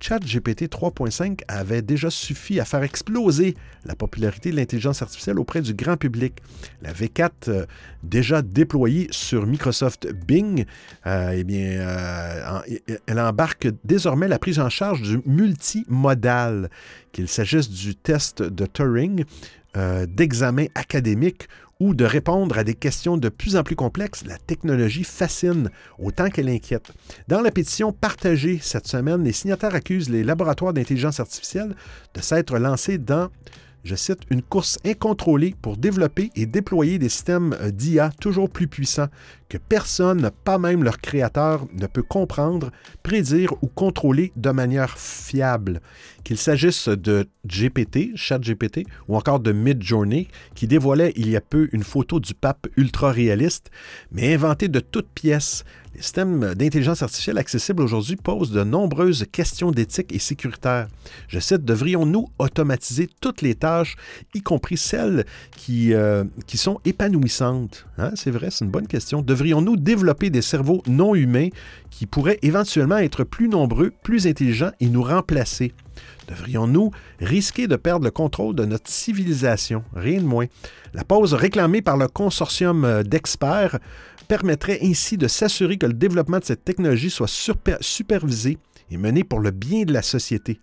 ChatGPT 0.00 0.68
3.5 0.68 1.40
avait 1.48 1.82
déjà 1.82 2.10
suffi 2.10 2.60
à 2.60 2.64
faire 2.64 2.82
exploser 2.82 3.56
la 3.84 3.96
popularité 3.96 4.50
de 4.50 4.56
l'intelligence 4.56 5.02
artificielle 5.02 5.38
auprès 5.38 5.60
du 5.60 5.74
grand 5.74 5.96
public. 5.96 6.34
La 6.82 6.92
V4, 6.92 7.30
euh, 7.48 7.66
déjà 8.02 8.42
déployée 8.42 9.08
sur 9.10 9.46
Microsoft 9.46 10.08
Bing, 10.12 10.64
euh, 11.06 11.32
eh 11.36 11.44
euh, 11.48 12.60
elle 13.06 13.20
embarque 13.20 13.68
désormais 13.84 14.28
la 14.28 14.38
prise 14.38 14.60
en 14.60 14.68
charge 14.68 15.02
du 15.02 15.20
multimodal, 15.26 16.70
qu'il 17.18 17.26
s'agisse 17.26 17.68
du 17.68 17.96
test 17.96 18.44
de 18.44 18.64
Turing, 18.64 19.24
d'examen 20.06 20.66
académique 20.76 21.48
ou 21.80 21.92
de 21.92 22.04
répondre 22.04 22.56
à 22.56 22.62
des 22.62 22.74
questions 22.74 23.16
de 23.16 23.28
plus 23.28 23.56
en 23.56 23.64
plus 23.64 23.74
complexes, 23.74 24.24
la 24.24 24.38
technologie 24.38 25.02
fascine 25.02 25.68
autant 25.98 26.30
qu'elle 26.30 26.48
inquiète. 26.48 26.92
Dans 27.26 27.40
la 27.40 27.50
pétition 27.50 27.92
partagée 27.92 28.60
cette 28.62 28.86
semaine, 28.86 29.24
les 29.24 29.32
signataires 29.32 29.74
accusent 29.74 30.10
les 30.10 30.22
laboratoires 30.22 30.72
d'intelligence 30.72 31.18
artificielle 31.18 31.74
de 32.14 32.20
s'être 32.20 32.56
lancés 32.56 32.98
dans 32.98 33.30
je 33.88 33.94
cite, 33.94 34.20
une 34.28 34.42
course 34.42 34.78
incontrôlée 34.84 35.54
pour 35.62 35.78
développer 35.78 36.30
et 36.36 36.44
déployer 36.44 36.98
des 36.98 37.08
systèmes 37.08 37.56
euh, 37.60 37.70
d'IA 37.70 38.10
toujours 38.20 38.50
plus 38.50 38.68
puissants 38.68 39.08
que 39.48 39.56
personne, 39.56 40.30
pas 40.44 40.58
même 40.58 40.84
leur 40.84 40.98
créateur, 41.00 41.66
ne 41.72 41.86
peut 41.86 42.02
comprendre, 42.02 42.70
prédire 43.02 43.54
ou 43.62 43.66
contrôler 43.66 44.30
de 44.36 44.50
manière 44.50 44.98
fiable. 44.98 45.80
Qu'il 46.22 46.36
s'agisse 46.36 46.88
de 46.88 47.26
GPT, 47.46 48.14
ChatGPT, 48.14 48.84
ou 49.08 49.16
encore 49.16 49.40
de 49.40 49.52
Midjourney, 49.52 50.28
qui 50.54 50.66
dévoilait 50.66 51.14
il 51.16 51.30
y 51.30 51.36
a 51.36 51.40
peu 51.40 51.70
une 51.72 51.82
photo 51.82 52.20
du 52.20 52.34
pape 52.34 52.66
ultra 52.76 53.10
réaliste, 53.10 53.70
mais 54.12 54.34
inventé 54.34 54.68
de 54.68 54.80
toutes 54.80 55.08
pièces, 55.08 55.64
les 55.98 56.02
systèmes 56.02 56.54
d'intelligence 56.54 57.02
artificielle 57.02 57.38
accessibles 57.38 57.82
aujourd'hui 57.82 58.14
posent 58.14 58.52
de 58.52 58.62
nombreuses 58.62 59.26
questions 59.32 59.72
d'éthique 59.72 60.14
et 60.14 60.20
sécuritaire. 60.20 60.86
Je 61.26 61.40
cite, 61.40 61.64
devrions-nous 61.64 62.28
automatiser 62.38 63.08
toutes 63.20 63.42
les 63.42 63.56
tâches, 63.56 63.96
y 64.32 64.40
compris 64.40 64.76
celles 64.76 65.26
qui, 65.56 65.92
euh, 65.92 66.22
qui 66.46 66.56
sont 66.56 66.78
épanouissantes? 66.84 67.84
Hein, 67.98 68.12
c'est 68.14 68.30
vrai, 68.30 68.50
c'est 68.52 68.64
une 68.64 68.70
bonne 68.70 68.86
question. 68.86 69.22
Devrions-nous 69.22 69.76
développer 69.76 70.30
des 70.30 70.40
cerveaux 70.40 70.84
non 70.86 71.16
humains 71.16 71.48
qui 71.90 72.06
pourraient 72.06 72.38
éventuellement 72.42 72.98
être 72.98 73.24
plus 73.24 73.48
nombreux, 73.48 73.90
plus 74.04 74.28
intelligents 74.28 74.70
et 74.78 74.86
nous 74.86 75.02
remplacer? 75.02 75.72
Devrions-nous 76.28 76.92
risquer 77.18 77.66
de 77.66 77.74
perdre 77.74 78.04
le 78.04 78.12
contrôle 78.12 78.54
de 78.54 78.64
notre 78.64 78.88
civilisation? 78.88 79.82
Rien 79.96 80.20
de 80.20 80.26
moins. 80.26 80.46
La 80.94 81.02
pause 81.02 81.34
réclamée 81.34 81.82
par 81.82 81.96
le 81.96 82.06
consortium 82.06 82.84
euh, 82.84 83.02
d'experts 83.02 83.80
permettrait 84.28 84.78
ainsi 84.82 85.16
de 85.16 85.26
s'assurer 85.26 85.78
que 85.78 85.86
le 85.86 85.94
développement 85.94 86.38
de 86.38 86.44
cette 86.44 86.64
technologie 86.64 87.10
soit 87.10 87.28
supervisé 87.80 88.58
et 88.90 88.96
mené 88.96 89.24
pour 89.24 89.40
le 89.40 89.50
bien 89.50 89.84
de 89.84 89.92
la 89.92 90.02
société. 90.02 90.60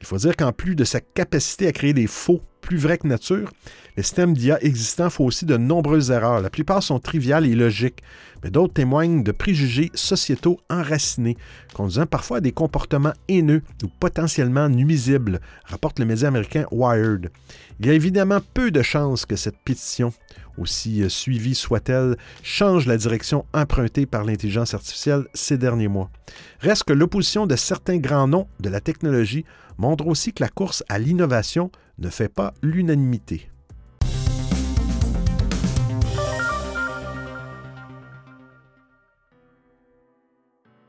Il 0.00 0.06
faut 0.06 0.18
dire 0.18 0.36
qu'en 0.36 0.52
plus 0.52 0.76
de 0.76 0.84
sa 0.84 1.00
capacité 1.00 1.66
à 1.66 1.72
créer 1.72 1.92
des 1.92 2.06
faux 2.06 2.42
plus 2.60 2.76
vrais 2.78 2.98
que 2.98 3.06
nature, 3.06 3.52
les 3.96 4.02
systèmes 4.02 4.34
d'IA 4.34 4.62
existants 4.62 5.08
font 5.08 5.26
aussi 5.26 5.46
de 5.46 5.56
nombreuses 5.56 6.10
erreurs. 6.10 6.40
La 6.40 6.50
plupart 6.50 6.82
sont 6.82 6.98
triviales 6.98 7.46
et 7.46 7.54
logiques, 7.54 8.02
mais 8.42 8.50
d'autres 8.50 8.74
témoignent 8.74 9.22
de 9.22 9.30
préjugés 9.30 9.90
sociétaux 9.94 10.58
enracinés, 10.68 11.36
conduisant 11.74 12.06
parfois 12.06 12.38
à 12.38 12.40
des 12.40 12.50
comportements 12.50 13.12
haineux 13.28 13.62
ou 13.84 13.88
potentiellement 14.00 14.68
nuisibles, 14.68 15.40
rapporte 15.64 16.00
le 16.00 16.06
média 16.06 16.28
américain 16.28 16.66
Wired. 16.72 17.30
Il 17.78 17.86
y 17.86 17.90
a 17.90 17.94
évidemment 17.94 18.40
peu 18.52 18.72
de 18.72 18.82
chances 18.82 19.26
que 19.26 19.36
cette 19.36 19.58
pétition, 19.64 20.12
aussi 20.58 21.02
euh, 21.02 21.08
suivie 21.08 21.54
soit-elle, 21.54 22.16
change 22.42 22.86
la 22.86 22.96
direction 22.96 23.44
empruntée 23.52 24.06
par 24.06 24.24
l'intelligence 24.24 24.74
artificielle 24.74 25.26
ces 25.34 25.58
derniers 25.58 25.88
mois. 25.88 26.10
Reste 26.60 26.84
que 26.84 26.92
l'opposition 26.92 27.46
de 27.46 27.56
certains 27.56 27.98
grands 27.98 28.28
noms 28.28 28.48
de 28.60 28.68
la 28.68 28.80
technologie 28.80 29.44
montre 29.78 30.06
aussi 30.06 30.32
que 30.32 30.42
la 30.42 30.48
course 30.48 30.82
à 30.88 30.98
l'innovation 30.98 31.70
ne 31.98 32.10
fait 32.10 32.28
pas 32.28 32.54
l'unanimité. 32.62 33.48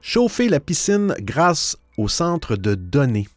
Chauffer 0.02 0.48
la 0.48 0.62
piscine 0.62 1.14
grâce 1.20 1.78
au 1.98 2.08
centre 2.08 2.56
de 2.56 2.76
données. 2.76 3.28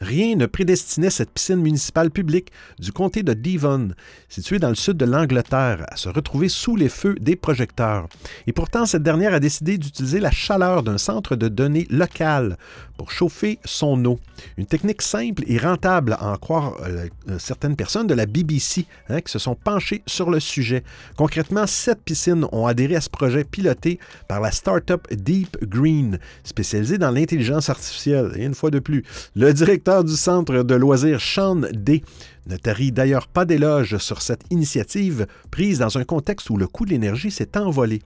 Rien 0.00 0.36
ne 0.36 0.46
prédestinait 0.46 1.10
cette 1.10 1.30
piscine 1.30 1.60
municipale 1.60 2.10
publique 2.10 2.50
du 2.78 2.92
comté 2.92 3.22
de 3.22 3.32
Devon, 3.32 3.90
située 4.28 4.58
dans 4.58 4.68
le 4.68 4.74
sud 4.74 4.96
de 4.96 5.06
l'Angleterre, 5.06 5.86
à 5.88 5.96
se 5.96 6.08
retrouver 6.08 6.48
sous 6.48 6.76
les 6.76 6.88
feux 6.88 7.14
des 7.20 7.36
projecteurs. 7.36 8.08
Et 8.46 8.52
pourtant, 8.52 8.86
cette 8.86 9.02
dernière 9.02 9.32
a 9.34 9.40
décidé 9.40 9.78
d'utiliser 9.78 10.20
la 10.20 10.30
chaleur 10.30 10.82
d'un 10.82 10.98
centre 10.98 11.36
de 11.36 11.48
données 11.48 11.86
local 11.90 12.56
pour 12.96 13.10
chauffer 13.10 13.58
son 13.64 14.04
eau. 14.04 14.18
Une 14.56 14.66
technique 14.66 15.02
simple 15.02 15.44
et 15.46 15.58
rentable 15.58 16.16
à 16.18 16.32
en 16.32 16.36
croire 16.36 16.74
euh, 16.82 17.08
euh, 17.28 17.38
certaines 17.38 17.76
personnes 17.76 18.06
de 18.06 18.14
la 18.14 18.26
BBC 18.26 18.86
hein, 19.08 19.20
qui 19.20 19.30
se 19.30 19.38
sont 19.38 19.54
penchées 19.54 20.02
sur 20.06 20.30
le 20.30 20.40
sujet. 20.40 20.82
Concrètement, 21.16 21.66
sept 21.66 22.00
piscines 22.04 22.46
ont 22.52 22.66
adhéré 22.66 22.96
à 22.96 23.00
ce 23.00 23.10
projet 23.10 23.44
piloté 23.44 23.98
par 24.28 24.40
la 24.40 24.50
start-up 24.50 25.06
Deep 25.12 25.58
Green, 25.64 26.18
spécialisée 26.44 26.98
dans 26.98 27.10
l'intelligence 27.10 27.70
artificielle. 27.70 28.32
Et 28.36 28.44
une 28.44 28.54
fois 28.54 28.70
de 28.70 28.78
plus, 28.78 29.04
le 29.34 29.52
directeur 29.52 29.85
du 29.86 30.16
centre 30.16 30.64
de 30.64 30.74
loisirs 30.74 31.20
Sean 31.20 31.60
Day 31.72 32.02
ne 32.46 32.56
tarit 32.56 32.92
d'ailleurs 32.92 33.26
pas 33.26 33.44
d'éloge 33.44 33.98
sur 33.98 34.22
cette 34.22 34.44
initiative 34.50 35.26
prise 35.50 35.80
dans 35.80 35.98
un 35.98 36.04
contexte 36.04 36.50
où 36.50 36.56
le 36.56 36.66
coût 36.66 36.84
de 36.84 36.90
l'énergie 36.90 37.30
s'est 37.30 37.56
envolé. 37.58 38.02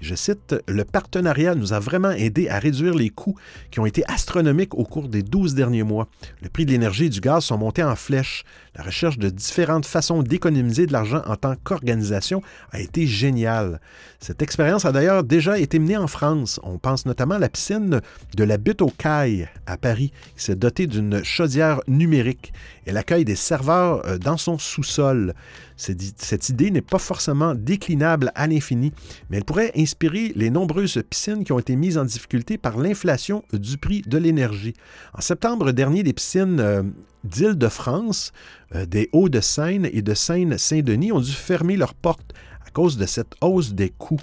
Je 0.00 0.14
cite, 0.14 0.54
Le 0.66 0.84
partenariat 0.84 1.54
nous 1.54 1.72
a 1.72 1.78
vraiment 1.78 2.10
aidé 2.10 2.48
à 2.48 2.58
réduire 2.58 2.94
les 2.94 3.10
coûts 3.10 3.34
qui 3.70 3.80
ont 3.80 3.86
été 3.86 4.02
astronomiques 4.06 4.74
au 4.74 4.84
cours 4.84 5.08
des 5.08 5.22
12 5.22 5.54
derniers 5.54 5.82
mois. 5.82 6.08
Le 6.40 6.48
prix 6.48 6.64
de 6.64 6.70
l'énergie 6.70 7.06
et 7.06 7.10
du 7.10 7.20
gaz 7.20 7.44
sont 7.44 7.58
montés 7.58 7.82
en 7.82 7.96
flèche. 7.96 8.44
La 8.76 8.84
recherche 8.84 9.18
de 9.18 9.28
différentes 9.28 9.86
façons 9.86 10.22
d'économiser 10.22 10.86
de 10.86 10.92
l'argent 10.92 11.22
en 11.26 11.36
tant 11.36 11.54
qu'organisation 11.62 12.40
a 12.72 12.80
été 12.80 13.06
géniale. 13.06 13.80
Cette 14.20 14.42
expérience 14.42 14.84
a 14.84 14.92
d'ailleurs 14.92 15.24
déjà 15.24 15.58
été 15.58 15.78
menée 15.78 15.96
en 15.96 16.06
France. 16.06 16.60
On 16.62 16.78
pense 16.78 17.04
notamment 17.06 17.34
à 17.34 17.38
la 17.38 17.48
piscine 17.48 18.00
de 18.36 18.44
la 18.44 18.56
Butte 18.56 18.82
aux 18.82 18.92
Cailles 18.96 19.48
à 19.66 19.76
Paris, 19.76 20.12
qui 20.36 20.44
s'est 20.44 20.56
dotée 20.56 20.86
d'une 20.86 21.22
chaudière 21.24 21.80
numérique. 21.88 22.52
Elle 22.86 22.96
accueille 22.96 23.24
des 23.24 23.36
serveurs 23.36 23.79
euh, 23.80 24.18
dans 24.18 24.36
son 24.36 24.58
sous-sol. 24.58 25.34
Cette 25.76 26.48
idée 26.50 26.70
n'est 26.70 26.82
pas 26.82 26.98
forcément 26.98 27.54
déclinable 27.54 28.32
à 28.34 28.46
l'infini, 28.46 28.92
mais 29.28 29.38
elle 29.38 29.44
pourrait 29.44 29.72
inspirer 29.76 30.32
les 30.36 30.50
nombreuses 30.50 31.02
piscines 31.08 31.42
qui 31.42 31.52
ont 31.52 31.58
été 31.58 31.74
mises 31.74 31.96
en 31.96 32.04
difficulté 32.04 32.58
par 32.58 32.76
l'inflation 32.76 33.42
du 33.52 33.78
prix 33.78 34.02
de 34.02 34.18
l'énergie. 34.18 34.74
En 35.14 35.22
septembre 35.22 35.72
dernier, 35.72 36.02
des 36.02 36.12
piscines 36.12 36.60
euh, 36.60 36.82
d'Île-de-France, 37.24 38.32
euh, 38.74 38.84
des 38.86 39.08
Hauts-de-Seine 39.12 39.88
et 39.90 40.02
de 40.02 40.14
Seine-Saint-Denis 40.14 41.12
ont 41.12 41.20
dû 41.20 41.32
fermer 41.32 41.76
leurs 41.76 41.94
portes 41.94 42.34
à 42.66 42.70
cause 42.70 42.96
de 42.96 43.06
cette 43.06 43.34
hausse 43.40 43.72
des 43.72 43.88
coûts. 43.90 44.20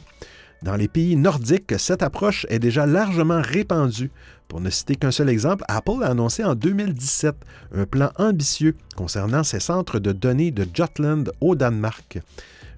Dans 0.64 0.76
les 0.76 0.88
pays 0.88 1.16
nordiques, 1.16 1.78
cette 1.78 2.02
approche 2.02 2.46
est 2.50 2.60
déjà 2.60 2.88
largement 2.88 3.42
répandue. 3.44 4.10
Pour 4.48 4.62
ne 4.62 4.70
citer 4.70 4.96
qu'un 4.96 5.12
seul 5.12 5.30
exemple, 5.30 5.64
Apple 5.68 6.04
a 6.04 6.08
annoncé 6.08 6.44
en 6.44 6.56
2017 6.56 7.36
un 7.76 7.86
plan 7.86 8.12
ambitieux 8.18 8.76
concernant 8.96 9.44
ses 9.44 9.60
centres 9.60 10.00
de 10.00 10.14
données 10.14 10.52
de 10.52 10.66
Jutland 10.74 11.32
au 11.42 11.56
Danemark. 11.56 12.20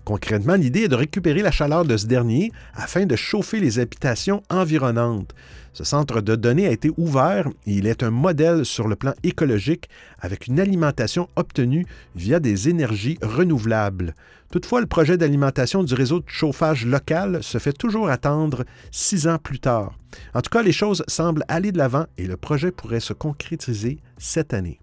Concrètement, 0.09 0.55
l'idée 0.55 0.85
est 0.85 0.87
de 0.87 0.95
récupérer 0.95 1.43
la 1.43 1.51
chaleur 1.51 1.85
de 1.85 1.95
ce 1.95 2.07
dernier 2.07 2.51
afin 2.73 3.05
de 3.05 3.15
chauffer 3.15 3.59
les 3.59 3.77
habitations 3.77 4.41
environnantes. 4.49 5.35
Ce 5.71 5.83
centre 5.83 6.19
de 6.21 6.35
données 6.35 6.65
a 6.65 6.71
été 6.71 6.89
ouvert 6.97 7.47
et 7.67 7.73
il 7.73 7.85
est 7.85 8.01
un 8.01 8.09
modèle 8.09 8.65
sur 8.65 8.87
le 8.87 8.95
plan 8.95 9.13
écologique 9.21 9.87
avec 10.19 10.47
une 10.47 10.59
alimentation 10.59 11.29
obtenue 11.35 11.85
via 12.15 12.39
des 12.39 12.69
énergies 12.69 13.19
renouvelables. 13.21 14.15
Toutefois, 14.51 14.81
le 14.81 14.87
projet 14.87 15.15
d'alimentation 15.15 15.83
du 15.83 15.93
réseau 15.93 16.21
de 16.21 16.25
chauffage 16.27 16.87
local 16.87 17.43
se 17.43 17.59
fait 17.59 17.71
toujours 17.71 18.09
attendre 18.09 18.65
six 18.89 19.27
ans 19.27 19.37
plus 19.37 19.59
tard. 19.59 19.93
En 20.33 20.41
tout 20.41 20.49
cas, 20.49 20.63
les 20.63 20.71
choses 20.71 21.03
semblent 21.07 21.45
aller 21.47 21.71
de 21.71 21.77
l'avant 21.77 22.07
et 22.17 22.25
le 22.25 22.35
projet 22.35 22.71
pourrait 22.71 22.99
se 22.99 23.13
concrétiser 23.13 23.99
cette 24.17 24.55
année. 24.55 24.79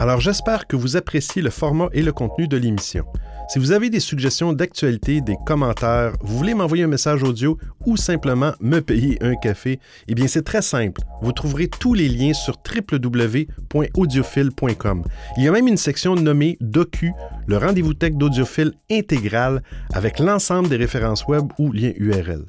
Alors 0.00 0.20
j'espère 0.20 0.66
que 0.66 0.74
vous 0.74 0.96
appréciez 0.96 1.40
le 1.40 1.50
format 1.50 1.88
et 1.92 2.02
le 2.02 2.12
contenu 2.12 2.48
de 2.48 2.56
l'émission. 2.56 3.06
Si 3.48 3.60
vous 3.60 3.70
avez 3.70 3.90
des 3.90 4.00
suggestions 4.00 4.52
d'actualité, 4.52 5.20
des 5.20 5.36
commentaires, 5.46 6.14
vous 6.20 6.36
voulez 6.36 6.54
m'envoyer 6.54 6.82
un 6.82 6.88
message 6.88 7.22
audio 7.22 7.56
ou 7.86 7.96
simplement 7.96 8.50
me 8.60 8.80
payer 8.80 9.22
un 9.22 9.36
café, 9.36 9.78
eh 10.08 10.16
bien 10.16 10.26
c'est 10.26 10.42
très 10.42 10.62
simple. 10.62 11.00
Vous 11.22 11.30
trouverez 11.30 11.68
tous 11.68 11.94
les 11.94 12.08
liens 12.08 12.32
sur 12.32 12.56
www.audiophile.com. 12.56 15.04
Il 15.36 15.44
y 15.44 15.48
a 15.48 15.52
même 15.52 15.68
une 15.68 15.76
section 15.76 16.16
nommée 16.16 16.58
Docu, 16.60 17.12
le 17.46 17.56
rendez-vous 17.56 17.94
tech 17.94 18.14
d'audiophile 18.14 18.72
intégral 18.90 19.62
avec 19.92 20.18
l'ensemble 20.18 20.68
des 20.68 20.76
références 20.76 21.28
web 21.28 21.44
ou 21.60 21.70
liens 21.70 21.92
URL. 21.96 22.46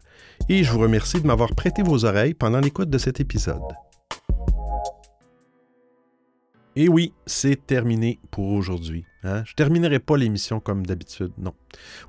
Et 0.50 0.64
je 0.64 0.72
vous 0.72 0.80
remercie 0.80 1.22
de 1.22 1.28
m'avoir 1.28 1.54
prêté 1.54 1.84
vos 1.84 2.06
oreilles 2.06 2.34
pendant 2.34 2.60
l'écoute 2.60 2.90
de 2.90 2.98
cet 2.98 3.20
épisode. 3.20 3.62
Et 6.76 6.90
oui, 6.90 7.14
c'est 7.28 7.68
terminé 7.68 8.18
pour 8.32 8.50
aujourd'hui. 8.50 9.06
Hein? 9.28 9.44
Je 9.46 9.52
ne 9.52 9.56
terminerai 9.56 10.00
pas 10.00 10.18
l'émission 10.18 10.60
comme 10.60 10.86
d'habitude, 10.86 11.32
non. 11.38 11.54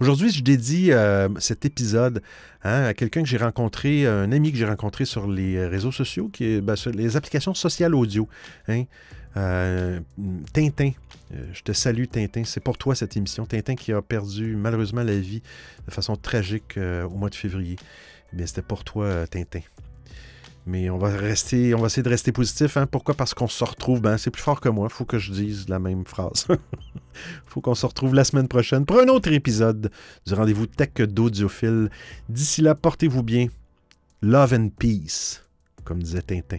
Aujourd'hui, 0.01 0.31
je 0.31 0.43
dédie 0.43 0.93
euh, 0.93 1.29
cet 1.39 1.64
épisode 1.64 2.23
hein, 2.62 2.85
à 2.85 2.95
quelqu'un 2.95 3.23
que 3.23 3.29
j'ai 3.29 3.39
rencontré, 3.39 4.07
un 4.07 4.31
ami 4.31 4.53
que 4.53 4.59
j'ai 4.59 4.66
rencontré 4.66 5.05
sur 5.05 5.27
les 5.27 5.66
réseaux 5.66 5.93
sociaux, 5.93 6.29
qui 6.29 6.45
est 6.45 6.61
ben, 6.61 6.77
sur 6.77 6.93
les 6.93 7.16
applications 7.16 7.55
sociales 7.55 7.95
audio. 7.95 8.29
Hein? 8.69 8.85
Euh, 9.37 10.01
Tintin, 10.53 10.93
euh, 11.35 11.45
je 11.53 11.62
te 11.62 11.73
salue 11.73 12.05
Tintin, 12.05 12.45
c'est 12.45 12.62
pour 12.62 12.79
toi 12.79 12.95
cette 12.95 13.16
émission. 13.16 13.47
Tintin 13.47 13.75
qui 13.75 13.93
a 13.93 14.01
perdu 14.01 14.57
malheureusement 14.57 15.03
la 15.03 15.19
vie 15.19 15.43
de 15.87 15.93
façon 15.93 16.16
tragique 16.16 16.79
au 16.79 17.16
mois 17.16 17.31
de 17.31 17.35
février. 17.35 17.77
Eh 18.39 18.47
c'était 18.47 18.62
pour 18.62 18.85
toi 18.85 19.27
Tintin. 19.27 19.61
Mais 20.69 20.91
on 20.91 20.99
va 20.99 21.09
rester, 21.09 21.75
on 21.75 21.81
va 21.81 21.87
essayer 21.87 22.03
de 22.03 22.11
rester 22.11 22.31
positif. 22.31 22.77
Hein. 22.77 22.87
Pourquoi? 22.87 23.14
Parce 23.14 23.33
qu'on 23.33 23.49
se 23.49 23.64
retrouve. 23.64 24.03
Ben, 24.03 24.19
c'est 24.19 24.31
plus 24.31 24.43
fort 24.43 24.61
que 24.61 24.69
moi. 24.69 24.89
Il 24.91 24.95
faut 24.95 25.07
que 25.07 25.19
je 25.19 25.33
dise 25.33 25.66
la 25.71 25.79
même 25.79 26.05
phrase. 26.05 26.45
Il 26.51 26.57
faut 27.47 27.62
qu'on 27.62 27.75
se 27.75 27.87
retrouve 27.87 28.14
la 28.14 28.23
semaine 28.23 28.49
prochaine 28.49 28.85
pour 28.85 29.01
un 29.01 29.09
autre 29.09 29.33
épisode 29.33 29.91
du 30.27 30.35
rendez-vous 30.35 30.66
tech 30.66 30.93
d'audiophile. 30.99 31.89
D'ici 32.29 32.61
là, 32.61 32.75
portez-vous 32.75 33.23
bien. 33.23 33.47
Love 34.21 34.53
and 34.53 34.69
peace, 34.79 35.43
comme 35.85 36.03
disait 36.03 36.21
Tintin. 36.21 36.59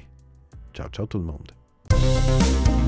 Ciao, 0.74 0.89
ciao 0.89 1.05
tout 1.05 1.20
le 1.20 1.26
monde. 1.26 2.78